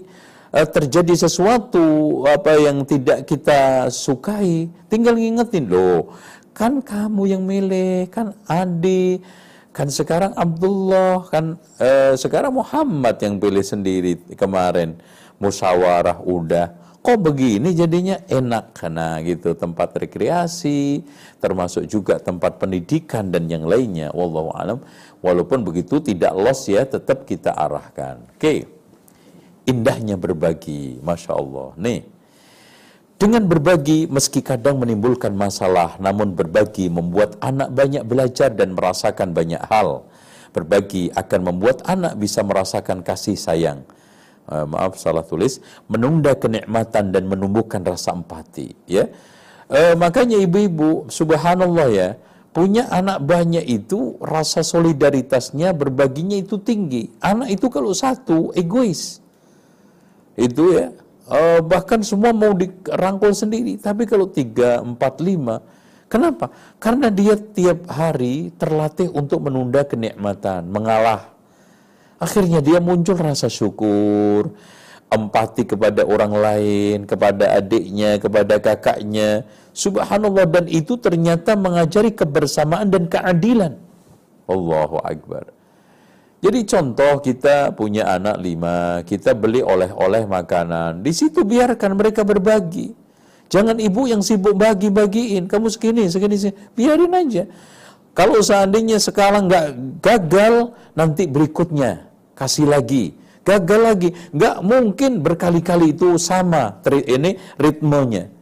uh, 0.53 0.67
terjadi 0.69 1.25
sesuatu 1.25 2.21
apa 2.29 2.53
yang 2.53 2.85
tidak 2.85 3.25
kita 3.25 3.89
sukai, 3.89 4.69
tinggal 4.93 5.17
ngingetin 5.17 5.69
loh. 5.69 6.13
Kan 6.53 6.85
kamu 6.85 7.33
yang 7.33 7.43
milih, 7.49 8.05
kan 8.13 8.37
adik, 8.45 9.25
Kan 9.71 9.87
sekarang 9.87 10.35
Abdullah, 10.35 11.31
kan 11.31 11.55
eh, 11.79 12.13
sekarang 12.19 12.59
Muhammad 12.59 13.15
yang 13.23 13.39
pilih 13.39 13.63
sendiri 13.63 14.19
kemarin. 14.35 14.99
Musyawarah 15.41 16.21
udah. 16.21 16.81
Kok 17.01 17.17
begini 17.17 17.73
jadinya 17.73 18.13
enak 18.29 18.77
karena 18.77 19.17
gitu 19.25 19.57
tempat 19.57 19.97
rekreasi, 19.97 21.01
termasuk 21.41 21.89
juga 21.89 22.21
tempat 22.21 22.61
pendidikan 22.61 23.33
dan 23.33 23.49
yang 23.49 23.65
lainnya. 23.65 24.13
Wallahu 24.13 24.53
alam. 24.53 24.85
Walaupun 25.17 25.65
begitu 25.65 25.97
tidak 25.97 26.37
los 26.37 26.69
ya, 26.69 26.85
tetap 26.85 27.25
kita 27.25 27.57
arahkan. 27.57 28.21
Oke. 28.37 28.37
Okay. 28.37 28.59
Indahnya 29.65 30.13
berbagi, 30.13 31.01
masya 31.01 31.37
Allah. 31.37 31.73
Nih, 31.77 32.05
dengan 33.21 33.45
berbagi, 33.45 34.09
meski 34.09 34.41
kadang 34.41 34.81
menimbulkan 34.81 35.29
masalah, 35.37 35.93
namun 36.01 36.33
berbagi 36.33 36.89
membuat 36.89 37.37
anak 37.37 37.69
banyak 37.69 38.01
belajar 38.01 38.49
dan 38.49 38.73
merasakan 38.73 39.29
banyak 39.37 39.61
hal. 39.69 40.09
Berbagi 40.57 41.13
akan 41.13 41.53
membuat 41.53 41.85
anak 41.85 42.17
bisa 42.17 42.41
merasakan 42.41 43.05
kasih 43.05 43.37
sayang. 43.37 43.85
Uh, 44.49 44.65
maaf, 44.65 44.97
salah 44.97 45.21
tulis. 45.21 45.61
Menunda 45.85 46.33
kenikmatan 46.33 47.13
dan 47.13 47.29
menumbuhkan 47.29 47.85
rasa 47.85 48.17
empati. 48.17 48.73
Ya, 48.89 49.13
uh, 49.69 49.93
makanya 49.93 50.41
ibu-ibu, 50.41 51.05
subhanallah 51.13 51.93
ya, 51.93 52.09
punya 52.57 52.89
anak 52.89 53.21
banyak 53.21 53.69
itu 53.69 54.17
rasa 54.17 54.65
solidaritasnya, 54.65 55.77
berbaginya 55.77 56.41
itu 56.41 56.57
tinggi. 56.57 57.13
Anak 57.21 57.53
itu 57.53 57.69
kalau 57.69 57.93
satu 57.93 58.49
egois. 58.57 59.21
Itu 60.33 60.73
ya, 60.73 60.89
uh, 61.31 61.59
bahkan 61.63 62.03
semua 62.03 62.35
mau 62.35 62.51
dirangkul 62.51 63.31
sendiri. 63.31 63.79
Tapi 63.79 64.03
kalau 64.03 64.27
tiga, 64.27 64.83
empat, 64.83 65.23
lima, 65.23 65.63
kenapa? 66.11 66.51
Karena 66.77 67.07
dia 67.07 67.39
tiap 67.39 67.87
hari 67.87 68.51
terlatih 68.59 69.07
untuk 69.15 69.47
menunda 69.47 69.87
kenikmatan, 69.87 70.67
mengalah. 70.67 71.31
Akhirnya 72.21 72.61
dia 72.61 72.77
muncul 72.77 73.17
rasa 73.17 73.49
syukur, 73.49 74.53
empati 75.09 75.65
kepada 75.65 76.05
orang 76.05 76.33
lain, 76.35 76.97
kepada 77.09 77.57
adiknya, 77.57 78.21
kepada 78.21 78.61
kakaknya. 78.61 79.47
Subhanallah 79.73 80.45
dan 80.45 80.65
itu 80.69 80.99
ternyata 81.01 81.57
mengajari 81.57 82.13
kebersamaan 82.13 82.93
dan 82.93 83.09
keadilan. 83.09 83.79
Allahu 84.45 85.01
Akbar. 85.01 85.60
Jadi 86.41 86.65
contoh 86.65 87.21
kita 87.21 87.69
punya 87.77 88.17
anak 88.17 88.41
lima, 88.41 89.05
kita 89.05 89.37
beli 89.37 89.61
oleh-oleh 89.61 90.25
makanan. 90.25 91.05
Di 91.05 91.13
situ 91.13 91.45
biarkan 91.45 91.93
mereka 91.93 92.25
berbagi. 92.25 92.97
Jangan 93.45 93.77
ibu 93.77 94.09
yang 94.09 94.25
sibuk 94.25 94.57
bagi-bagiin. 94.57 95.45
Kamu 95.45 95.69
segini, 95.69 96.09
segini, 96.09 96.41
segini. 96.41 96.57
Biarin 96.73 97.13
aja. 97.13 97.45
Kalau 98.17 98.41
seandainya 98.41 98.97
sekarang 98.97 99.45
nggak 99.45 99.67
gagal, 100.01 100.73
nanti 100.97 101.29
berikutnya 101.29 102.09
kasih 102.33 102.65
lagi. 102.65 103.13
Gagal 103.45 103.81
lagi. 103.81 104.09
Nggak 104.33 104.57
mungkin 104.65 105.11
berkali-kali 105.21 105.93
itu 105.93 106.17
sama 106.17 106.81
ini 106.89 107.37
ritmenya. 107.61 108.40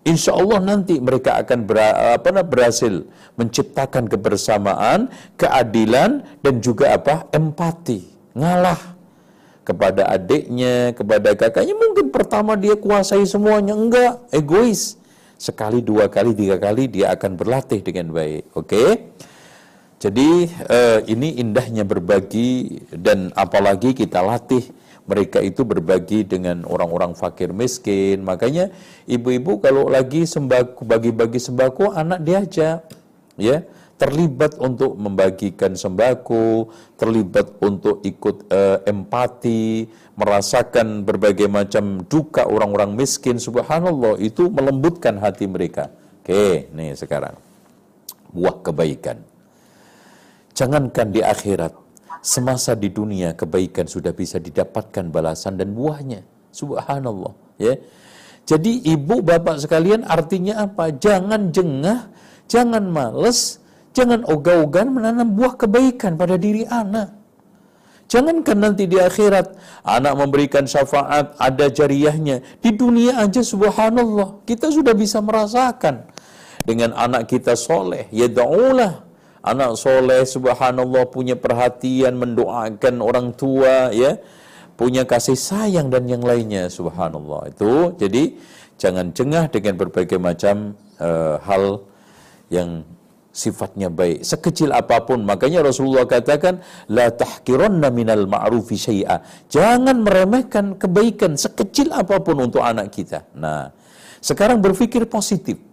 Insya 0.00 0.32
Allah 0.32 0.64
nanti 0.64 0.96
mereka 0.96 1.36
akan 1.44 1.68
ber, 1.68 1.76
apa, 2.16 2.40
berhasil 2.40 3.04
menciptakan 3.36 4.08
kebersamaan, 4.08 5.12
keadilan, 5.36 6.24
dan 6.40 6.54
juga 6.64 6.96
apa 6.96 7.28
empati, 7.36 8.08
ngalah 8.32 8.80
kepada 9.60 10.08
adiknya, 10.08 10.96
kepada 10.96 11.36
kakaknya. 11.36 11.76
Mungkin 11.76 12.08
pertama 12.08 12.56
dia 12.56 12.80
kuasai 12.80 13.28
semuanya, 13.28 13.76
enggak, 13.76 14.24
egois. 14.32 14.96
Sekali, 15.36 15.84
dua 15.84 16.08
kali, 16.08 16.32
tiga 16.32 16.56
kali 16.56 16.88
dia 16.88 17.12
akan 17.12 17.36
berlatih 17.36 17.84
dengan 17.84 18.12
baik. 18.12 18.56
Oke? 18.56 18.68
Okay? 18.72 18.90
Jadi 20.00 20.48
uh, 20.48 21.04
ini 21.04 21.36
indahnya 21.44 21.84
berbagi 21.84 22.80
dan 22.88 23.28
apalagi 23.36 23.92
kita 23.92 24.24
latih 24.24 24.64
mereka 25.10 25.42
itu 25.42 25.66
berbagi 25.66 26.22
dengan 26.22 26.62
orang-orang 26.62 27.18
fakir 27.18 27.50
miskin. 27.50 28.22
Makanya 28.22 28.70
ibu-ibu 29.10 29.58
kalau 29.58 29.90
lagi 29.90 30.22
sembako 30.22 30.86
bagi-bagi 30.86 31.42
sembako 31.42 31.90
anak 31.90 32.22
diajak 32.22 32.86
ya 33.34 33.66
terlibat 34.00 34.56
untuk 34.56 34.96
membagikan 34.96 35.76
sembako, 35.76 36.72
terlibat 36.96 37.52
untuk 37.60 38.00
ikut 38.00 38.48
uh, 38.48 38.80
empati, 38.88 39.84
merasakan 40.16 41.04
berbagai 41.04 41.52
macam 41.52 42.00
duka 42.08 42.48
orang-orang 42.48 42.96
miskin. 42.96 43.36
Subhanallah, 43.36 44.16
itu 44.16 44.48
melembutkan 44.48 45.20
hati 45.20 45.44
mereka. 45.44 45.92
Oke, 46.24 46.72
nih 46.72 46.96
sekarang. 46.96 47.36
Buah 48.32 48.56
kebaikan. 48.64 49.20
Jangankan 50.56 51.12
di 51.12 51.20
akhirat, 51.20 51.76
semasa 52.20 52.76
di 52.76 52.92
dunia 52.92 53.32
kebaikan 53.32 53.88
sudah 53.88 54.12
bisa 54.12 54.36
didapatkan 54.36 55.08
balasan 55.08 55.56
dan 55.56 55.72
buahnya. 55.72 56.24
Subhanallah, 56.52 57.32
ya. 57.56 57.76
Jadi 58.48 58.82
ibu 58.88 59.22
bapak 59.22 59.62
sekalian 59.62 60.02
artinya 60.04 60.64
apa? 60.66 60.90
Jangan 60.90 61.54
jengah, 61.54 62.10
jangan 62.50 62.88
males, 62.88 63.62
jangan 63.94 64.26
ogah-ogahan 64.26 64.90
menanam 64.90 65.38
buah 65.38 65.54
kebaikan 65.54 66.18
pada 66.18 66.34
diri 66.34 66.66
anak. 66.66 67.20
Jangankan 68.10 68.58
nanti 68.58 68.90
di 68.90 68.98
akhirat 68.98 69.54
anak 69.86 70.18
memberikan 70.18 70.66
syafaat 70.66 71.38
ada 71.38 71.70
jariahnya. 71.70 72.42
Di 72.58 72.74
dunia 72.74 73.22
aja 73.22 73.38
subhanallah 73.38 74.42
kita 74.42 74.66
sudah 74.74 74.98
bisa 74.98 75.22
merasakan 75.22 76.10
dengan 76.66 76.90
anak 76.98 77.30
kita 77.30 77.54
soleh. 77.54 78.10
Ya 78.10 78.26
anak 79.40 79.76
soleh 79.76 80.22
subhanallah 80.24 81.08
punya 81.08 81.36
perhatian 81.36 82.16
mendoakan 82.16 82.94
orang 83.00 83.32
tua 83.36 83.92
ya. 83.92 84.20
Punya 84.76 85.04
kasih 85.04 85.36
sayang 85.36 85.92
dan 85.92 86.08
yang 86.08 86.24
lainnya 86.24 86.72
subhanallah. 86.72 87.52
Itu 87.52 87.92
jadi 88.00 88.32
jangan 88.80 89.12
jengah 89.12 89.52
dengan 89.52 89.76
berbagai 89.76 90.16
macam 90.16 90.72
uh, 90.96 91.36
hal 91.44 91.84
yang 92.48 92.80
sifatnya 93.28 93.92
baik. 93.92 94.24
Sekecil 94.24 94.72
apa 94.72 95.04
pun. 95.04 95.20
Makanya 95.22 95.60
Rasulullah 95.60 96.08
katakan 96.08 96.64
la 96.88 97.12
tahkiranna 97.12 97.92
minal 97.92 98.24
ma'rufi 98.24 98.80
syai'a. 98.80 99.20
Jangan 99.52 100.00
meremehkan 100.00 100.80
kebaikan 100.80 101.36
sekecil 101.36 101.92
apa 101.92 102.16
pun 102.24 102.40
untuk 102.40 102.64
anak 102.64 102.88
kita. 102.88 103.28
Nah 103.36 103.68
sekarang 104.24 104.64
berpikir 104.64 105.04
positif 105.08 105.69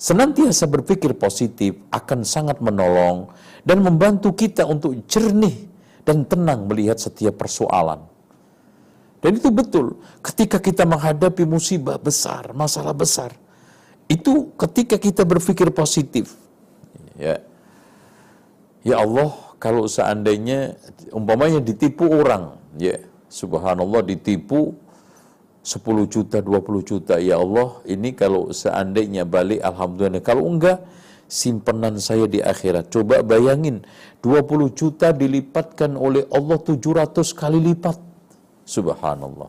senantiasa 0.00 0.64
berpikir 0.64 1.12
positif 1.12 1.76
akan 1.92 2.24
sangat 2.24 2.56
menolong 2.64 3.28
dan 3.68 3.84
membantu 3.84 4.32
kita 4.32 4.64
untuk 4.64 4.96
jernih 5.04 5.68
dan 6.08 6.24
tenang 6.24 6.64
melihat 6.64 6.96
setiap 6.96 7.36
persoalan. 7.36 8.00
Dan 9.20 9.36
itu 9.36 9.52
betul, 9.52 10.00
ketika 10.24 10.56
kita 10.56 10.88
menghadapi 10.88 11.44
musibah 11.44 12.00
besar, 12.00 12.56
masalah 12.56 12.96
besar, 12.96 13.36
itu 14.08 14.48
ketika 14.56 14.96
kita 14.96 15.28
berpikir 15.28 15.68
positif. 15.68 16.32
Ya, 17.20 17.44
ya 18.80 19.04
Allah, 19.04 19.36
kalau 19.60 19.84
seandainya 19.84 20.80
umpamanya 21.12 21.60
ditipu 21.60 22.08
orang, 22.08 22.56
ya, 22.80 22.96
subhanallah 23.28 24.00
ditipu 24.08 24.72
10 25.70 25.86
juta, 26.10 26.42
20 26.42 26.82
juta, 26.82 27.14
ya 27.22 27.38
Allah, 27.38 27.78
ini 27.86 28.10
kalau 28.10 28.50
seandainya 28.50 29.22
balik, 29.22 29.62
Alhamdulillah. 29.62 30.18
Kalau 30.18 30.42
enggak, 30.50 30.82
simpenan 31.30 31.94
saya 32.02 32.26
di 32.26 32.42
akhirat. 32.42 32.90
Coba 32.90 33.22
bayangin, 33.22 33.86
20 34.18 34.66
juta 34.74 35.14
dilipatkan 35.14 35.94
oleh 35.94 36.26
Allah 36.34 36.58
700 36.58 37.22
kali 37.38 37.62
lipat. 37.70 37.94
Subhanallah. 38.66 39.46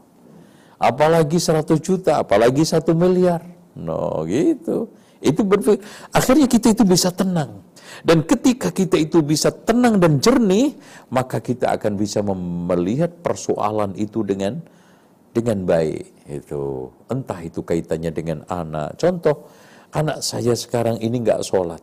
Apalagi 0.78 1.42
100 1.42 1.82
juta, 1.82 2.22
apalagi 2.22 2.70
1 2.70 2.94
miliar. 2.94 3.42
No, 3.74 4.22
gitu. 4.30 4.94
Itu 5.26 5.42
berpikir, 5.42 5.82
akhirnya 6.14 6.46
kita 6.46 6.78
itu 6.78 6.86
bisa 6.86 7.10
tenang. 7.10 7.66
Dan 8.06 8.22
ketika 8.30 8.70
kita 8.70 8.94
itu 8.94 9.26
bisa 9.26 9.50
tenang 9.50 9.98
dan 9.98 10.22
jernih, 10.22 10.78
maka 11.10 11.42
kita 11.42 11.74
akan 11.82 11.98
bisa 11.98 12.22
melihat 12.70 13.10
persoalan 13.26 13.98
itu 13.98 14.22
dengan 14.22 14.62
dengan 15.32 15.64
baik 15.64 16.28
itu 16.28 16.92
entah 17.08 17.40
itu 17.44 17.64
kaitannya 17.64 18.12
dengan 18.12 18.40
anak. 18.52 19.00
Contoh 19.00 19.48
anak 19.96 20.24
saya 20.24 20.56
sekarang 20.56 21.00
ini 21.00 21.24
nggak 21.24 21.42
sholat. 21.44 21.82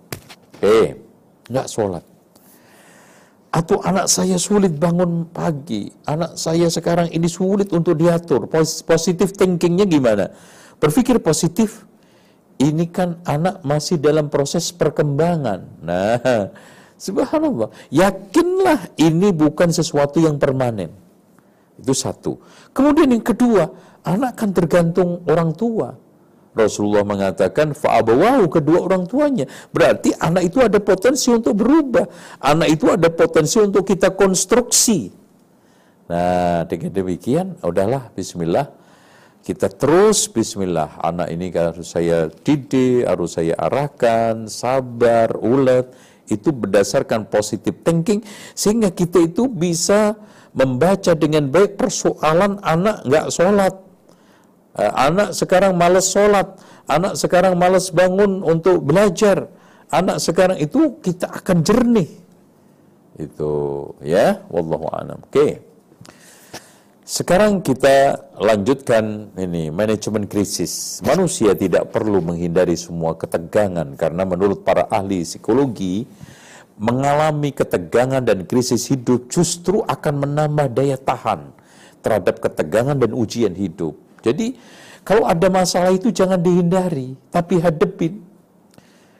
Eh 0.61 0.97
nggak 1.49 1.69
sholat. 1.69 2.05
Atau 3.49 3.81
anak 3.81 4.13
saya 4.13 4.37
sulit 4.37 4.77
bangun 4.77 5.25
pagi. 5.33 5.89
Anak 6.05 6.37
saya 6.37 6.69
sekarang 6.69 7.09
ini 7.09 7.25
sulit 7.25 7.73
untuk 7.73 7.97
diatur. 7.97 8.45
Positif 8.85 9.33
thinkingnya 9.33 9.89
gimana? 9.89 10.29
Berpikir 10.77 11.17
positif 11.25 11.89
ini 12.61 12.85
kan 12.93 13.25
anak 13.25 13.65
masih 13.65 13.97
dalam 13.97 14.29
proses 14.29 14.69
perkembangan. 14.69 15.65
Nah 15.81 16.21
subhanallah. 17.09 17.73
Yakinlah 17.89 18.93
ini 19.01 19.33
bukan 19.33 19.73
sesuatu 19.73 20.21
yang 20.21 20.37
permanen 20.37 21.08
itu 21.79 21.95
satu. 21.95 22.43
Kemudian 22.75 23.15
yang 23.15 23.25
kedua, 23.25 23.71
anak 24.03 24.39
kan 24.39 24.51
tergantung 24.51 25.23
orang 25.31 25.55
tua. 25.55 25.95
Rasulullah 26.59 27.07
mengatakan 27.07 27.71
fa'abawahu 27.71 28.51
kedua 28.51 28.83
orang 28.83 29.07
tuanya. 29.07 29.47
Berarti 29.71 30.11
anak 30.19 30.51
itu 30.51 30.59
ada 30.59 30.83
potensi 30.83 31.31
untuk 31.31 31.55
berubah. 31.55 32.11
Anak 32.43 32.69
itu 32.75 32.91
ada 32.91 33.07
potensi 33.15 33.63
untuk 33.63 33.87
kita 33.87 34.11
konstruksi. 34.11 35.15
Nah, 36.11 36.67
dengan 36.67 36.91
demikian, 36.91 37.55
udahlah 37.63 38.11
bismillah. 38.11 38.75
Kita 39.47 39.71
terus 39.71 40.27
bismillah. 40.27 40.99
Anak 40.99 41.31
ini 41.31 41.49
harus 41.55 41.95
saya 41.95 42.27
didik, 42.43 43.07
harus 43.07 43.39
saya 43.39 43.55
arahkan, 43.55 44.51
sabar, 44.51 45.39
ulet. 45.39 45.89
Itu 46.29 46.53
berdasarkan 46.53 47.25
positive 47.33 47.81
thinking 47.81 48.21
sehingga 48.53 48.93
kita 48.93 49.17
itu 49.25 49.49
bisa 49.49 50.13
membaca 50.59 51.15
dengan 51.15 51.47
baik 51.47 51.79
persoalan 51.79 52.59
anak 52.67 53.07
nggak 53.07 53.27
sholat. 53.31 53.75
Eh, 54.79 54.93
anak 54.95 55.31
sekarang 55.35 55.79
malas 55.79 56.11
sholat, 56.11 56.59
anak 56.91 57.15
sekarang 57.15 57.55
malas 57.55 57.95
bangun 57.95 58.43
untuk 58.43 58.83
belajar, 58.83 59.47
anak 59.95 60.19
sekarang 60.19 60.59
itu 60.59 60.99
kita 60.99 61.31
akan 61.31 61.63
jernih. 61.63 62.11
Itu 63.19 63.51
ya, 64.03 64.43
wallahu 64.51 64.87
a'lam. 64.95 65.19
Oke. 65.27 65.63
Sekarang 67.09 67.65
kita 67.65 68.21
lanjutkan 68.37 69.33
ini 69.41 69.73
manajemen 69.73 70.29
krisis. 70.29 71.01
Manusia 71.01 71.57
tidak 71.57 71.89
perlu 71.89 72.21
menghindari 72.21 72.77
semua 72.77 73.17
ketegangan 73.17 73.97
karena 73.97 74.23
menurut 74.29 74.61
para 74.61 74.85
ahli 74.93 75.25
psikologi 75.25 76.05
mengalami 76.79 77.51
ketegangan 77.51 78.23
dan 78.23 78.47
krisis 78.47 78.87
hidup 78.87 79.27
justru 79.27 79.83
akan 79.83 80.15
menambah 80.25 80.71
daya 80.71 80.95
tahan 80.95 81.51
terhadap 82.01 82.39
ketegangan 82.39 82.95
dan 82.95 83.11
ujian 83.11 83.53
hidup. 83.53 83.99
Jadi, 84.23 84.55
kalau 85.03 85.27
ada 85.27 85.51
masalah 85.51 85.91
itu 85.91 86.15
jangan 86.15 86.39
dihindari, 86.39 87.19
tapi 87.35 87.59
hadepin. 87.59 88.23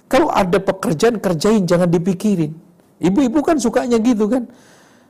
Kalau 0.07 0.31
ada 0.31 0.57
pekerjaan, 0.63 1.19
kerjain, 1.19 1.67
jangan 1.67 1.91
dipikirin. 1.91 2.55
Ibu-ibu 3.03 3.43
kan 3.45 3.59
sukanya 3.59 3.99
gitu 4.01 4.31
kan. 4.31 4.47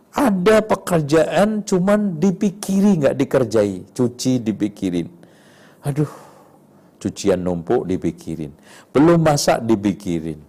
Ada 0.09 0.65
pekerjaan 0.65 1.63
cuman 1.69 2.17
dipikiri 2.17 3.05
nggak 3.05 3.17
dikerjai, 3.17 3.93
cuci 3.93 4.41
dipikirin. 4.41 5.07
Aduh, 5.85 6.11
cucian 6.97 7.39
numpuk 7.45 7.85
dipikirin. 7.85 8.51
Belum 8.91 9.21
masak 9.21 9.63
dipikirin. 9.69 10.41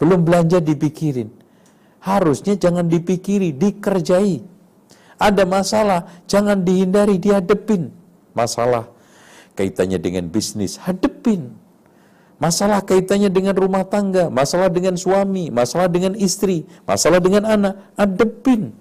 Belum 0.00 0.18
belanja 0.24 0.58
dipikirin. 0.58 1.41
Harusnya 2.02 2.58
jangan 2.58 2.90
dipikiri, 2.90 3.54
dikerjai. 3.54 4.42
Ada 5.22 5.46
masalah, 5.46 6.10
jangan 6.26 6.66
dihindari, 6.66 7.22
dihadepin. 7.22 7.94
Masalah 8.34 8.90
kaitannya 9.54 10.02
dengan 10.02 10.26
bisnis, 10.26 10.80
hadepin. 10.82 11.54
Masalah 12.42 12.82
kaitannya 12.82 13.30
dengan 13.30 13.54
rumah 13.54 13.86
tangga, 13.86 14.26
masalah 14.26 14.66
dengan 14.66 14.98
suami, 14.98 15.54
masalah 15.54 15.86
dengan 15.86 16.18
istri, 16.18 16.66
masalah 16.82 17.22
dengan 17.22 17.46
anak, 17.46 17.74
hadepin. 17.94 18.74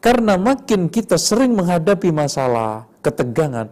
Karena 0.00 0.40
makin 0.40 0.88
kita 0.88 1.20
sering 1.20 1.52
menghadapi 1.52 2.08
masalah, 2.08 2.88
ketegangan, 3.04 3.68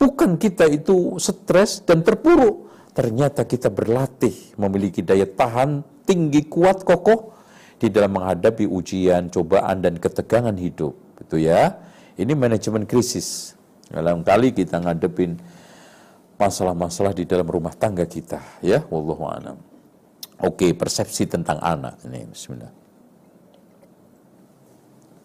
bukan 0.00 0.40
kita 0.40 0.72
itu 0.72 1.20
stres 1.20 1.84
dan 1.84 2.00
terpuruk. 2.00 2.72
Ternyata 2.96 3.44
kita 3.44 3.68
berlatih 3.68 4.56
memiliki 4.56 5.04
daya 5.04 5.28
tahan 5.28 5.84
tinggi, 6.08 6.48
kuat, 6.48 6.80
kokoh 6.80 7.32
di 7.82 7.90
dalam 7.90 8.14
menghadapi 8.14 8.70
ujian, 8.70 9.26
cobaan, 9.26 9.82
dan 9.82 9.98
ketegangan 9.98 10.54
hidup. 10.54 10.94
Itu 11.18 11.42
ya. 11.42 11.82
Ini 12.14 12.30
manajemen 12.38 12.86
krisis. 12.86 13.58
Dalam 13.90 14.22
kali 14.22 14.54
kita 14.54 14.78
ngadepin 14.78 15.42
masalah-masalah 16.38 17.10
di 17.10 17.26
dalam 17.26 17.44
rumah 17.50 17.74
tangga 17.74 18.06
kita. 18.06 18.38
Ya, 18.62 18.86
wallahu 18.86 19.26
a'lam. 19.26 19.58
Oke, 20.38 20.70
persepsi 20.78 21.26
tentang 21.26 21.58
anak 21.58 21.98
ini. 22.06 22.22
Bismillah. 22.30 22.72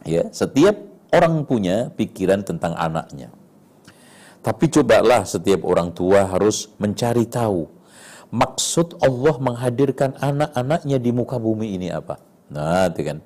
Ya, 0.09 0.25
setiap 0.33 0.73
orang 1.13 1.45
punya 1.45 1.93
pikiran 1.93 2.41
tentang 2.41 2.73
anaknya. 2.73 3.29
Tapi 4.41 4.65
cobalah 4.71 5.27
setiap 5.27 5.61
orang 5.67 5.93
tua 5.93 6.25
harus 6.25 6.71
mencari 6.79 7.27
tahu 7.27 7.77
maksud 8.31 8.99
Allah 8.99 9.35
menghadirkan 9.39 10.15
anak-anaknya 10.19 10.97
di 10.99 11.11
muka 11.15 11.39
bumi 11.39 11.75
ini 11.75 11.91
apa. 11.91 12.19
Nah, 12.51 12.87
itu 12.87 13.01
kan. 13.03 13.19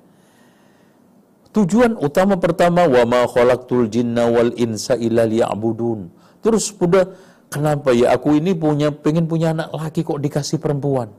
Tujuan 1.52 2.00
utama 2.00 2.40
pertama 2.40 2.88
wa 2.88 3.02
ma 3.04 3.20
khalaqtul 3.28 3.86
jinna 3.92 4.24
wal 4.24 4.56
insa 4.56 4.96
illa 4.96 5.28
liya'budun. 5.28 6.08
Terus 6.40 6.72
udah 6.80 7.12
kenapa 7.52 7.92
ya 7.92 8.16
aku 8.16 8.40
ini 8.40 8.56
punya 8.56 8.88
pengen 8.88 9.28
punya 9.28 9.52
anak 9.52 9.68
laki 9.68 10.00
kok 10.00 10.16
dikasih 10.16 10.56
perempuan? 10.56 11.12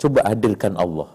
Coba 0.00 0.24
hadirkan 0.24 0.80
Allah. 0.80 1.12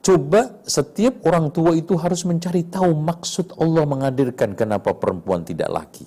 Coba 0.00 0.62
setiap 0.64 1.20
orang 1.28 1.52
tua 1.52 1.76
itu 1.76 1.98
harus 2.00 2.24
mencari 2.24 2.64
tahu 2.64 2.94
maksud 2.94 3.58
Allah 3.60 3.84
menghadirkan 3.84 4.56
kenapa 4.56 4.96
perempuan 4.96 5.44
tidak 5.44 5.68
laki. 5.68 6.06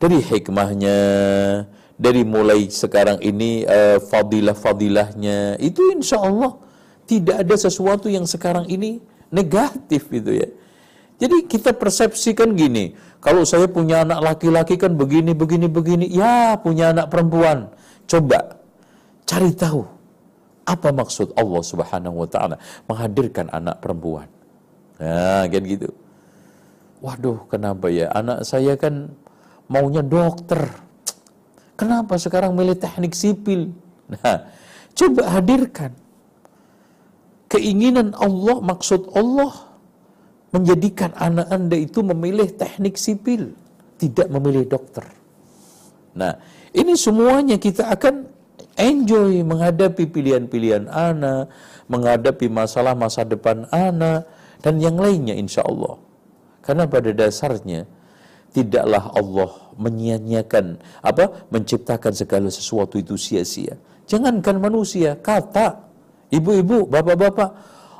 Dari 0.00 0.20
hikmahnya, 0.22 0.98
dari 1.98 2.22
mulai 2.22 2.68
sekarang 2.70 3.18
ini 3.24 3.64
uh, 3.66 3.98
fadilah-fadilahnya, 4.00 5.58
itu 5.60 5.80
insya 5.92 6.20
Allah 6.20 6.69
tidak 7.10 7.42
ada 7.42 7.56
sesuatu 7.58 8.06
yang 8.06 8.22
sekarang 8.22 8.70
ini 8.70 9.02
negatif 9.34 10.06
gitu 10.06 10.30
ya. 10.30 10.46
Jadi 11.18 11.44
kita 11.50 11.74
persepsikan 11.74 12.54
gini, 12.54 12.94
kalau 13.18 13.42
saya 13.42 13.66
punya 13.66 14.06
anak 14.06 14.22
laki-laki 14.22 14.78
kan 14.78 14.94
begini, 14.94 15.34
begini, 15.34 15.66
begini, 15.66 16.06
ya 16.06 16.54
punya 16.56 16.94
anak 16.94 17.10
perempuan. 17.10 17.68
Coba 18.06 18.62
cari 19.26 19.50
tahu 19.52 19.84
apa 20.64 20.88
maksud 20.94 21.34
Allah 21.34 21.62
Subhanahu 21.66 22.24
wa 22.24 22.28
taala 22.30 22.56
menghadirkan 22.88 23.52
anak 23.52 23.82
perempuan? 23.84 24.30
Nah, 24.96 25.44
kan 25.50 25.62
gitu. 25.66 25.90
Waduh, 27.04 27.44
kenapa 27.50 27.92
ya? 27.92 28.08
Anak 28.16 28.48
saya 28.48 28.78
kan 28.80 29.12
maunya 29.68 30.00
dokter. 30.00 30.72
Kenapa 31.76 32.16
sekarang 32.16 32.56
milih 32.56 32.76
teknik 32.80 33.12
sipil? 33.12 33.76
Nah, 34.08 34.48
coba 34.96 35.36
hadirkan 35.36 35.92
keinginan 37.50 38.14
Allah, 38.14 38.62
maksud 38.62 39.10
Allah 39.12 39.74
menjadikan 40.54 41.10
anak 41.18 41.50
Anda 41.50 41.76
itu 41.76 42.00
memilih 42.06 42.54
teknik 42.54 42.94
sipil, 42.94 43.58
tidak 43.98 44.30
memilih 44.30 44.70
dokter. 44.70 45.04
Nah, 46.14 46.38
ini 46.70 46.94
semuanya 46.94 47.58
kita 47.58 47.90
akan 47.90 48.30
enjoy 48.78 49.42
menghadapi 49.42 50.06
pilihan-pilihan 50.06 50.86
anak, 50.86 51.50
menghadapi 51.90 52.46
masalah 52.46 52.94
masa 52.94 53.26
depan 53.26 53.66
anak, 53.74 54.26
dan 54.62 54.78
yang 54.78 54.94
lainnya 54.94 55.34
insya 55.34 55.66
Allah. 55.66 55.98
Karena 56.62 56.86
pada 56.86 57.10
dasarnya, 57.10 57.86
tidaklah 58.54 59.10
Allah 59.14 59.50
menyia-nyiakan 59.78 60.78
apa 61.02 61.46
menciptakan 61.50 62.12
segala 62.14 62.48
sesuatu 62.50 62.98
itu 62.98 63.14
sia-sia. 63.18 63.78
Jangankan 64.10 64.58
manusia, 64.58 65.14
kata 65.18 65.89
ibu-ibu, 66.30 66.86
bapak-bapak, 66.86 67.50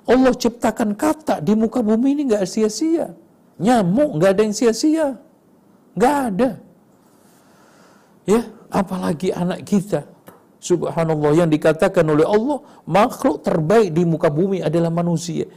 Allah 0.06 0.32
ciptakan 0.34 0.96
kata 0.96 1.44
di 1.44 1.52
muka 1.54 1.84
bumi 1.84 2.16
ini 2.18 2.22
nggak 2.30 2.46
sia-sia. 2.46 3.14
Nyamuk 3.60 4.16
nggak 4.16 4.30
ada 4.32 4.42
yang 4.42 4.56
sia-sia, 4.56 5.06
nggak 5.94 6.16
ada. 6.32 6.50
Ya, 8.24 8.42
apalagi 8.72 9.34
anak 9.34 9.66
kita 9.66 10.06
Subhanallah 10.60 11.32
yang 11.40 11.48
dikatakan 11.48 12.04
oleh 12.04 12.28
Allah 12.28 12.60
makhluk 12.84 13.40
terbaik 13.40 13.96
di 13.96 14.04
muka 14.04 14.28
bumi 14.28 14.60
adalah 14.60 14.92
manusia. 14.92 15.48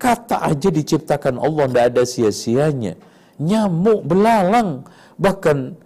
Kata 0.00 0.40
aja 0.40 0.72
diciptakan 0.72 1.36
Allah 1.36 1.68
tidak 1.68 1.84
ada 1.92 2.02
sia-sianya. 2.08 2.96
Nyamuk, 3.36 4.00
belalang, 4.08 4.88
bahkan 5.20 5.76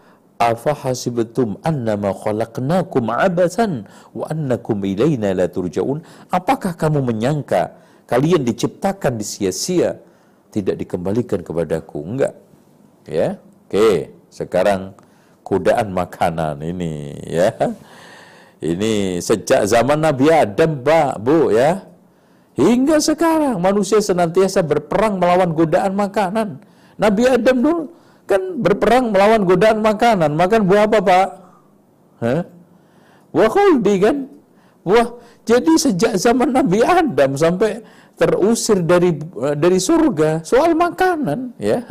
annama 1.65 2.13
khalaqnakum 2.13 3.05
abasan 3.09 3.89
wa 4.13 4.29
annakum 4.29 4.83
la 4.83 5.47
turja'un? 5.49 6.05
Apakah 6.29 6.77
kamu 6.77 7.01
menyangka 7.01 7.73
kalian 8.05 8.45
diciptakan 8.45 9.17
di 9.17 9.25
sia-sia 9.25 9.97
tidak 10.53 10.77
dikembalikan 10.77 11.41
kepadaku? 11.41 12.05
Enggak. 12.05 12.35
Ya? 13.09 13.41
Oke 13.65 14.13
sekarang 14.29 14.93
godaan 15.47 15.95
makanan 15.95 16.61
ini 16.61 17.15
ya. 17.25 17.55
Ini 18.65 19.21
sejak 19.21 19.69
zaman 19.69 20.01
Nabi 20.01 20.33
Adam, 20.33 20.81
Pak, 20.81 21.21
Bu, 21.21 21.53
ya. 21.53 21.85
Hingga 22.57 22.97
sekarang 22.97 23.61
manusia 23.61 24.01
senantiasa 24.01 24.65
berperang 24.65 25.21
melawan 25.21 25.53
godaan 25.53 25.93
makanan. 25.93 26.65
Nabi 26.97 27.29
Adam 27.29 27.57
dulu 27.61 27.81
kan 28.25 28.61
berperang 28.61 29.13
melawan 29.13 29.45
godaan 29.45 29.81
makanan. 29.85 30.33
Makan 30.37 30.61
buah 30.65 30.85
apa, 30.89 30.99
Pak? 31.01 31.29
Hah? 32.25 32.43
Buah 33.35 33.51
khuldi 33.51 33.95
kan? 34.01 34.17
Buah. 34.85 35.09
Jadi 35.45 35.73
sejak 35.77 36.17
zaman 36.17 36.57
Nabi 36.57 36.81
Adam 36.81 37.37
sampai 37.37 37.85
terusir 38.17 38.81
dari 38.81 39.13
dari 39.59 39.77
surga 39.77 40.41
soal 40.47 40.73
makanan, 40.73 41.53
ya. 41.61 41.85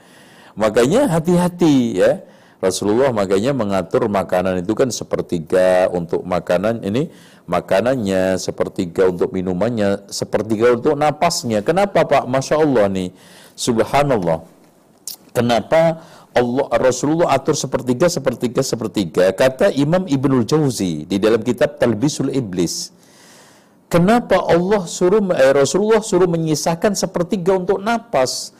Makanya 0.60 1.08
hati-hati 1.08 1.96
ya 1.96 2.20
Rasulullah 2.60 3.08
makanya 3.08 3.56
mengatur 3.56 4.04
makanan 4.12 4.60
itu 4.60 4.76
kan 4.76 4.92
sepertiga 4.92 5.88
untuk 5.88 6.20
makanan 6.28 6.84
ini 6.84 7.08
makanannya, 7.48 8.36
sepertiga 8.36 9.08
untuk 9.08 9.32
minumannya, 9.32 10.06
sepertiga 10.12 10.76
untuk 10.76 10.94
napasnya. 10.94 11.64
Kenapa 11.64 12.04
Pak? 12.04 12.28
Masya 12.28 12.60
Allah 12.60 12.86
nih, 12.92 13.08
Subhanallah. 13.56 14.44
Kenapa 15.30 16.02
Allah 16.30 16.66
Rasulullah 16.78 17.34
atur 17.34 17.54
sepertiga, 17.58 18.06
sepertiga, 18.10 18.62
sepertiga? 18.62 19.24
Kata 19.34 19.70
Imam 19.74 20.06
Ibnul 20.06 20.46
Jauzi 20.46 21.06
di 21.06 21.16
dalam 21.18 21.42
kitab 21.42 21.78
Talbisul 21.78 22.34
Iblis. 22.34 22.94
Kenapa 23.90 24.38
Allah 24.46 24.86
suruh 24.86 25.18
eh, 25.34 25.50
Rasulullah 25.50 25.98
suruh 25.98 26.30
menyisakan 26.30 26.94
sepertiga 26.94 27.58
untuk 27.58 27.82
napas? 27.82 28.54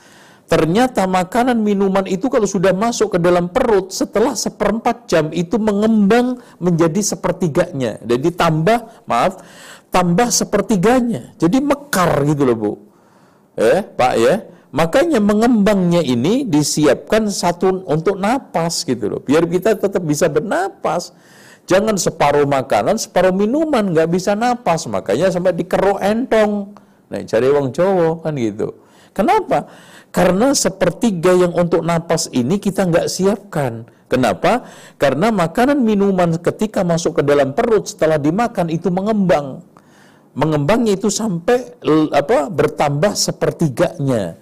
Ternyata 0.51 1.07
makanan 1.07 1.63
minuman 1.63 2.03
itu 2.11 2.27
kalau 2.27 2.43
sudah 2.43 2.75
masuk 2.75 3.15
ke 3.15 3.19
dalam 3.23 3.47
perut 3.47 3.95
setelah 3.95 4.35
seperempat 4.35 5.07
jam 5.07 5.31
itu 5.31 5.55
mengembang 5.63 6.43
menjadi 6.59 6.99
sepertiganya. 6.99 8.03
Jadi 8.03 8.35
tambah, 8.35 9.07
maaf, 9.07 9.39
tambah 9.95 10.27
sepertiganya. 10.35 11.39
Jadi 11.39 11.63
mekar 11.63 12.27
gitu 12.27 12.43
loh 12.43 12.57
bu. 12.59 12.73
Eh, 13.55 13.87
Pak 13.95 14.15
ya. 14.19 14.35
Makanya 14.71 15.19
mengembangnya 15.19 15.99
ini 15.99 16.47
disiapkan 16.47 17.27
satu 17.27 17.83
untuk 17.91 18.23
napas 18.23 18.87
gitu 18.87 19.11
loh. 19.11 19.21
Biar 19.23 19.43
kita 19.43 19.75
tetap 19.75 20.03
bisa 20.07 20.31
bernapas. 20.31 21.11
Jangan 21.67 21.99
separuh 21.99 22.47
makanan, 22.47 22.99
separuh 22.99 23.35
minuman, 23.35 23.91
nggak 23.91 24.11
bisa 24.11 24.39
napas. 24.39 24.87
Makanya 24.87 25.35
sampai 25.35 25.55
dikeruk 25.59 25.99
entong. 25.99 26.75
Nah, 27.11 27.19
cari 27.27 27.47
uang 27.51 27.75
cowok 27.75 28.27
kan 28.27 28.35
gitu. 28.39 28.75
Kenapa? 29.11 29.67
Karena 30.15 30.55
sepertiga 30.55 31.35
yang 31.35 31.51
untuk 31.55 31.83
napas 31.83 32.31
ini 32.31 32.63
kita 32.63 32.87
nggak 32.87 33.11
siapkan. 33.11 33.87
Kenapa? 34.11 34.67
Karena 34.99 35.31
makanan 35.31 35.83
minuman 35.83 36.35
ketika 36.39 36.83
masuk 36.83 37.19
ke 37.19 37.23
dalam 37.23 37.55
perut 37.55 37.91
setelah 37.91 38.19
dimakan 38.19 38.71
itu 38.71 38.91
mengembang. 38.91 39.67
mengembangnya 40.31 40.95
itu 40.95 41.11
sampai 41.11 41.75
apa 42.15 42.47
bertambah 42.47 43.19
sepertiganya. 43.19 44.39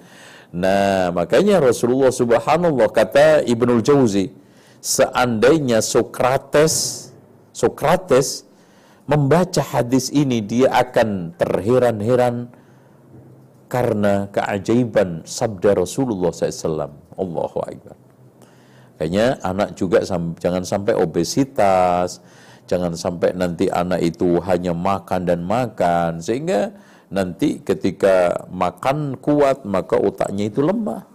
Nah, 0.48 1.12
makanya 1.12 1.60
Rasulullah 1.60 2.08
Subhanallah 2.08 2.88
kata 2.88 3.44
Ibnul 3.44 3.84
Jauzi, 3.84 4.32
seandainya 4.80 5.84
Sokrates 5.84 7.08
Sokrates 7.52 8.48
membaca 9.04 9.60
hadis 9.60 10.08
ini 10.14 10.40
dia 10.40 10.72
akan 10.72 11.36
terheran-heran 11.36 12.48
karena 13.68 14.30
keajaiban 14.32 15.26
sabda 15.28 15.76
Rasulullah 15.76 16.32
SAW. 16.32 16.92
Allahu 17.18 17.58
Akbar. 17.60 17.96
Kayaknya 18.96 19.26
anak 19.44 19.76
juga 19.76 20.02
sam- 20.02 20.34
jangan 20.38 20.64
sampai 20.64 20.94
obesitas, 20.96 22.18
jangan 22.66 22.96
sampai 22.96 23.36
nanti 23.36 23.68
anak 23.68 24.00
itu 24.02 24.40
hanya 24.42 24.72
makan 24.72 25.26
dan 25.28 25.44
makan, 25.44 26.18
sehingga 26.18 26.72
nanti 27.08 27.60
ketika 27.64 28.46
makan 28.52 29.16
kuat 29.16 29.64
maka 29.64 29.96
otaknya 29.96 30.48
itu 30.48 30.60
lemah. 30.60 31.08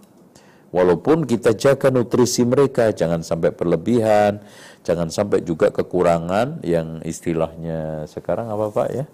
Walaupun 0.74 1.22
kita 1.22 1.54
jaga 1.54 1.86
nutrisi 1.86 2.42
mereka, 2.42 2.90
jangan 2.90 3.22
sampai 3.22 3.54
berlebihan, 3.54 4.42
jangan 4.82 5.06
sampai 5.06 5.46
juga 5.46 5.70
kekurangan 5.70 6.66
yang 6.66 6.98
istilahnya 7.06 8.10
sekarang 8.10 8.50
apa 8.50 8.74
Pak 8.74 8.88
ya? 8.90 9.06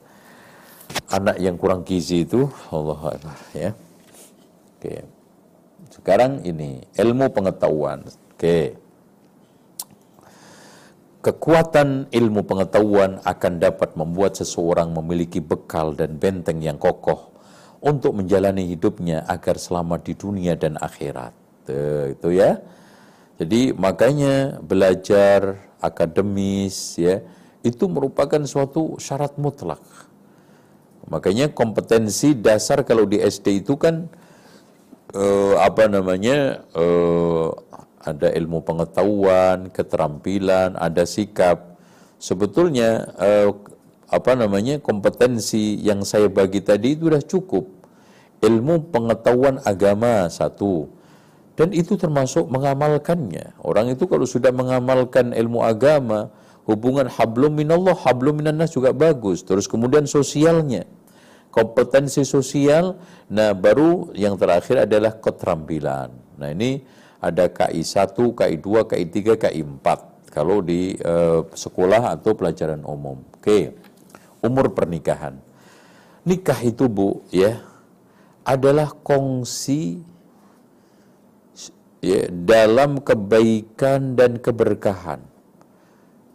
Anak 1.12 1.36
yang 1.36 1.60
kurang 1.60 1.84
gizi 1.84 2.24
itu, 2.24 2.48
Allah 2.72 3.12
Akbar 3.12 3.36
ya. 3.52 3.70
Oke. 4.80 5.04
Sekarang 5.92 6.40
ini 6.48 6.80
ilmu 6.96 7.28
pengetahuan. 7.28 8.08
Oke. 8.08 8.79
Kekuatan 11.20 12.08
ilmu 12.08 12.48
pengetahuan 12.48 13.20
akan 13.28 13.60
dapat 13.60 13.92
membuat 13.92 14.40
seseorang 14.40 14.88
memiliki 14.96 15.36
bekal 15.36 15.92
dan 15.92 16.16
benteng 16.16 16.64
yang 16.64 16.80
kokoh 16.80 17.36
untuk 17.84 18.16
menjalani 18.16 18.64
hidupnya 18.72 19.28
agar 19.28 19.60
selamat 19.60 20.00
di 20.00 20.16
dunia 20.16 20.56
dan 20.56 20.80
akhirat. 20.80 21.36
Tuh, 21.68 22.16
itu 22.16 22.40
ya. 22.40 22.64
Jadi 23.36 23.76
makanya 23.76 24.64
belajar 24.64 25.60
akademis 25.84 26.96
ya 26.96 27.20
itu 27.60 27.84
merupakan 27.84 28.40
suatu 28.48 28.96
syarat 28.96 29.36
mutlak. 29.36 29.84
Makanya 31.04 31.52
kompetensi 31.52 32.32
dasar 32.32 32.80
kalau 32.80 33.04
di 33.04 33.20
SD 33.20 33.60
itu 33.60 33.76
kan 33.76 34.08
eh, 35.12 35.54
apa 35.60 35.84
namanya 35.84 36.64
eh, 36.72 37.48
ada 38.00 38.32
ilmu 38.32 38.64
pengetahuan, 38.64 39.68
keterampilan, 39.68 40.76
ada 40.80 41.04
sikap. 41.04 41.76
Sebetulnya 42.16 43.12
eh, 43.20 43.48
apa 44.10 44.32
namanya 44.34 44.80
kompetensi 44.80 45.78
yang 45.80 46.02
saya 46.02 46.26
bagi 46.26 46.64
tadi 46.64 46.96
itu 46.96 47.08
sudah 47.08 47.24
cukup. 47.24 47.64
Ilmu 48.40 48.88
pengetahuan 48.88 49.60
agama 49.68 50.24
satu, 50.32 50.88
dan 51.60 51.76
itu 51.76 52.00
termasuk 52.00 52.48
mengamalkannya. 52.48 53.52
Orang 53.60 53.92
itu 53.92 54.08
kalau 54.08 54.24
sudah 54.24 54.48
mengamalkan 54.48 55.36
ilmu 55.36 55.60
agama, 55.60 56.32
hubungan 56.64 57.04
hablum 57.04 57.52
minallah, 57.52 57.92
hablum 57.92 58.40
minannas 58.40 58.72
juga 58.72 58.96
bagus. 58.96 59.44
Terus 59.44 59.68
kemudian 59.68 60.08
sosialnya, 60.08 60.88
kompetensi 61.52 62.24
sosial, 62.24 62.96
nah 63.28 63.52
baru 63.52 64.08
yang 64.16 64.40
terakhir 64.40 64.88
adalah 64.88 65.20
keterampilan. 65.20 66.08
Nah 66.40 66.48
ini 66.48 66.80
ada 67.20 67.44
KI 67.52 67.84
1, 67.84 68.16
KI 68.16 68.56
2, 68.56 68.90
KI 68.90 69.06
3, 69.06 69.36
KI 69.36 69.62
4 69.62 70.32
kalau 70.32 70.64
di 70.64 70.96
eh, 70.96 71.40
sekolah 71.44 72.16
atau 72.16 72.32
pelajaran 72.32 72.80
umum. 72.86 73.20
Oke, 73.36 73.76
umur 74.40 74.72
pernikahan. 74.72 75.36
Nikah 76.24 76.60
itu 76.64 76.88
Bu 76.88 77.24
ya 77.32 77.60
adalah 78.44 78.92
kongsi 78.92 80.00
ya, 82.00 82.28
dalam 82.28 83.00
kebaikan 83.00 84.16
dan 84.16 84.36
keberkahan, 84.40 85.20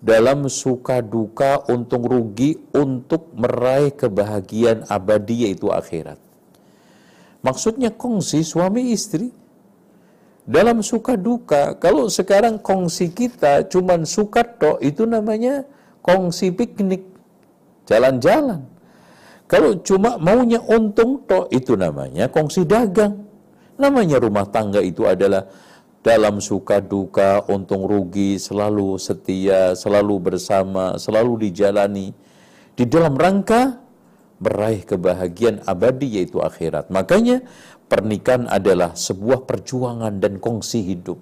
dalam 0.02 0.50
suka 0.50 1.02
duka, 1.02 1.66
untung 1.70 2.06
rugi 2.06 2.58
untuk 2.74 3.34
meraih 3.34 3.94
kebahagiaan 3.94 4.86
abadi 4.90 5.50
yaitu 5.50 5.70
akhirat. 5.70 6.18
Maksudnya 7.46 7.94
kongsi 7.94 8.42
suami 8.42 8.90
istri 8.90 9.45
dalam 10.46 10.86
suka 10.86 11.18
duka. 11.18 11.76
Kalau 11.82 12.08
sekarang 12.08 12.62
kongsi 12.62 13.12
kita 13.12 13.66
cuman 13.68 14.06
suka 14.06 14.46
tok 14.46 14.78
itu 14.80 15.04
namanya 15.10 15.66
kongsi 16.06 16.54
piknik, 16.54 17.02
jalan-jalan. 17.90 18.62
Kalau 19.46 19.78
cuma 19.86 20.18
maunya 20.18 20.62
untung 20.62 21.22
tok 21.26 21.50
itu 21.54 21.78
namanya 21.78 22.30
kongsi 22.30 22.66
dagang. 22.66 23.26
Namanya 23.76 24.24
rumah 24.24 24.48
tangga 24.48 24.80
itu 24.80 25.04
adalah 25.04 25.52
dalam 26.00 26.40
suka 26.40 26.80
duka, 26.80 27.44
untung 27.50 27.84
rugi, 27.90 28.38
selalu 28.40 28.96
setia, 29.02 29.74
selalu 29.76 30.32
bersama, 30.32 30.96
selalu 30.96 31.50
dijalani. 31.50 32.14
Di 32.78 32.86
dalam 32.88 33.18
rangka 33.18 33.82
meraih 34.40 34.84
kebahagiaan 34.84 35.64
abadi 35.64 36.20
yaitu 36.20 36.44
akhirat. 36.44 36.92
Makanya 36.92 37.42
pernikahan 37.86 38.50
adalah 38.50 38.98
sebuah 38.98 39.46
perjuangan 39.46 40.18
dan 40.18 40.42
kongsi 40.42 40.82
hidup. 40.86 41.18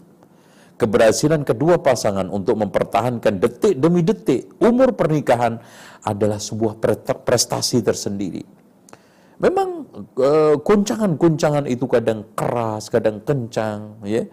Keberhasilan 0.73 1.45
kedua 1.45 1.79
pasangan 1.79 2.27
untuk 2.33 2.57
mempertahankan 2.59 3.37
detik 3.37 3.77
demi 3.77 4.01
detik 4.01 4.49
umur 4.57 4.97
pernikahan 4.97 5.61
adalah 6.03 6.41
sebuah 6.41 6.81
prestasi 7.23 7.85
tersendiri. 7.85 8.41
Memang 9.39 9.85
eh, 10.17 10.55
guncangan-guncangan 10.57 11.69
itu 11.69 11.85
kadang 11.85 12.25
keras, 12.33 12.89
kadang 12.89 13.21
kencang, 13.21 14.01
ya. 14.07 14.25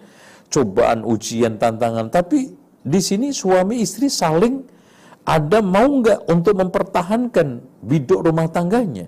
Cobaan, 0.51 1.07
ujian, 1.07 1.63
tantangan, 1.63 2.11
tapi 2.11 2.51
di 2.83 2.99
sini 2.99 3.31
suami 3.31 3.79
istri 3.87 4.11
saling 4.11 4.67
ada 5.23 5.63
mau 5.63 5.87
nggak 5.87 6.27
untuk 6.27 6.59
mempertahankan 6.59 7.63
biduk 7.85 8.27
rumah 8.27 8.51
tangganya. 8.51 9.07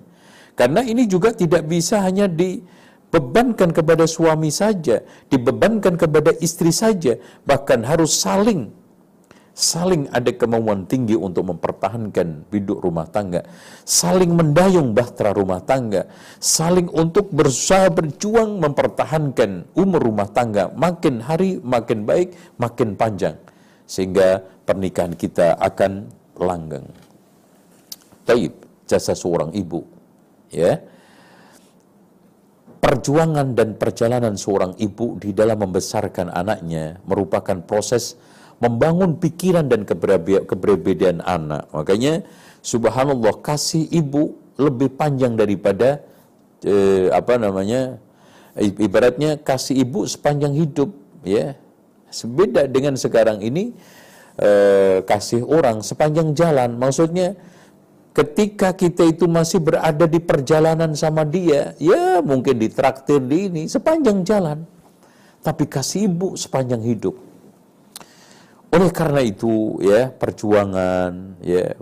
Karena 0.53 0.85
ini 0.85 1.09
juga 1.09 1.33
tidak 1.33 1.65
bisa 1.65 1.99
hanya 2.05 2.29
dibebankan 3.13 3.69
kepada 3.69 4.09
suami 4.09 4.49
saja, 4.49 5.05
dibebankan 5.29 6.01
kepada 6.01 6.33
istri 6.41 6.73
saja, 6.73 7.13
bahkan 7.45 7.85
harus 7.85 8.17
saling 8.17 8.73
saling 9.53 10.09
ada 10.09 10.33
kemauan 10.33 10.89
tinggi 10.89 11.13
untuk 11.13 11.45
mempertahankan 11.53 12.49
biduk 12.49 12.81
rumah 12.81 13.05
tangga, 13.05 13.45
saling 13.85 14.33
mendayung 14.33 14.97
bahtera 14.97 15.29
rumah 15.29 15.61
tangga, 15.61 16.09
saling 16.41 16.89
untuk 16.89 17.29
berusaha 17.29 17.93
berjuang 17.93 18.57
mempertahankan 18.57 19.69
umur 19.77 20.09
rumah 20.09 20.25
tangga 20.33 20.73
makin 20.73 21.21
hari 21.21 21.61
makin 21.61 22.01
baik, 22.09 22.33
makin 22.57 22.97
panjang 22.97 23.37
sehingga 23.85 24.41
pernikahan 24.65 25.13
kita 25.13 25.53
akan 25.61 26.09
langgeng. 26.33 26.89
Taib, 28.25 28.57
jasa 28.89 29.13
seorang 29.13 29.53
ibu, 29.53 29.85
ya. 30.49 30.81
Perjuangan 32.83 33.55
dan 33.55 33.79
perjalanan 33.79 34.35
seorang 34.35 34.75
ibu 34.75 35.15
di 35.15 35.31
dalam 35.31 35.55
membesarkan 35.55 36.27
anaknya 36.27 36.99
merupakan 37.07 37.63
proses 37.63 38.19
membangun 38.59 39.15
pikiran 39.23 39.71
dan 39.71 39.87
keberbedaan 39.87 41.23
anak. 41.23 41.71
Makanya 41.71 42.27
subhanallah 42.59 43.39
kasih 43.39 43.87
ibu 43.87 44.35
lebih 44.59 44.99
panjang 44.99 45.39
daripada 45.39 46.03
eh, 46.59 47.07
apa 47.07 47.39
namanya 47.39 48.03
ibaratnya 48.59 49.39
kasih 49.39 49.79
ibu 49.87 50.03
sepanjang 50.03 50.51
hidup 50.51 50.91
ya. 51.23 51.55
Beda 52.27 52.67
dengan 52.67 52.99
sekarang 52.99 53.39
ini 53.39 53.71
eh, 54.43 54.99
kasih 55.07 55.47
orang 55.47 55.79
sepanjang 55.79 56.35
jalan. 56.35 56.75
Maksudnya 56.75 57.39
ketika 58.13 58.77
kita 58.77 59.09
itu 59.09 59.25
masih 59.25 59.59
berada 59.59 60.05
di 60.05 60.21
perjalanan 60.21 60.93
sama 60.93 61.25
dia, 61.25 61.73
ya 61.81 62.21
mungkin 62.21 62.61
ditraktir 62.61 63.19
di 63.25 63.49
ini 63.49 63.63
sepanjang 63.65 64.21
jalan. 64.23 64.63
Tapi 65.43 65.67
kasih 65.67 66.07
ibu 66.07 66.39
sepanjang 66.39 66.79
hidup. 66.79 67.19
Oleh 68.73 68.89
karena 68.89 69.19
itu, 69.19 69.77
ya, 69.83 70.07
perjuangan, 70.09 71.37
ya, 71.43 71.75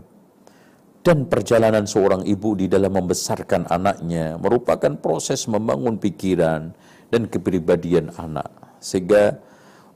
dan 1.06 1.30
perjalanan 1.30 1.86
seorang 1.86 2.26
ibu 2.26 2.58
di 2.58 2.70
dalam 2.70 2.94
membesarkan 2.94 3.70
anaknya 3.70 4.38
merupakan 4.38 4.94
proses 4.98 5.46
membangun 5.50 5.98
pikiran 6.02 6.74
dan 7.14 7.22
kepribadian 7.30 8.14
anak. 8.18 8.50
Sehingga 8.82 9.38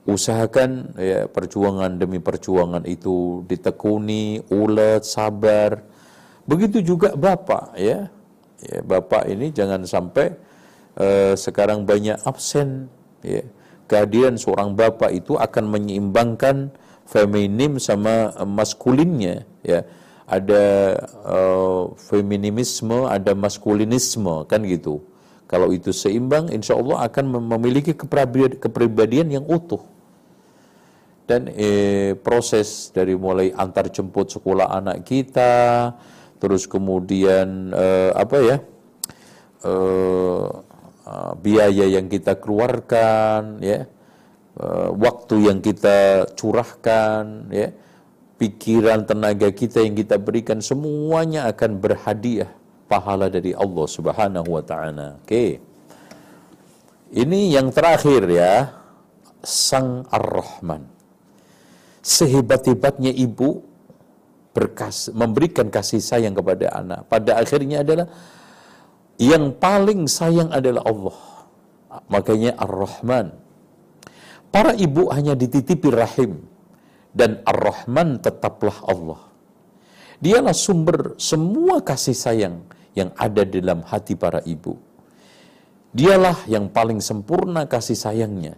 usahakan 0.06 0.94
ya, 0.98 1.26
perjuangan 1.26 1.98
demi 1.98 2.22
perjuangan 2.22 2.86
itu 2.86 3.42
ditekuni, 3.50 4.46
ulet, 4.50 5.02
sabar. 5.02 5.95
Begitu 6.46 6.94
juga 6.94 7.12
bapak, 7.18 7.74
ya, 7.74 8.06
ya 8.62 8.78
bapak 8.86 9.26
ini 9.26 9.50
jangan 9.50 9.82
sampai 9.82 10.34
uh, 10.98 11.34
sekarang 11.34 11.82
banyak 11.82 12.16
absen. 12.22 12.86
Ya. 13.20 13.42
Kehadiran 13.86 14.34
seorang 14.34 14.74
bapak 14.74 15.14
itu 15.14 15.38
akan 15.38 15.70
menyeimbangkan 15.70 16.74
feminim 17.06 17.78
sama 17.78 18.34
maskulinnya 18.42 19.46
ya 19.62 19.86
ada 20.26 20.64
uh, 21.22 21.94
feminisme, 21.94 23.06
ada 23.06 23.30
maskulinisme, 23.32 24.42
kan 24.50 24.58
gitu. 24.66 24.98
Kalau 25.46 25.70
itu 25.70 25.94
seimbang, 25.94 26.50
insya 26.50 26.74
Allah 26.74 27.06
akan 27.06 27.46
memiliki 27.46 27.94
kepribadian 28.58 29.30
yang 29.30 29.46
utuh. 29.46 29.78
Dan 31.26 31.50
eh, 31.54 32.18
proses 32.18 32.90
dari 32.90 33.14
mulai 33.14 33.54
antar 33.54 33.86
jemput 33.90 34.30
sekolah 34.30 34.66
anak 34.74 35.06
kita, 35.06 35.94
terus 36.36 36.68
kemudian 36.68 37.72
eh, 37.72 38.10
apa 38.14 38.36
ya, 38.40 38.56
eh 39.64 40.46
biaya 41.38 41.86
yang 41.86 42.10
kita 42.10 42.34
keluarkan, 42.42 43.62
ya, 43.62 43.86
eh, 44.58 44.88
waktu 44.90 45.48
yang 45.50 45.62
kita 45.62 46.26
curahkan, 46.34 47.46
ya, 47.54 47.70
pikiran, 48.36 49.06
tenaga 49.06 49.48
kita 49.54 49.86
yang 49.86 49.94
kita 49.94 50.18
berikan 50.18 50.58
semuanya 50.58 51.46
akan 51.46 51.78
berhadiah 51.78 52.50
pahala 52.90 53.30
dari 53.30 53.54
Allah 53.54 53.86
Subhanahu 53.86 54.48
wa 54.50 54.62
taala. 54.66 55.18
Oke. 55.22 55.62
Ini 57.06 57.54
yang 57.54 57.70
terakhir 57.70 58.26
ya, 58.26 58.74
Sang 59.46 60.04
Ar-Rahman. 60.10 60.90
Sehebat-hebatnya 62.02 63.14
ibu 63.14 63.62
berkas, 64.56 65.12
memberikan 65.12 65.68
kasih 65.68 66.00
sayang 66.00 66.32
kepada 66.32 66.72
anak. 66.72 67.04
Pada 67.12 67.36
akhirnya 67.36 67.84
adalah 67.84 68.08
yang 69.20 69.52
paling 69.52 70.08
sayang 70.08 70.48
adalah 70.48 70.80
Allah. 70.88 71.18
Makanya 72.08 72.56
Ar-Rahman. 72.56 73.36
Para 74.48 74.72
ibu 74.72 75.12
hanya 75.12 75.36
dititipi 75.36 75.92
rahim 75.92 76.40
dan 77.12 77.44
Ar-Rahman 77.44 78.24
tetaplah 78.24 78.80
Allah. 78.88 79.20
Dialah 80.16 80.56
sumber 80.56 81.20
semua 81.20 81.84
kasih 81.84 82.16
sayang 82.16 82.64
yang 82.96 83.12
ada 83.20 83.44
dalam 83.44 83.84
hati 83.84 84.16
para 84.16 84.40
ibu. 84.48 84.80
Dialah 85.92 86.48
yang 86.48 86.72
paling 86.72 87.04
sempurna 87.04 87.68
kasih 87.68 87.96
sayangnya 87.96 88.56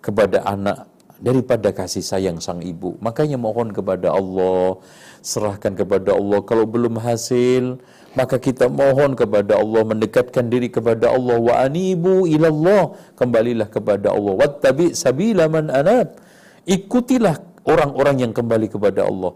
kepada 0.00 0.44
anak 0.48 0.88
daripada 1.24 1.72
kasih 1.72 2.04
sayang 2.04 2.36
sang 2.44 2.60
ibu. 2.60 3.00
Makanya 3.00 3.40
mohon 3.40 3.72
kepada 3.72 4.12
Allah, 4.12 4.76
serahkan 5.24 5.72
kepada 5.72 6.12
Allah. 6.12 6.44
Kalau 6.44 6.68
belum 6.68 7.00
hasil, 7.00 7.80
maka 8.12 8.36
kita 8.36 8.68
mohon 8.68 9.16
kepada 9.16 9.56
Allah, 9.56 9.82
mendekatkan 9.88 10.52
diri 10.52 10.68
kepada 10.68 11.08
Allah. 11.16 11.40
Wa 11.40 11.54
anibu 11.64 12.28
ilallah, 12.28 12.92
kembalilah 13.16 13.72
kepada 13.72 14.12
Allah. 14.12 14.36
Wattabi 14.36 14.92
sabila 14.92 15.48
man 15.48 15.72
anab. 15.72 16.20
Ikutilah 16.68 17.40
orang-orang 17.64 18.28
yang 18.28 18.32
kembali 18.36 18.68
kepada 18.68 19.08
Allah. 19.08 19.32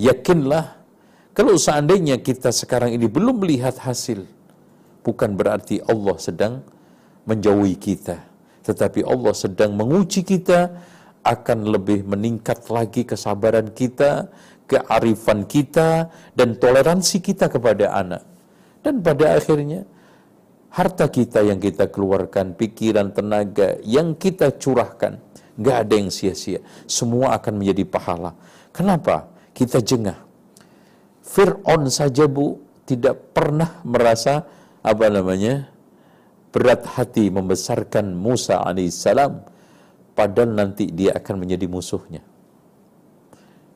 Yakinlah 0.00 0.76
kalau 1.36 1.60
seandainya 1.60 2.16
kita 2.16 2.48
sekarang 2.48 2.96
ini 2.96 3.12
belum 3.12 3.44
melihat 3.44 3.76
hasil, 3.76 4.24
bukan 5.04 5.36
berarti 5.36 5.84
Allah 5.84 6.16
sedang 6.16 6.64
menjauhi 7.28 7.76
kita, 7.76 8.24
tetapi 8.64 9.04
Allah 9.04 9.36
sedang 9.36 9.76
menguji 9.76 10.24
kita 10.24 10.72
akan 11.26 11.66
lebih 11.74 12.06
meningkat 12.06 12.70
lagi 12.70 13.02
kesabaran 13.02 13.74
kita, 13.74 14.30
kearifan 14.70 15.42
kita, 15.44 16.10
dan 16.38 16.54
toleransi 16.54 17.18
kita 17.18 17.50
kepada 17.50 17.90
anak. 17.98 18.22
Dan 18.80 19.02
pada 19.02 19.34
akhirnya, 19.34 19.82
harta 20.70 21.10
kita 21.10 21.42
yang 21.42 21.58
kita 21.58 21.90
keluarkan, 21.90 22.54
pikiran, 22.54 23.10
tenaga 23.10 23.74
yang 23.82 24.14
kita 24.14 24.54
curahkan, 24.54 25.18
nggak 25.58 25.76
ada 25.82 25.94
yang 25.98 26.10
sia-sia. 26.14 26.62
Semua 26.86 27.34
akan 27.34 27.58
menjadi 27.58 27.82
pahala. 27.82 28.30
Kenapa? 28.70 29.26
Kita 29.56 29.80
jengah 29.80 30.26
Fir'aun 31.26 31.90
saja 31.90 32.30
bu 32.30 32.54
tidak 32.86 33.34
pernah 33.34 33.82
merasa 33.82 34.46
apa 34.86 35.06
namanya 35.10 35.66
berat 36.54 36.86
hati 36.86 37.28
membesarkan 37.34 38.14
Musa 38.14 38.62
alaihissalam 38.62 39.55
padahal 40.16 40.56
nanti 40.56 40.88
dia 40.88 41.12
akan 41.12 41.44
menjadi 41.44 41.68
musuhnya. 41.68 42.24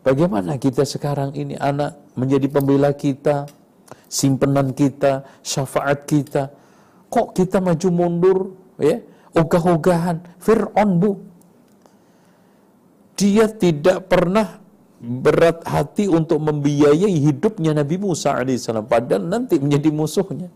Bagaimana 0.00 0.56
kita 0.56 0.88
sekarang 0.88 1.36
ini 1.36 1.60
anak 1.60 2.00
menjadi 2.16 2.48
pembela 2.48 2.96
kita, 2.96 3.44
simpenan 4.08 4.72
kita, 4.72 5.28
syafaat 5.44 6.08
kita. 6.08 6.48
Kok 7.12 7.36
kita 7.36 7.60
maju 7.60 7.88
mundur 7.92 8.38
ya? 8.80 9.04
Ogah-ogahan 9.36 10.40
Fir'aun 10.40 10.90
bu. 10.96 11.12
Dia 13.20 13.52
tidak 13.52 14.08
pernah 14.08 14.56
berat 15.00 15.60
hati 15.68 16.08
untuk 16.08 16.40
membiayai 16.40 17.20
hidupnya 17.20 17.76
Nabi 17.76 18.00
Musa 18.00 18.36
alaihissalam 18.36 18.88
padahal 18.88 19.28
nanti 19.28 19.60
menjadi 19.60 19.92
musuhnya. 19.92 20.48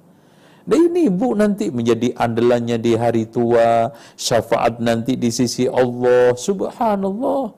Dan 0.64 0.92
ini 0.92 1.12
ibu 1.12 1.36
nanti 1.36 1.68
menjadi 1.68 2.16
andalannya 2.16 2.80
di 2.80 2.96
hari 2.96 3.28
tua, 3.28 3.92
syafaat 4.16 4.80
nanti 4.80 5.12
di 5.12 5.28
sisi 5.28 5.68
Allah. 5.68 6.32
Subhanallah. 6.32 7.52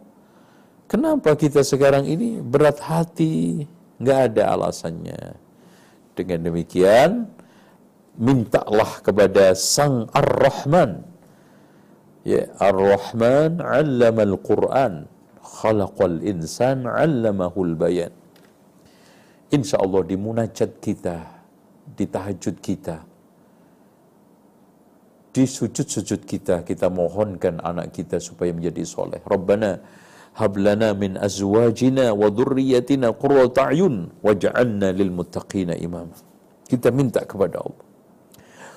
Kenapa 0.90 1.38
kita 1.38 1.62
sekarang 1.62 2.02
ini 2.06 2.42
berat 2.42 2.82
hati? 2.82 3.62
Nggak 4.02 4.20
ada 4.34 4.42
alasannya. 4.58 5.38
Dengan 6.18 6.50
demikian, 6.50 7.30
mintalah 8.18 8.98
kepada 9.04 9.54
Sang 9.54 10.10
Ar-Rahman. 10.10 11.06
Ya, 12.26 12.50
Ar-Rahman 12.58 13.62
'allama 13.62 14.26
al-Qur'an 14.26 15.06
khalaqal 15.38 16.26
insan 16.26 16.90
'allamahul 16.90 17.78
bayan. 17.78 18.10
Insya 19.54 19.78
Allah 19.78 20.02
di 20.02 20.18
munajat 20.18 20.82
kita, 20.82 21.35
di 21.86 22.04
tahajud 22.10 22.56
kita, 22.58 23.06
di 25.30 25.44
sujud-sujud 25.44 26.24
kita, 26.24 26.64
kita 26.64 26.88
mohonkan 26.88 27.60
anak 27.60 27.92
kita 27.92 28.16
supaya 28.18 28.50
menjadi 28.56 28.82
soleh. 28.82 29.20
Rabbana 29.22 29.78
hablana 30.36 30.92
min 30.96 31.20
azwajina 31.20 32.16
wa 32.16 32.28
dhurriyyatina 32.32 33.12
qurrata 33.16 33.72
a'yun 33.72 34.10
waj'alna 34.24 34.96
lil 34.96 35.12
muttaqina 35.12 35.76
imama. 35.76 36.16
Kita 36.66 36.88
minta 36.90 37.22
kepada 37.22 37.62
Allah. 37.62 37.84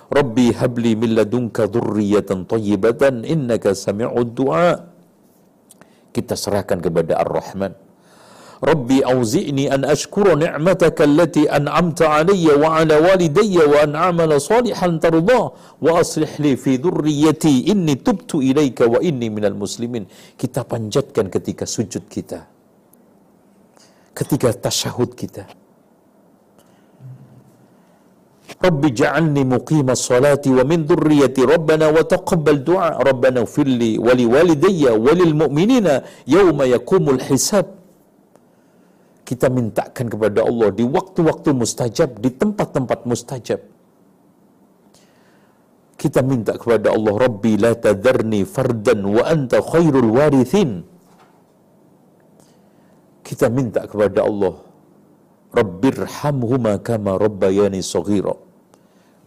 Rabbi 0.10 0.58
habli 0.58 0.98
min 0.98 1.14
ladunka 1.14 1.70
dhurriyatan 1.70 2.50
tayyibatan 2.50 3.24
innaka 3.24 3.78
sami'ud 3.78 4.34
du'a 4.34 4.74
kita 6.10 6.34
serahkan 6.34 6.82
kepada 6.82 7.22
Ar-Rahman. 7.22 7.89
Rabbi 8.60 9.00
auzi'ni 9.00 9.72
an 9.72 9.88
ashkura 9.88 10.36
ni'mataka 10.36 11.08
allati 11.08 11.48
an'amta 11.48 12.12
alayya 12.12 12.60
wa 12.60 12.76
ala 12.84 13.00
walidayya 13.00 13.64
wa 13.64 13.88
an 13.88 13.96
a'mala 13.96 14.36
salihan 14.36 15.00
tardah 15.00 15.56
wa 15.80 15.92
aslih 15.96 16.28
li 16.44 16.60
fi 16.60 16.76
dhurriyyati 16.76 17.72
inni 17.72 17.96
tubtu 18.04 18.44
ilaika 18.44 18.84
wa 18.84 19.00
inni 19.00 19.32
minal 19.32 19.56
muslimin. 19.56 20.04
Kita 20.36 20.68
panjatkan 20.68 21.32
ketika 21.32 21.64
sujud 21.64 22.12
kita. 22.12 22.52
Ketika 24.12 24.52
tasyahud 24.52 25.16
kita. 25.16 25.48
Rabbi 28.60 28.92
ja'alni 28.92 29.48
muqima 29.48 29.96
salati 29.96 30.52
wa 30.52 30.68
min 30.68 30.84
dhurriyyati 30.84 31.48
Rabbana 31.48 31.96
wa 31.96 32.04
taqabbal 32.04 32.60
du'a 32.60 33.00
Rabbana 33.00 33.48
ufirli 33.48 33.96
wa 33.96 34.12
li 34.12 34.28
walidayya 34.28 35.00
wa 35.00 35.16
kita 39.30 39.46
mintakan 39.46 40.10
kepada 40.10 40.42
Allah 40.42 40.74
di 40.74 40.82
waktu-waktu 40.82 41.54
mustajab, 41.54 42.18
di 42.18 42.34
tempat-tempat 42.34 43.06
mustajab. 43.06 43.62
Kita 46.02 46.26
minta 46.26 46.58
kepada 46.58 46.90
Allah, 46.98 47.14
Rabbi 47.14 47.54
la 47.62 47.78
tadarni 47.78 48.42
fardan 48.42 49.06
wa 49.06 49.22
anta 49.30 49.62
khairul 49.62 50.10
warithin. 50.18 50.82
Kita 53.22 53.54
minta 53.54 53.86
kepada 53.86 54.26
Allah, 54.26 54.58
Rabbirhamhuma 55.54 56.82
kama 56.82 57.22
rabbayani 57.22 57.86
saghira. 57.86 58.34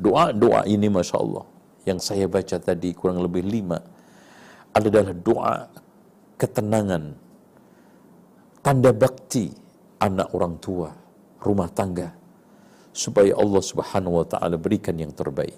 Doa-doa 0.03 0.67
ini 0.67 0.91
Masya 0.91 1.17
Allah 1.23 1.47
yang 1.87 2.03
saya 2.03 2.27
baca 2.27 2.59
tadi 2.59 2.91
kurang 2.91 3.23
lebih 3.23 3.47
lima 3.47 3.79
adalah 4.75 5.15
doa 5.15 5.71
ketenangan, 6.43 7.15
tanda 8.67 8.91
bakti 8.91 9.62
anak 10.03 10.35
orang 10.35 10.59
tua, 10.59 10.91
rumah 11.39 11.71
tangga, 11.71 12.11
supaya 12.91 13.39
Allah 13.39 13.63
Subhanahu 13.63 14.19
wa 14.21 14.27
Ta'ala 14.27 14.59
berikan 14.59 14.99
yang 14.99 15.15
terbaik. 15.15 15.55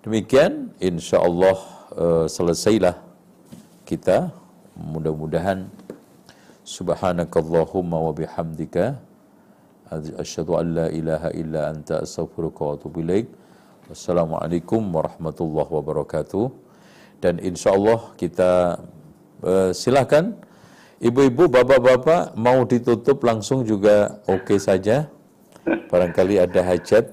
Demikian, 0.00 0.72
insya 0.80 1.20
Allah 1.20 1.58
uh, 1.92 2.24
selesailah 2.24 2.96
kita. 3.84 4.32
Mudah-mudahan 4.76 5.68
Subhanakallahumma 6.66 7.96
wa 7.96 8.12
bihamdika 8.12 9.00
Asyhadu 10.18 10.58
an 10.58 10.66
la 10.74 10.86
ilaha 10.90 11.30
illa 11.30 11.70
anta 11.70 12.02
astaghfiruka 12.02 12.58
wa 12.58 12.72
atubu 12.74 13.06
ilaik. 13.06 13.30
Wassalamualaikum 13.86 14.82
warahmatullahi 14.82 15.70
wabarakatuh. 15.70 16.50
Dan 17.22 17.38
insya 17.38 17.70
Allah 17.70 18.10
kita 18.18 18.82
uh, 19.46 19.70
silakan 19.70 20.34
Ibu-ibu, 20.96 21.52
bapak-bapak 21.52 22.40
mau 22.40 22.64
ditutup 22.64 23.20
langsung 23.20 23.68
juga 23.68 24.24
oke 24.24 24.56
saja. 24.56 25.12
Barangkali 25.92 26.40
ada 26.40 26.64
hajat 26.64 27.12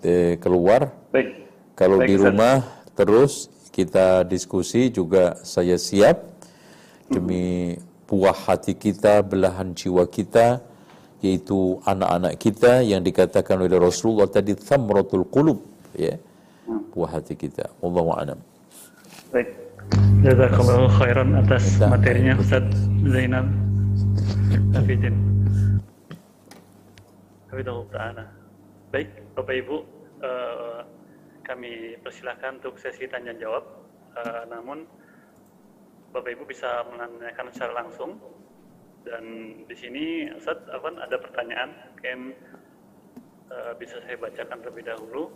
eh, 0.00 0.40
keluar. 0.40 0.96
Baik. 1.12 1.44
Kalau 1.76 2.00
Baik, 2.00 2.08
di 2.08 2.14
Ustaz. 2.16 2.24
rumah 2.24 2.56
terus 2.96 3.32
kita 3.68 4.24
diskusi 4.24 4.88
juga 4.88 5.36
saya 5.44 5.76
siap 5.76 6.24
demi 7.12 7.76
buah 8.08 8.34
hati 8.48 8.72
kita, 8.72 9.20
belahan 9.20 9.76
jiwa 9.76 10.08
kita, 10.08 10.64
yaitu 11.20 11.76
anak-anak 11.84 12.40
kita 12.40 12.80
yang 12.80 13.04
dikatakan 13.04 13.60
oleh 13.60 13.76
Rasulullah 13.76 14.24
tadi 14.24 14.56
thamratul 14.56 15.28
qulub, 15.28 15.60
ya. 15.92 16.16
Buah 16.96 17.20
hati 17.20 17.36
kita. 17.36 17.68
Wallahu 17.84 18.12
a'lam. 18.16 18.40
Baik. 19.32 19.67
Jazakallahu 20.18 20.90
khairan 20.98 21.38
atas 21.38 21.78
materinya. 21.78 22.34
Ustaz 22.36 22.66
Hafidin. 24.74 25.14
Hafidhullah 27.48 27.86
ta'ala. 27.88 28.24
Baik, 28.88 29.08
Bapak 29.36 29.54
Ibu, 29.54 29.76
eh, 30.24 30.80
kami 31.44 31.96
persilahkan 32.00 32.60
untuk 32.60 32.76
sesi 32.76 33.08
tanya 33.08 33.32
jawab. 33.36 33.64
Eh, 34.16 34.42
namun 34.52 34.84
Bapak 36.12 36.36
Ibu 36.36 36.44
bisa 36.48 36.84
menanyakan 36.88 37.52
secara 37.52 37.84
langsung. 37.84 38.20
Dan 39.04 39.24
di 39.64 39.76
sini 39.76 40.28
Ustaz 40.36 40.60
Afan 40.72 41.00
ada 41.00 41.16
pertanyaan, 41.16 41.72
mungkin 41.94 42.36
eh, 43.48 43.72
bisa 43.80 44.00
saya 44.04 44.16
bacakan 44.20 44.60
terlebih 44.60 44.84
dahulu. 44.88 45.32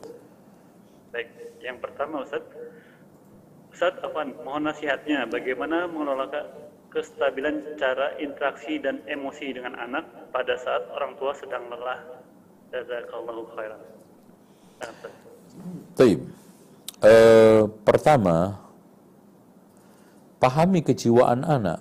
Baik, 1.13 1.29
yang 1.61 1.77
pertama 1.81 2.25
Ustaz, 2.25 2.45
Ustaz 3.73 3.97
Afan, 4.05 4.37
mohon 4.45 4.69
nasihatnya 4.69 5.25
bagaimana 5.27 5.89
mengelola 5.89 6.29
ke- 6.29 6.49
kestabilan 6.93 7.81
cara 7.81 8.13
interaksi 8.21 8.77
dan 8.77 9.01
emosi 9.09 9.57
dengan 9.57 9.81
anak 9.81 10.05
pada 10.29 10.61
saat 10.61 10.85
orang 10.93 11.17
tua 11.17 11.33
sedang 11.33 11.73
lelah. 11.73 12.01
Jazakallahu 12.69 13.49
khairan. 13.57 13.81
Taib. 15.97 16.21
Eh, 17.03 17.63
pertama, 17.83 18.61
pahami 20.37 20.85
kejiwaan 20.85 21.43
anak 21.43 21.81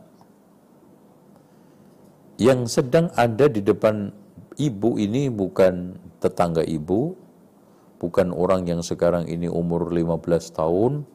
yang 2.41 2.65
sedang 2.65 3.13
ada 3.13 3.45
di 3.45 3.61
depan 3.61 4.09
ibu 4.57 4.97
ini 4.97 5.29
bukan 5.29 5.93
tetangga 6.17 6.65
ibu, 6.65 7.13
bukan 8.01 8.33
orang 8.33 8.65
yang 8.65 8.81
sekarang 8.81 9.29
ini 9.29 9.45
umur 9.45 9.93
15 9.93 10.49
tahun, 10.49 11.05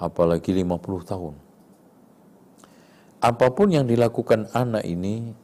apalagi 0.00 0.56
50 0.56 1.04
tahun. 1.04 1.34
Apa 3.20 3.52
pun 3.52 3.68
yang 3.68 3.84
dilakukan 3.84 4.48
anak 4.56 4.80
ini 4.88 5.36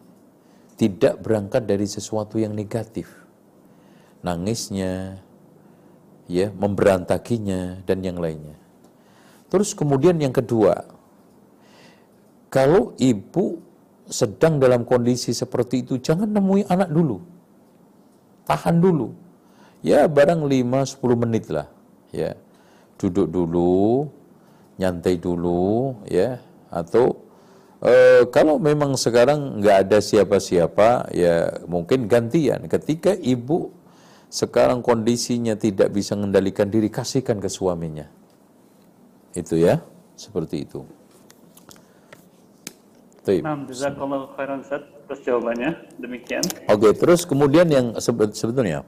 tidak 0.80 1.20
berangkat 1.20 1.68
dari 1.68 1.84
sesuatu 1.84 2.40
yang 2.40 2.56
negatif. 2.56 3.04
Nangisnya, 4.24 5.20
ya, 6.24 6.48
memberantakinya 6.56 7.84
dan 7.84 8.00
yang 8.00 8.16
lainnya. 8.16 8.56
Terus 9.52 9.76
kemudian 9.76 10.16
yang 10.16 10.32
kedua, 10.32 10.88
kalau 12.48 12.96
ibu 12.96 13.60
sedang 14.08 14.56
dalam 14.56 14.88
kondisi 14.88 15.36
seperti 15.36 15.84
itu, 15.84 16.00
jangan 16.00 16.32
nemui 16.32 16.64
anak 16.72 16.88
dulu. 16.88 17.20
Tahan 18.48 18.80
dulu. 18.80 19.12
Ya, 19.84 20.08
barang 20.08 20.48
5-10 20.48 21.22
menit 21.28 21.44
lah. 21.52 21.68
Ya, 22.08 22.40
duduk 22.96 23.28
dulu, 23.28 24.08
nyantai 24.76 25.16
dulu, 25.20 25.96
ya. 26.08 26.40
Atau 26.72 27.24
eh, 27.84 28.24
kalau 28.32 28.56
memang 28.60 28.96
sekarang 28.96 29.60
nggak 29.60 29.76
ada 29.88 29.98
siapa-siapa, 30.00 31.12
ya 31.12 31.64
mungkin 31.68 32.08
gantian. 32.08 32.64
Ketika 32.68 33.12
ibu 33.16 33.72
sekarang 34.26 34.82
kondisinya 34.82 35.54
tidak 35.56 35.92
bisa 35.94 36.12
mengendalikan 36.18 36.68
diri, 36.68 36.90
kasihkan 36.90 37.40
ke 37.40 37.48
suaminya. 37.48 38.08
Itu 39.32 39.56
ya, 39.60 39.80
seperti 40.16 40.64
itu. 40.64 40.84
Nah, 43.26 43.58
khairan 44.38 44.62
Ustaz 44.62 44.86
atas 45.06 45.18
jawabannya. 45.26 45.98
Demikian. 45.98 46.42
Oke, 46.70 46.94
terus 46.94 47.26
kemudian 47.26 47.66
yang 47.66 47.98
sebe- 47.98 48.30
sebetulnya, 48.30 48.86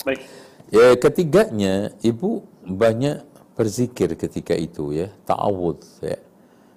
Baik. 0.00 0.24
ya 0.72 0.96
ketiganya 0.96 1.92
ibu 2.00 2.40
banyak 2.64 3.20
berzikir 3.56 4.14
ketika 4.14 4.52
itu 4.52 4.92
ya, 4.92 5.08
ta'awud 5.24 5.80
ya. 6.04 6.20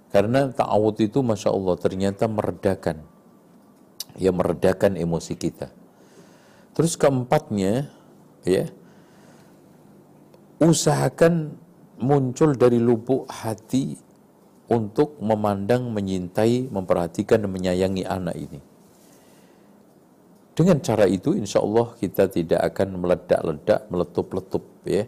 Karena 0.09 0.49
ta'awud 0.49 0.97
itu 1.03 1.21
masya 1.21 1.53
Allah 1.53 1.75
ternyata 1.77 2.25
meredakan, 2.25 3.03
ya 4.17 4.33
meredakan 4.33 4.97
emosi 4.97 5.37
kita. 5.37 5.69
Terus 6.73 6.95
keempatnya, 6.95 7.91
ya 8.47 8.71
usahakan 10.59 11.55
muncul 11.99 12.55
dari 12.55 12.79
lubuk 12.79 13.27
hati 13.31 13.95
untuk 14.69 15.17
memandang, 15.19 15.89
menyintai, 15.89 16.69
memperhatikan 16.69 17.41
dan 17.43 17.51
menyayangi 17.51 18.03
anak 18.05 18.35
ini. 18.37 18.59
Dengan 20.53 20.83
cara 20.83 21.07
itu 21.07 21.33
insya 21.33 21.63
Allah 21.63 21.95
kita 21.95 22.27
tidak 22.27 22.59
akan 22.75 22.99
meledak-ledak, 22.99 23.87
meletup-letup 23.87 24.63
ya. 24.83 25.07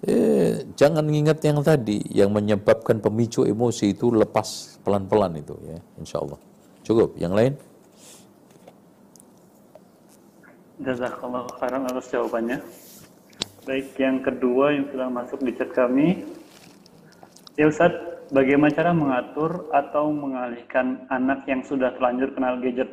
Eh, 0.00 0.64
jangan 0.80 1.04
ingat 1.12 1.44
yang 1.44 1.60
tadi 1.60 2.00
yang 2.08 2.32
menyebabkan 2.32 3.04
pemicu 3.04 3.44
emosi 3.44 3.92
itu 3.92 4.08
lepas 4.08 4.80
pelan-pelan 4.80 5.36
itu 5.36 5.52
ya, 5.60 5.76
insya 6.00 6.24
Allah. 6.24 6.40
Cukup. 6.80 7.20
Yang 7.20 7.32
lain? 7.36 7.52
Jazakallahu 10.80 11.52
khairan 11.60 11.84
atas 11.84 12.08
jawabannya. 12.08 12.64
Baik, 13.68 13.92
yang 14.00 14.24
kedua 14.24 14.72
yang 14.72 14.88
sudah 14.88 15.08
masuk 15.12 15.44
di 15.44 15.52
chat 15.52 15.68
kami. 15.76 16.24
Ya 17.60 17.68
Ustaz, 17.68 17.92
bagaimana 18.32 18.72
cara 18.72 18.96
mengatur 18.96 19.68
atau 19.68 20.08
mengalihkan 20.08 21.04
anak 21.12 21.44
yang 21.44 21.60
sudah 21.60 21.92
terlanjur 22.00 22.32
kenal 22.32 22.56
gadget? 22.56 22.88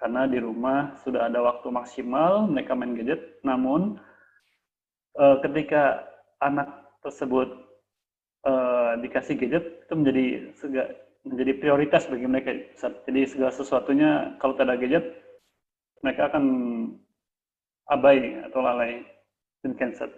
Karena 0.00 0.24
di 0.24 0.40
rumah 0.40 0.96
sudah 1.04 1.28
ada 1.28 1.44
waktu 1.44 1.68
maksimal 1.68 2.48
mereka 2.48 2.72
main 2.72 2.96
gadget, 2.96 3.36
namun 3.44 4.00
eh, 5.20 5.36
ketika 5.44 6.08
anak 6.38 6.68
tersebut 7.02 7.48
eh, 8.46 8.92
dikasih 9.02 9.34
gadget 9.38 9.64
itu 9.86 9.94
menjadi 9.94 10.24
sega- 10.58 10.94
menjadi 11.26 11.52
prioritas 11.58 12.06
bagi 12.06 12.26
mereka. 12.26 12.54
Jadi 12.78 13.20
segala 13.26 13.52
sesuatunya 13.52 14.10
kalau 14.38 14.54
tidak 14.54 14.66
ada 14.74 14.80
gadget 14.80 15.04
mereka 16.00 16.30
akan 16.30 16.44
abai 17.90 18.38
atau 18.46 18.60
lalai 18.62 19.02
demikian 19.64 19.92
Ustaz. 19.96 20.12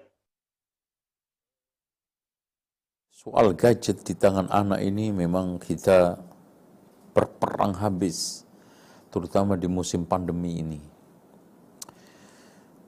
Soal 3.11 3.53
gadget 3.53 4.01
di 4.01 4.17
tangan 4.17 4.49
anak 4.49 4.81
ini 4.81 5.13
memang 5.13 5.61
kita 5.61 6.17
berperang 7.13 7.77
habis, 7.77 8.49
terutama 9.13 9.61
di 9.61 9.69
musim 9.69 10.09
pandemi 10.09 10.63
ini. 10.63 10.81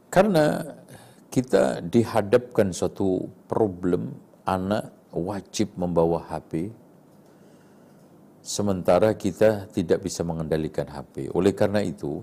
Karena 0.08 0.60
kita 1.32 1.80
dihadapkan 1.80 2.76
suatu 2.76 3.24
problem 3.48 4.12
anak 4.44 4.92
wajib 5.16 5.72
membawa 5.80 6.20
HP, 6.28 6.68
sementara 8.44 9.16
kita 9.16 9.64
tidak 9.72 10.04
bisa 10.04 10.20
mengendalikan 10.20 10.84
HP. 10.84 11.32
Oleh 11.32 11.56
karena 11.56 11.80
itu, 11.80 12.20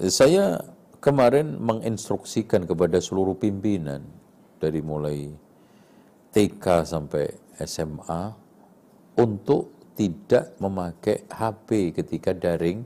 saya 0.00 0.64
kemarin 0.96 1.60
menginstruksikan 1.60 2.64
kepada 2.64 3.04
seluruh 3.04 3.36
pimpinan 3.36 4.00
dari 4.56 4.80
mulai 4.80 5.28
TK 6.32 6.64
sampai 6.88 7.28
SMA 7.60 8.22
untuk 9.20 9.92
tidak 9.96 10.56
memakai 10.60 11.24
HP 11.28 11.96
ketika 11.96 12.32
daring 12.36 12.84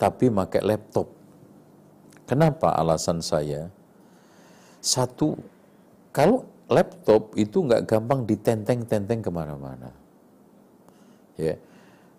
tapi 0.00 0.32
pakai 0.32 0.64
laptop. 0.64 1.19
Kenapa 2.30 2.70
alasan 2.78 3.18
saya? 3.18 3.66
Satu, 4.78 5.34
kalau 6.14 6.46
laptop 6.70 7.34
itu 7.34 7.66
nggak 7.66 7.90
gampang 7.90 8.22
ditenteng-tenteng 8.22 9.18
ke 9.18 9.30
mana-mana. 9.34 9.90
Ya. 11.34 11.58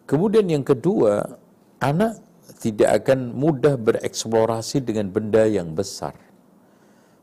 Kemudian 0.03 0.51
yang 0.51 0.67
kedua, 0.67 1.39
anak 1.79 2.19
tidak 2.59 3.07
akan 3.07 3.31
mudah 3.31 3.79
bereksplorasi 3.79 4.83
dengan 4.83 5.07
benda 5.07 5.47
yang 5.47 5.71
besar. 5.71 6.11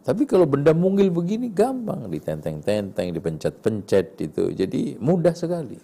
Tapi 0.01 0.25
kalau 0.25 0.49
benda 0.49 0.73
mungil 0.73 1.13
begini 1.13 1.53
gampang 1.53 2.09
ditenteng-tenteng, 2.09 3.13
dipencet-pencet 3.13 4.17
itu. 4.25 4.49
Jadi 4.57 4.97
mudah 4.97 5.37
sekali. 5.37 5.77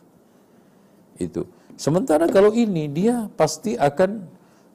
Itu. 1.21 1.45
Sementara 1.77 2.25
kalau 2.33 2.57
ini 2.57 2.89
dia 2.89 3.29
pasti 3.37 3.77
akan 3.77 4.25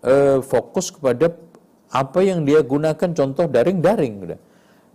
eh, 0.05 0.37
fokus 0.45 0.93
kepada 0.93 1.48
apa 1.89 2.19
yang 2.21 2.45
dia 2.45 2.61
gunakan 2.61 3.09
contoh 3.13 3.45
daring-daring 3.49 4.13
udah. 4.25 4.39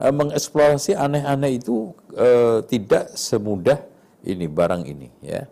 Eh, 0.03 0.15
mengeksplorasi 0.15 0.99
aneh-aneh 0.99 1.63
itu 1.63 1.95
eh, 2.15 2.63
tidak 2.67 3.15
semudah 3.15 3.79
ini 4.27 4.47
barang 4.51 4.83
ini 4.87 5.09
ya. 5.23 5.47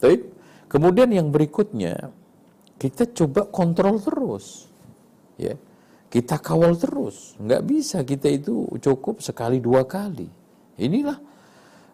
Tapi 0.00 0.40
Kemudian 0.70 1.10
yang 1.10 1.34
berikutnya, 1.34 2.14
kita 2.78 3.10
coba 3.10 3.50
kontrol 3.50 3.98
terus. 3.98 4.70
Ya. 5.34 5.58
Kita 6.06 6.38
kawal 6.38 6.78
terus. 6.78 7.34
Nggak 7.42 7.62
bisa 7.66 7.98
kita 8.06 8.30
itu 8.30 8.70
cukup 8.78 9.18
sekali 9.18 9.58
dua 9.58 9.82
kali. 9.82 10.30
Inilah 10.78 11.18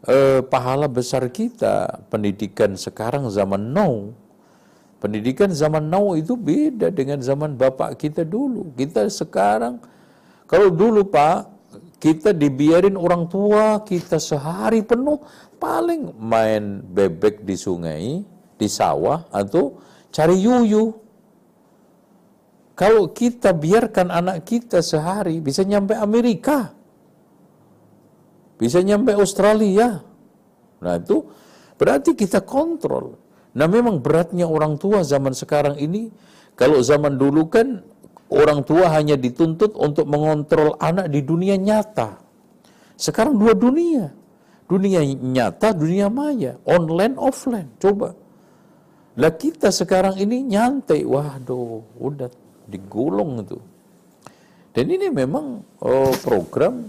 eh, 0.04 0.44
pahala 0.44 0.92
besar 0.92 1.24
kita 1.32 2.04
pendidikan 2.12 2.76
sekarang 2.76 3.32
zaman 3.32 3.72
now. 3.72 4.12
Pendidikan 4.96 5.52
zaman 5.52 5.92
now 5.92 6.16
itu 6.16 6.32
beda 6.34 6.88
dengan 6.88 7.20
zaman 7.20 7.52
bapak 7.52 8.00
kita 8.00 8.24
dulu. 8.24 8.72
Kita 8.72 9.04
sekarang, 9.12 9.76
kalau 10.48 10.72
dulu 10.72 11.04
pak, 11.04 11.52
kita 12.00 12.32
dibiarin 12.32 12.96
orang 12.96 13.28
tua 13.28 13.80
kita 13.84 14.16
sehari 14.16 14.84
penuh 14.84 15.20
paling 15.60 16.16
main 16.16 16.80
bebek 16.80 17.44
di 17.44 17.56
sungai, 17.56 18.24
di 18.56 18.68
sawah 18.68 19.28
atau 19.32 19.76
cari 20.12 20.36
yuyu. 20.40 20.92
Kalau 22.76 23.08
kita 23.12 23.56
biarkan 23.56 24.12
anak 24.12 24.44
kita 24.44 24.84
sehari 24.84 25.40
bisa 25.40 25.64
nyampe 25.64 25.96
Amerika. 25.96 26.76
Bisa 28.56 28.84
nyampe 28.84 29.16
Australia. 29.16 30.00
Nah 30.84 30.94
itu 31.00 31.24
berarti 31.80 32.12
kita 32.12 32.44
kontrol. 32.44 33.25
Nah 33.56 33.64
memang 33.64 34.04
beratnya 34.04 34.44
orang 34.44 34.76
tua 34.76 35.00
zaman 35.00 35.32
sekarang 35.32 35.80
ini, 35.80 36.12
kalau 36.60 36.76
zaman 36.84 37.16
dulu 37.16 37.48
kan 37.48 37.80
orang 38.28 38.60
tua 38.60 38.92
hanya 38.92 39.16
dituntut 39.16 39.72
untuk 39.80 40.04
mengontrol 40.04 40.76
anak 40.76 41.08
di 41.08 41.24
dunia 41.24 41.56
nyata. 41.56 42.20
Sekarang 43.00 43.40
dua 43.40 43.56
dunia. 43.56 44.12
Dunia 44.68 45.00
nyata, 45.08 45.72
dunia 45.72 46.12
maya. 46.12 46.60
Online, 46.68 47.16
offline. 47.16 47.70
Coba. 47.80 48.12
Lah 49.16 49.32
kita 49.32 49.72
sekarang 49.72 50.20
ini 50.20 50.44
nyantai, 50.44 51.08
waduh, 51.08 51.80
udah 51.96 52.28
digulung 52.68 53.40
itu. 53.40 53.56
Dan 54.76 54.92
ini 54.92 55.08
memang 55.08 55.64
oh, 55.80 56.12
program 56.20 56.84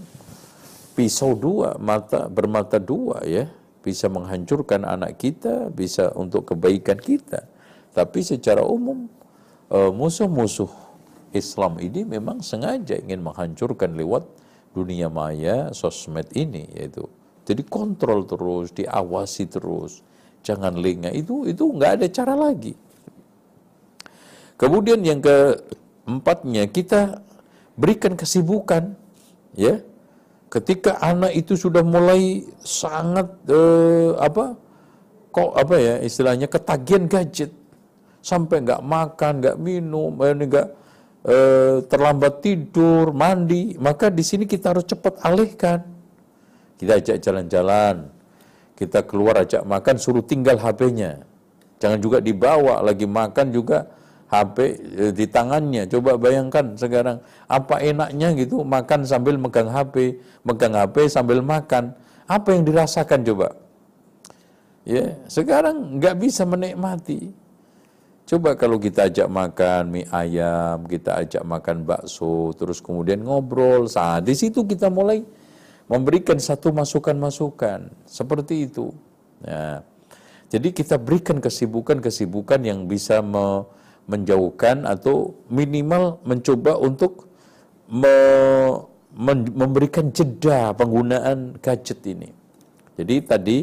pisau 0.92 1.32
dua, 1.32 1.80
mata 1.80 2.28
bermata 2.28 2.76
dua 2.76 3.24
ya, 3.24 3.48
bisa 3.88 4.12
menghancurkan 4.12 4.84
anak 4.84 5.16
kita, 5.16 5.72
bisa 5.72 6.12
untuk 6.12 6.52
kebaikan 6.52 7.00
kita. 7.00 7.48
Tapi 7.96 8.20
secara 8.20 8.60
umum 8.60 9.08
oh, 9.72 9.90
musuh-musuh 9.96 10.68
Islam 11.32 11.80
ini 11.80 12.04
memang 12.04 12.44
sengaja 12.44 13.00
ingin 13.00 13.24
menghancurkan 13.24 13.96
lewat 13.96 14.28
dunia 14.76 15.08
maya, 15.08 15.72
sosmed 15.72 16.28
ini 16.36 16.68
yaitu. 16.76 17.08
Jadi 17.48 17.64
kontrol 17.64 18.28
terus, 18.28 18.76
diawasi 18.76 19.48
terus 19.48 20.04
jangan 20.44 20.76
lengah 20.76 21.16
itu 21.16 21.48
itu 21.48 21.64
nggak 21.64 21.92
ada 21.96 22.06
cara 22.12 22.36
lagi. 22.36 22.76
Kemudian 24.60 25.00
yang 25.00 25.24
keempatnya 25.24 26.68
kita 26.68 27.24
berikan 27.78 28.18
kesibukan, 28.18 28.98
ya. 29.54 29.80
Ketika 30.48 30.96
anak 31.04 31.36
itu 31.36 31.60
sudah 31.60 31.84
mulai 31.84 32.40
sangat 32.64 33.28
eh, 33.52 34.16
apa, 34.16 34.56
kok 35.28 35.50
apa 35.52 35.76
ya 35.76 35.94
istilahnya 36.00 36.48
ketagihan 36.48 37.04
gadget, 37.04 37.52
sampai 38.24 38.64
nggak 38.64 38.80
makan, 38.80 39.32
nggak 39.44 39.56
minum, 39.60 40.12
eh, 40.24 40.32
nggak 40.32 40.68
eh, 41.28 41.76
terlambat 41.84 42.40
tidur, 42.40 43.12
mandi, 43.12 43.76
maka 43.76 44.08
di 44.08 44.24
sini 44.24 44.48
kita 44.48 44.72
harus 44.72 44.88
cepat 44.88 45.20
alihkan. 45.20 45.84
Kita 46.80 46.96
ajak 46.96 47.16
jalan-jalan, 47.20 48.08
kita 48.72 49.04
keluar 49.04 49.44
ajak 49.44 49.68
makan 49.68 50.00
suruh 50.00 50.24
tinggal 50.24 50.56
HP-nya. 50.56 51.26
Jangan 51.76 51.98
juga 52.00 52.24
dibawa 52.24 52.80
lagi 52.80 53.04
makan 53.04 53.52
juga 53.52 53.97
HP 54.28 54.56
eh, 55.00 55.12
di 55.16 55.24
tangannya. 55.24 55.88
Coba 55.88 56.20
bayangkan 56.20 56.76
sekarang 56.76 57.24
apa 57.48 57.80
enaknya 57.80 58.36
gitu 58.36 58.60
makan 58.60 59.08
sambil 59.08 59.40
megang 59.40 59.72
HP, 59.72 60.20
megang 60.44 60.76
HP 60.76 61.08
sambil 61.08 61.40
makan. 61.40 61.96
Apa 62.28 62.52
yang 62.52 62.68
dirasakan 62.68 63.24
coba? 63.24 63.56
Ya, 64.84 65.16
sekarang 65.28 65.96
nggak 65.96 66.16
bisa 66.20 66.44
menikmati. 66.44 67.32
Coba 68.28 68.52
kalau 68.60 68.76
kita 68.76 69.08
ajak 69.08 69.24
makan 69.32 69.88
mie 69.88 70.04
ayam, 70.12 70.84
kita 70.84 71.24
ajak 71.24 71.40
makan 71.48 71.88
bakso, 71.88 72.52
terus 72.52 72.84
kemudian 72.84 73.24
ngobrol, 73.24 73.88
saat 73.88 74.28
di 74.28 74.36
situ 74.36 74.68
kita 74.68 74.92
mulai 74.92 75.24
memberikan 75.88 76.36
satu 76.36 76.68
masukan-masukan 76.68 77.88
seperti 78.04 78.68
itu. 78.68 78.92
Ya. 79.40 79.80
Jadi 80.52 80.76
kita 80.76 81.00
berikan 81.00 81.40
kesibukan-kesibukan 81.40 82.60
yang 82.60 82.84
bisa 82.84 83.24
me 83.24 83.64
menjauhkan 84.08 84.88
atau 84.88 85.36
minimal 85.52 86.18
mencoba 86.24 86.80
untuk 86.80 87.28
me 87.88 88.16
memberikan 89.58 90.12
jeda 90.14 90.72
penggunaan 90.72 91.58
gadget 91.60 92.00
ini. 92.06 92.30
Jadi 92.94 93.16
tadi 93.24 93.58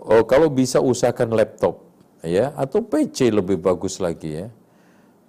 oh, 0.00 0.24
kalau 0.24 0.48
bisa 0.48 0.80
usahakan 0.80 1.36
laptop 1.36 1.82
ya 2.24 2.56
atau 2.56 2.82
PC 2.82 3.30
lebih 3.30 3.62
bagus 3.62 4.02
lagi 4.02 4.44
ya. 4.44 4.46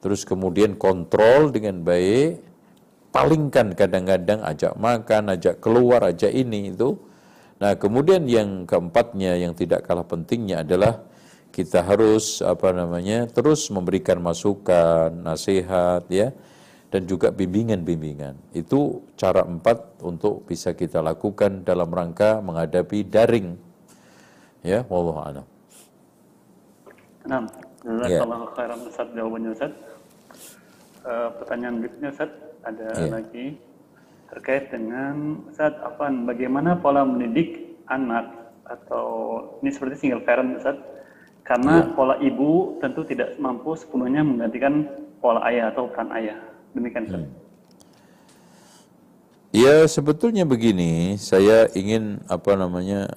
Terus 0.03 0.27
kemudian 0.27 0.75
kontrol 0.75 1.51
dengan 1.51 1.79
baik 1.79 2.43
palingkan 3.13 3.77
kadang-kadang 3.77 4.41
ajak 4.43 4.73
makan, 4.75 5.37
ajak 5.37 5.61
keluar, 5.61 6.01
ajak 6.09 6.33
ini 6.33 6.73
itu. 6.73 6.97
Nah, 7.61 7.77
kemudian 7.79 8.27
yang 8.27 8.65
keempatnya 8.67 9.39
yang 9.39 9.53
tidak 9.55 9.87
kalah 9.87 10.03
pentingnya 10.03 10.65
adalah 10.65 10.99
kita 11.53 11.85
harus 11.85 12.41
apa 12.41 12.73
namanya 12.73 13.29
terus 13.29 13.69
memberikan 13.69 14.17
masukan, 14.17 15.13
nasihat 15.13 16.01
ya 16.09 16.33
dan 16.89 17.05
juga 17.05 17.29
bimbingan-bimbingan. 17.29 18.57
Itu 18.57 19.05
cara 19.13 19.45
empat 19.45 20.01
untuk 20.01 20.49
bisa 20.49 20.73
kita 20.73 21.01
lakukan 21.05 21.61
dalam 21.61 21.93
rangka 21.93 22.41
menghadapi 22.41 23.05
daring. 23.05 23.53
Ya, 24.65 24.81
wallahu 24.89 25.21
a'lam. 25.21 25.45
Nah, 27.29 27.45
jazakallahu 27.85 28.45
ya. 28.49 28.53
khairan 28.57 28.79
Ustaz 28.89 29.07
jawabannya 29.13 29.49
Ustaz. 29.53 29.73
Uh, 31.05 31.29
pertanyaan 31.37 31.81
berikutnya 31.81 32.09
Ustaz 32.13 32.31
ada 32.65 32.89
yeah. 32.97 33.11
lagi 33.11 33.45
terkait 34.31 34.71
dengan 34.73 35.45
saat 35.53 35.77
apa 35.83 36.09
bagaimana 36.09 36.79
pola 36.81 37.05
mendidik 37.05 37.77
anak 37.91 38.53
atau 38.65 39.05
ini 39.61 39.69
seperti 39.69 40.07
single 40.07 40.23
parent 40.23 40.57
Ustaz 40.57 40.79
karena 41.43 41.83
yeah. 41.83 41.91
pola 41.91 42.15
ibu 42.23 42.79
tentu 42.79 43.03
tidak 43.03 43.35
mampu 43.35 43.75
sepenuhnya 43.75 44.23
menggantikan 44.23 44.87
pola 45.19 45.43
ayah 45.47 45.71
atau 45.75 45.91
peran 45.91 46.09
ayah 46.15 46.39
demikian 46.71 47.07
Ustaz. 47.07 47.23
Hmm. 47.23 47.31
Ya 49.53 49.85
sebetulnya 49.85 50.49
begini, 50.49 51.13
saya 51.21 51.69
ingin 51.77 52.25
apa 52.25 52.57
namanya 52.57 53.13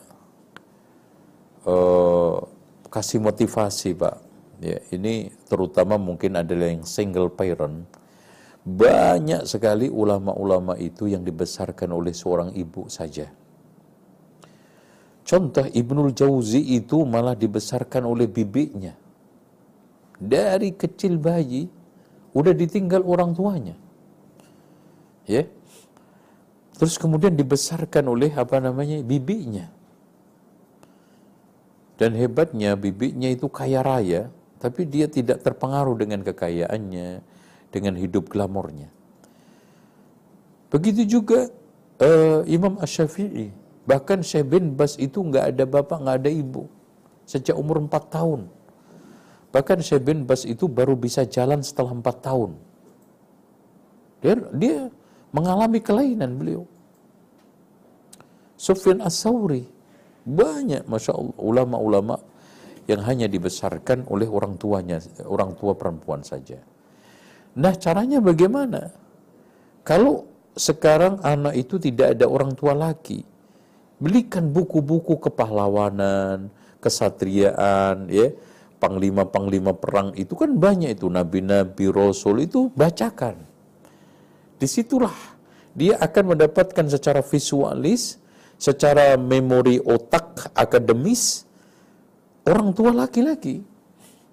uh, 1.65 2.44
kasih 2.93 3.24
motivasi 3.24 3.97
pak. 3.97 4.20
Ya 4.61 4.85
ini 4.93 5.32
terutama 5.48 5.97
mungkin 5.97 6.36
adalah 6.36 6.69
yang 6.69 6.85
single 6.85 7.32
parent 7.32 7.89
banyak 8.66 9.47
sekali 9.47 9.86
ulama-ulama 9.86 10.74
itu 10.74 11.07
yang 11.07 11.23
dibesarkan 11.23 11.94
oleh 11.94 12.11
seorang 12.11 12.51
ibu 12.53 12.90
saja. 12.90 13.31
Contoh 15.27 15.66
Ibnul 15.66 16.15
Jauzi 16.15 16.78
itu 16.78 17.03
malah 17.03 17.35
dibesarkan 17.35 18.07
oleh 18.07 18.31
bibinya. 18.31 18.94
Dari 20.16 20.70
kecil 20.78 21.19
bayi 21.19 21.66
udah 22.31 22.55
ditinggal 22.55 23.03
orang 23.03 23.35
tuanya. 23.35 23.74
Ya. 25.27 25.51
Terus 26.78 26.94
kemudian 26.94 27.35
dibesarkan 27.35 28.07
oleh 28.07 28.31
apa 28.39 28.62
namanya? 28.62 29.03
bibinya. 29.03 29.66
Dan 31.98 32.15
hebatnya 32.15 32.78
bibinya 32.78 33.27
itu 33.27 33.51
kaya 33.51 33.82
raya, 33.82 34.31
tapi 34.62 34.86
dia 34.86 35.11
tidak 35.11 35.43
terpengaruh 35.43 35.97
dengan 35.98 36.23
kekayaannya 36.23 37.24
dengan 37.74 37.94
hidup 37.98 38.31
glamornya. 38.31 38.93
Begitu 40.70 41.19
juga 41.19 41.48
uh, 41.98 42.44
Imam 42.47 42.78
Ash-Syafi'i. 42.78 43.65
Bahkan 43.86 44.26
Syekh 44.26 44.50
bin 44.50 44.74
Bas 44.74 44.98
itu 44.98 45.22
nggak 45.22 45.54
ada 45.54 45.64
bapak, 45.64 46.02
nggak 46.02 46.16
ada 46.26 46.30
ibu. 46.30 46.66
Sejak 47.22 47.54
umur 47.54 47.78
4 47.82 47.90
tahun. 48.10 48.50
Bahkan 49.54 49.78
Syekh 49.82 50.02
bin 50.02 50.26
Bas 50.26 50.42
itu 50.42 50.66
baru 50.66 50.98
bisa 50.98 51.22
jalan 51.22 51.62
setelah 51.62 51.94
4 51.94 52.02
tahun. 52.18 52.50
Dia, 54.20 54.34
dia 54.58 54.78
mengalami 55.30 55.78
kelainan 55.78 56.34
beliau. 56.34 56.66
Sufyan 58.58 59.04
As-Sawri. 59.04 59.68
Banyak, 60.26 60.90
Masya 60.90 61.14
Allah, 61.14 61.38
ulama-ulama 61.38 62.18
yang 62.90 63.02
hanya 63.06 63.30
dibesarkan 63.30 64.10
oleh 64.10 64.26
orang 64.26 64.58
tuanya, 64.58 64.98
orang 65.22 65.54
tua 65.54 65.78
perempuan 65.78 66.26
saja. 66.26 66.58
Nah 67.54 67.74
caranya 67.78 68.18
bagaimana? 68.18 68.90
Kalau 69.86 70.26
sekarang 70.58 71.22
anak 71.22 71.54
itu 71.54 71.78
tidak 71.78 72.18
ada 72.18 72.26
orang 72.26 72.58
tua 72.58 72.74
lagi, 72.74 73.22
belikan 73.97 74.52
buku-buku 74.52 75.16
kepahlawanan, 75.20 76.52
kesatriaan, 76.81 78.09
ya, 78.12 78.32
panglima-panglima 78.77 79.73
perang 79.73 80.12
itu 80.14 80.36
kan 80.36 80.52
banyak 80.52 80.97
itu. 80.97 81.09
Nabi-nabi 81.09 81.89
rasul 81.89 82.44
itu 82.44 82.68
bacakan. 82.77 83.40
Di 84.56 84.68
situlah 84.68 85.16
dia 85.77 86.01
akan 86.01 86.36
mendapatkan 86.36 86.86
secara 86.89 87.20
visualis 87.20 88.16
secara 88.56 89.20
memori 89.20 89.77
otak 89.85 90.48
akademis 90.56 91.44
orang 92.48 92.73
tua 92.73 92.93
laki-laki. 92.93 93.60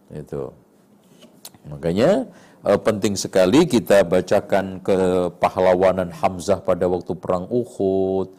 Itu. 0.08 0.56
Makanya 1.68 2.28
eh, 2.64 2.80
penting 2.80 3.20
sekali 3.20 3.68
kita 3.68 4.08
bacakan 4.08 4.80
kepahlawanan 4.80 6.12
Hamzah 6.12 6.64
pada 6.64 6.88
waktu 6.88 7.12
perang 7.20 7.48
Uhud 7.52 8.32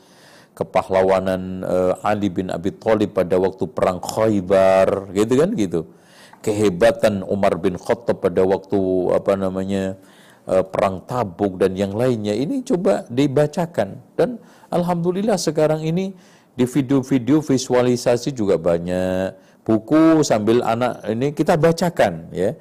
kepahlawanan 0.55 1.67
uh, 1.67 1.93
Ali 2.07 2.31
bin 2.31 2.49
Abi 2.49 2.71
Thalib 2.71 3.13
pada 3.13 3.35
waktu 3.37 3.67
perang 3.67 3.99
Khaybar, 3.99 5.11
gitu 5.11 5.35
kan 5.35 5.51
gitu. 5.59 5.81
Kehebatan 6.41 7.27
Umar 7.27 7.59
bin 7.59 7.75
Khattab 7.75 8.23
pada 8.23 8.47
waktu 8.47 8.79
apa 9.11 9.35
namanya 9.35 9.99
uh, 10.47 10.63
perang 10.63 11.03
Tabuk 11.05 11.59
dan 11.59 11.75
yang 11.75 11.93
lainnya 11.93 12.33
ini 12.37 12.63
coba 12.63 13.03
dibacakan 13.11 13.99
dan 14.15 14.39
alhamdulillah 14.71 15.41
sekarang 15.41 15.83
ini 15.83 16.15
di 16.55 16.65
video-video 16.71 17.43
visualisasi 17.43 18.31
juga 18.31 18.55
banyak 18.55 19.35
buku 19.67 20.23
sambil 20.23 20.63
anak 20.63 21.03
ini 21.11 21.35
kita 21.35 21.59
bacakan 21.59 22.31
ya. 22.31 22.55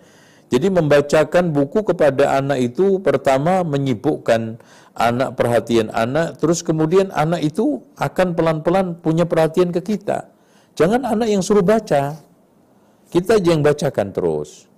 Jadi 0.53 0.69
membacakan 0.69 1.49
buku 1.49 1.81
kepada 1.81 2.37
anak 2.37 2.61
itu 2.61 3.01
pertama 3.01 3.65
menyibukkan 3.65 4.61
anak 4.93 5.33
perhatian 5.33 5.89
anak, 5.89 6.37
terus 6.37 6.61
kemudian 6.61 7.09
anak 7.09 7.41
itu 7.41 7.81
akan 7.97 8.37
pelan-pelan 8.37 9.01
punya 9.01 9.25
perhatian 9.25 9.73
ke 9.73 9.81
kita. 9.81 10.29
Jangan 10.77 11.09
anak 11.09 11.25
yang 11.25 11.41
suruh 11.41 11.65
baca, 11.65 12.21
kita 13.09 13.41
yang 13.41 13.65
bacakan 13.65 14.13
terus. 14.13 14.69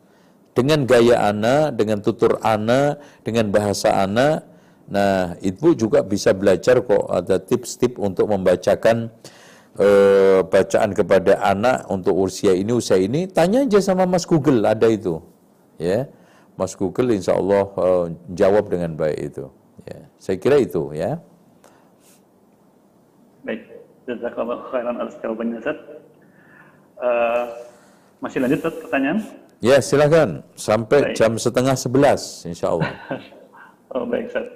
Dengan 0.56 0.88
gaya 0.88 1.28
anak, 1.28 1.76
dengan 1.76 2.00
tutur 2.00 2.40
anak, 2.40 3.04
dengan 3.28 3.52
bahasa 3.52 4.00
anak, 4.00 4.48
nah 4.88 5.36
ibu 5.44 5.76
juga 5.76 6.08
bisa 6.08 6.32
belajar 6.32 6.80
kok 6.80 7.12
ada 7.12 7.36
tips-tips 7.36 8.00
untuk 8.00 8.32
membacakan 8.32 9.12
uh, 9.76 10.40
bacaan 10.48 10.96
kepada 10.96 11.44
anak 11.44 11.84
untuk 11.92 12.16
usia 12.16 12.56
ini, 12.56 12.72
usia 12.72 12.96
ini. 12.96 13.28
Tanya 13.28 13.68
aja 13.68 13.84
sama 13.84 14.08
Mas 14.08 14.24
Google, 14.24 14.64
ada 14.64 14.88
itu. 14.88 15.35
Ya, 15.76 16.08
Mas 16.56 16.72
Google 16.76 17.12
insya 17.16 17.36
Allah 17.36 17.68
uh, 17.76 18.06
jawab 18.32 18.72
dengan 18.72 18.96
baik 18.96 19.20
itu. 19.36 19.46
Ya, 19.84 20.08
saya 20.18 20.38
kira 20.40 20.58
itu 20.58 20.96
ya. 20.96 21.20
Baik, 23.44 23.62
jazakallah 24.08 24.60
khairan 24.72 24.96
atas 24.98 25.16
jawabannya 25.20 25.58
Ustaz. 25.60 25.78
Uh, 26.96 27.46
masih 28.24 28.40
lanjut 28.40 28.60
Ustaz 28.64 28.76
pertanyaan? 28.82 29.18
Ya, 29.60 29.78
silakan. 29.84 30.44
Sampai 30.56 31.12
baik. 31.12 31.16
jam 31.20 31.36
setengah 31.36 31.76
sebelas, 31.76 32.48
insya 32.48 32.72
Allah. 32.72 32.92
oh, 33.96 34.08
baik, 34.08 34.32
Ustaz. 34.32 34.48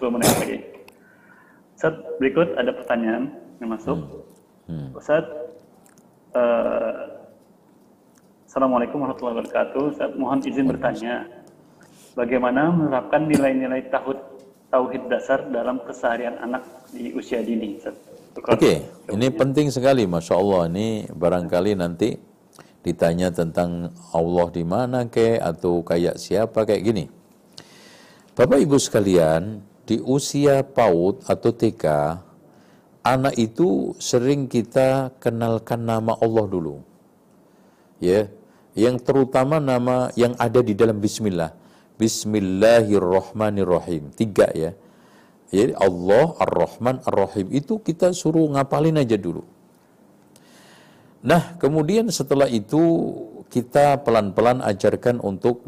10 0.00 0.14
menit 0.18 0.28
lagi. 0.40 0.58
Ustaz, 1.76 1.94
berikut 2.16 2.48
ada 2.56 2.72
pertanyaan 2.72 3.22
yang 3.60 3.70
masuk. 3.70 3.96
Hmm. 3.98 4.22
Hmm. 4.72 4.88
Ustaz, 4.96 5.24
uh, 6.32 7.11
Assalamualaikum 8.52 9.00
warahmatullahi 9.00 9.36
wabarakatuh. 9.40 9.82
Ustaz, 9.96 10.12
mohon 10.12 10.44
izin 10.44 10.68
bertanya. 10.68 11.24
Bagaimana 12.12 12.68
menerapkan 12.68 13.24
nilai-nilai 13.24 13.88
tauhid 13.88 14.20
tauhid 14.68 15.08
dasar 15.08 15.48
dalam 15.48 15.80
keseharian 15.80 16.36
anak 16.36 16.60
di 16.92 17.16
usia 17.16 17.40
dini. 17.40 17.80
Oke, 17.80 17.96
okay. 18.44 18.76
ini 19.08 19.32
penting 19.32 19.72
sekali, 19.72 20.04
masya 20.04 20.36
Allah. 20.36 20.68
Ini 20.68 21.08
barangkali 21.16 21.80
nanti 21.80 22.12
ditanya 22.84 23.32
tentang 23.32 23.88
Allah 24.12 24.46
di 24.52 24.68
mana 24.68 25.08
ke 25.08 25.40
atau 25.40 25.80
kayak 25.80 26.20
siapa 26.20 26.68
kayak 26.68 26.84
gini. 26.84 27.08
Bapak 28.36 28.60
Ibu 28.60 28.76
sekalian, 28.76 29.64
di 29.88 29.96
usia 30.04 30.60
PAUD 30.60 31.24
atau 31.24 31.56
TK, 31.56 31.84
anak 33.00 33.32
itu 33.40 33.96
sering 33.96 34.44
kita 34.44 35.08
kenalkan 35.24 35.88
nama 35.88 36.12
Allah 36.20 36.44
dulu. 36.44 36.84
Ya, 37.96 38.28
yang 38.72 38.96
terutama 39.00 39.60
nama 39.60 40.08
yang 40.16 40.34
ada 40.40 40.62
di 40.64 40.72
dalam 40.72 40.96
bismillah. 41.00 41.52
Bismillahirrahmanirrahim. 42.00 44.16
Tiga 44.16 44.48
ya. 44.56 44.72
Jadi 45.52 45.76
Allah, 45.76 46.32
Ar-Rahman, 46.40 47.04
Ar-Rahim. 47.04 47.52
Itu 47.52 47.84
kita 47.84 48.16
suruh 48.16 48.48
ngapalin 48.56 48.96
aja 48.96 49.20
dulu. 49.20 49.44
Nah, 51.20 51.60
kemudian 51.60 52.08
setelah 52.08 52.48
itu 52.48 52.80
kita 53.52 54.00
pelan-pelan 54.00 54.64
ajarkan 54.64 55.20
untuk 55.20 55.60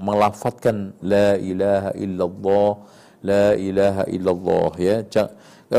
melafatkan 0.00 0.96
La 1.04 1.36
ilaha 1.36 1.92
illallah, 2.00 2.80
La 3.20 3.52
ilaha 3.60 4.08
illallah 4.08 4.72
ya. 4.80 5.04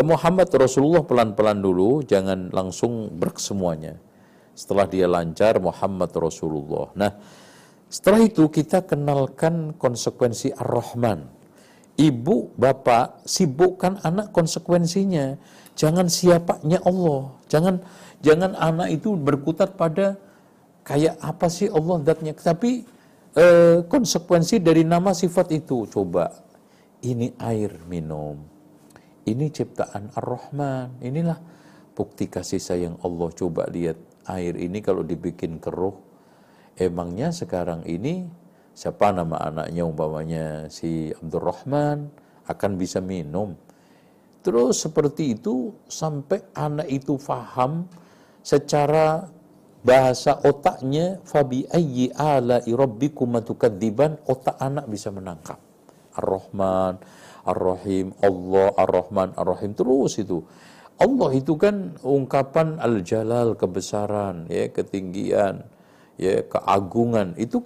Muhammad 0.05 0.53
Rasulullah 0.53 1.01
pelan-pelan 1.01 1.65
dulu, 1.65 2.05
jangan 2.05 2.53
langsung 2.53 3.09
berkesemuanya. 3.17 3.97
Setelah 4.51 4.85
dia 4.87 5.07
lancar, 5.07 5.57
Muhammad 5.63 6.11
Rasulullah. 6.13 6.91
Nah, 6.93 7.11
setelah 7.91 8.23
itu 8.23 8.47
kita 8.47 8.87
kenalkan 8.87 9.75
konsekuensi 9.75 10.55
Ar-Rahman. 10.55 11.27
Ibu, 11.99 12.55
bapak, 12.55 13.27
sibukkan 13.27 13.99
anak 14.07 14.31
konsekuensinya. 14.31 15.35
Jangan 15.75 16.07
siapanya 16.07 16.79
Allah. 16.87 17.35
Jangan 17.51 17.83
jangan 18.23 18.55
anak 18.55 18.95
itu 18.95 19.11
berkutat 19.19 19.75
pada 19.75 20.15
kayak 20.87 21.19
apa 21.19 21.51
sih 21.51 21.67
Allah 21.67 21.99
datnya. 21.99 22.31
Tapi 22.31 22.87
eh, 23.35 23.83
konsekuensi 23.83 24.63
dari 24.63 24.87
nama 24.87 25.11
sifat 25.11 25.51
itu. 25.51 25.83
Coba, 25.91 26.31
ini 27.03 27.35
air 27.43 27.75
minum. 27.91 28.39
Ini 29.27 29.51
ciptaan 29.51 30.15
Ar-Rahman. 30.15 31.03
Inilah 31.03 31.37
bukti 31.91 32.31
kasih 32.31 32.63
sayang 32.63 32.95
Allah. 33.03 33.29
Coba 33.35 33.67
lihat 33.67 34.10
air 34.27 34.53
ini 34.57 34.83
kalau 34.83 35.01
dibikin 35.01 35.57
keruh, 35.57 35.95
emangnya 36.77 37.33
sekarang 37.33 37.85
ini 37.87 38.25
siapa 38.71 39.11
nama 39.11 39.37
anaknya 39.41 39.83
umpamanya 39.83 40.45
si 40.71 41.11
Abdurrahman 41.11 42.09
akan 42.47 42.71
bisa 42.79 42.99
minum. 42.99 43.53
Terus 44.41 44.81
seperti 44.81 45.37
itu 45.37 45.69
sampai 45.85 46.41
anak 46.57 46.89
itu 46.89 47.13
faham 47.21 47.85
secara 48.41 49.29
bahasa 49.81 50.37
otaknya 50.41 51.21
fabi 51.25 51.65
ayyi 51.69 52.09
ala 52.13 52.61
rabbikum 52.61 53.37
tukadziban 53.41 54.17
otak 54.25 54.57
anak 54.57 54.89
bisa 54.89 55.13
menangkap. 55.13 55.57
Ar-Rahman, 56.11 56.99
Ar-Rahim, 57.47 58.11
Allah, 58.19 58.69
Ar-Rahman, 58.75 59.33
Ar-Rahim 59.37 59.71
terus 59.73 60.19
itu. 60.19 60.43
Allah 61.01 61.29
itu 61.33 61.57
kan 61.57 61.97
ungkapan 62.05 62.77
al-jalal 62.77 63.57
kebesaran 63.57 64.45
ya 64.45 64.69
ketinggian 64.69 65.65
ya 66.21 66.45
keagungan. 66.45 67.33
Itu 67.41 67.65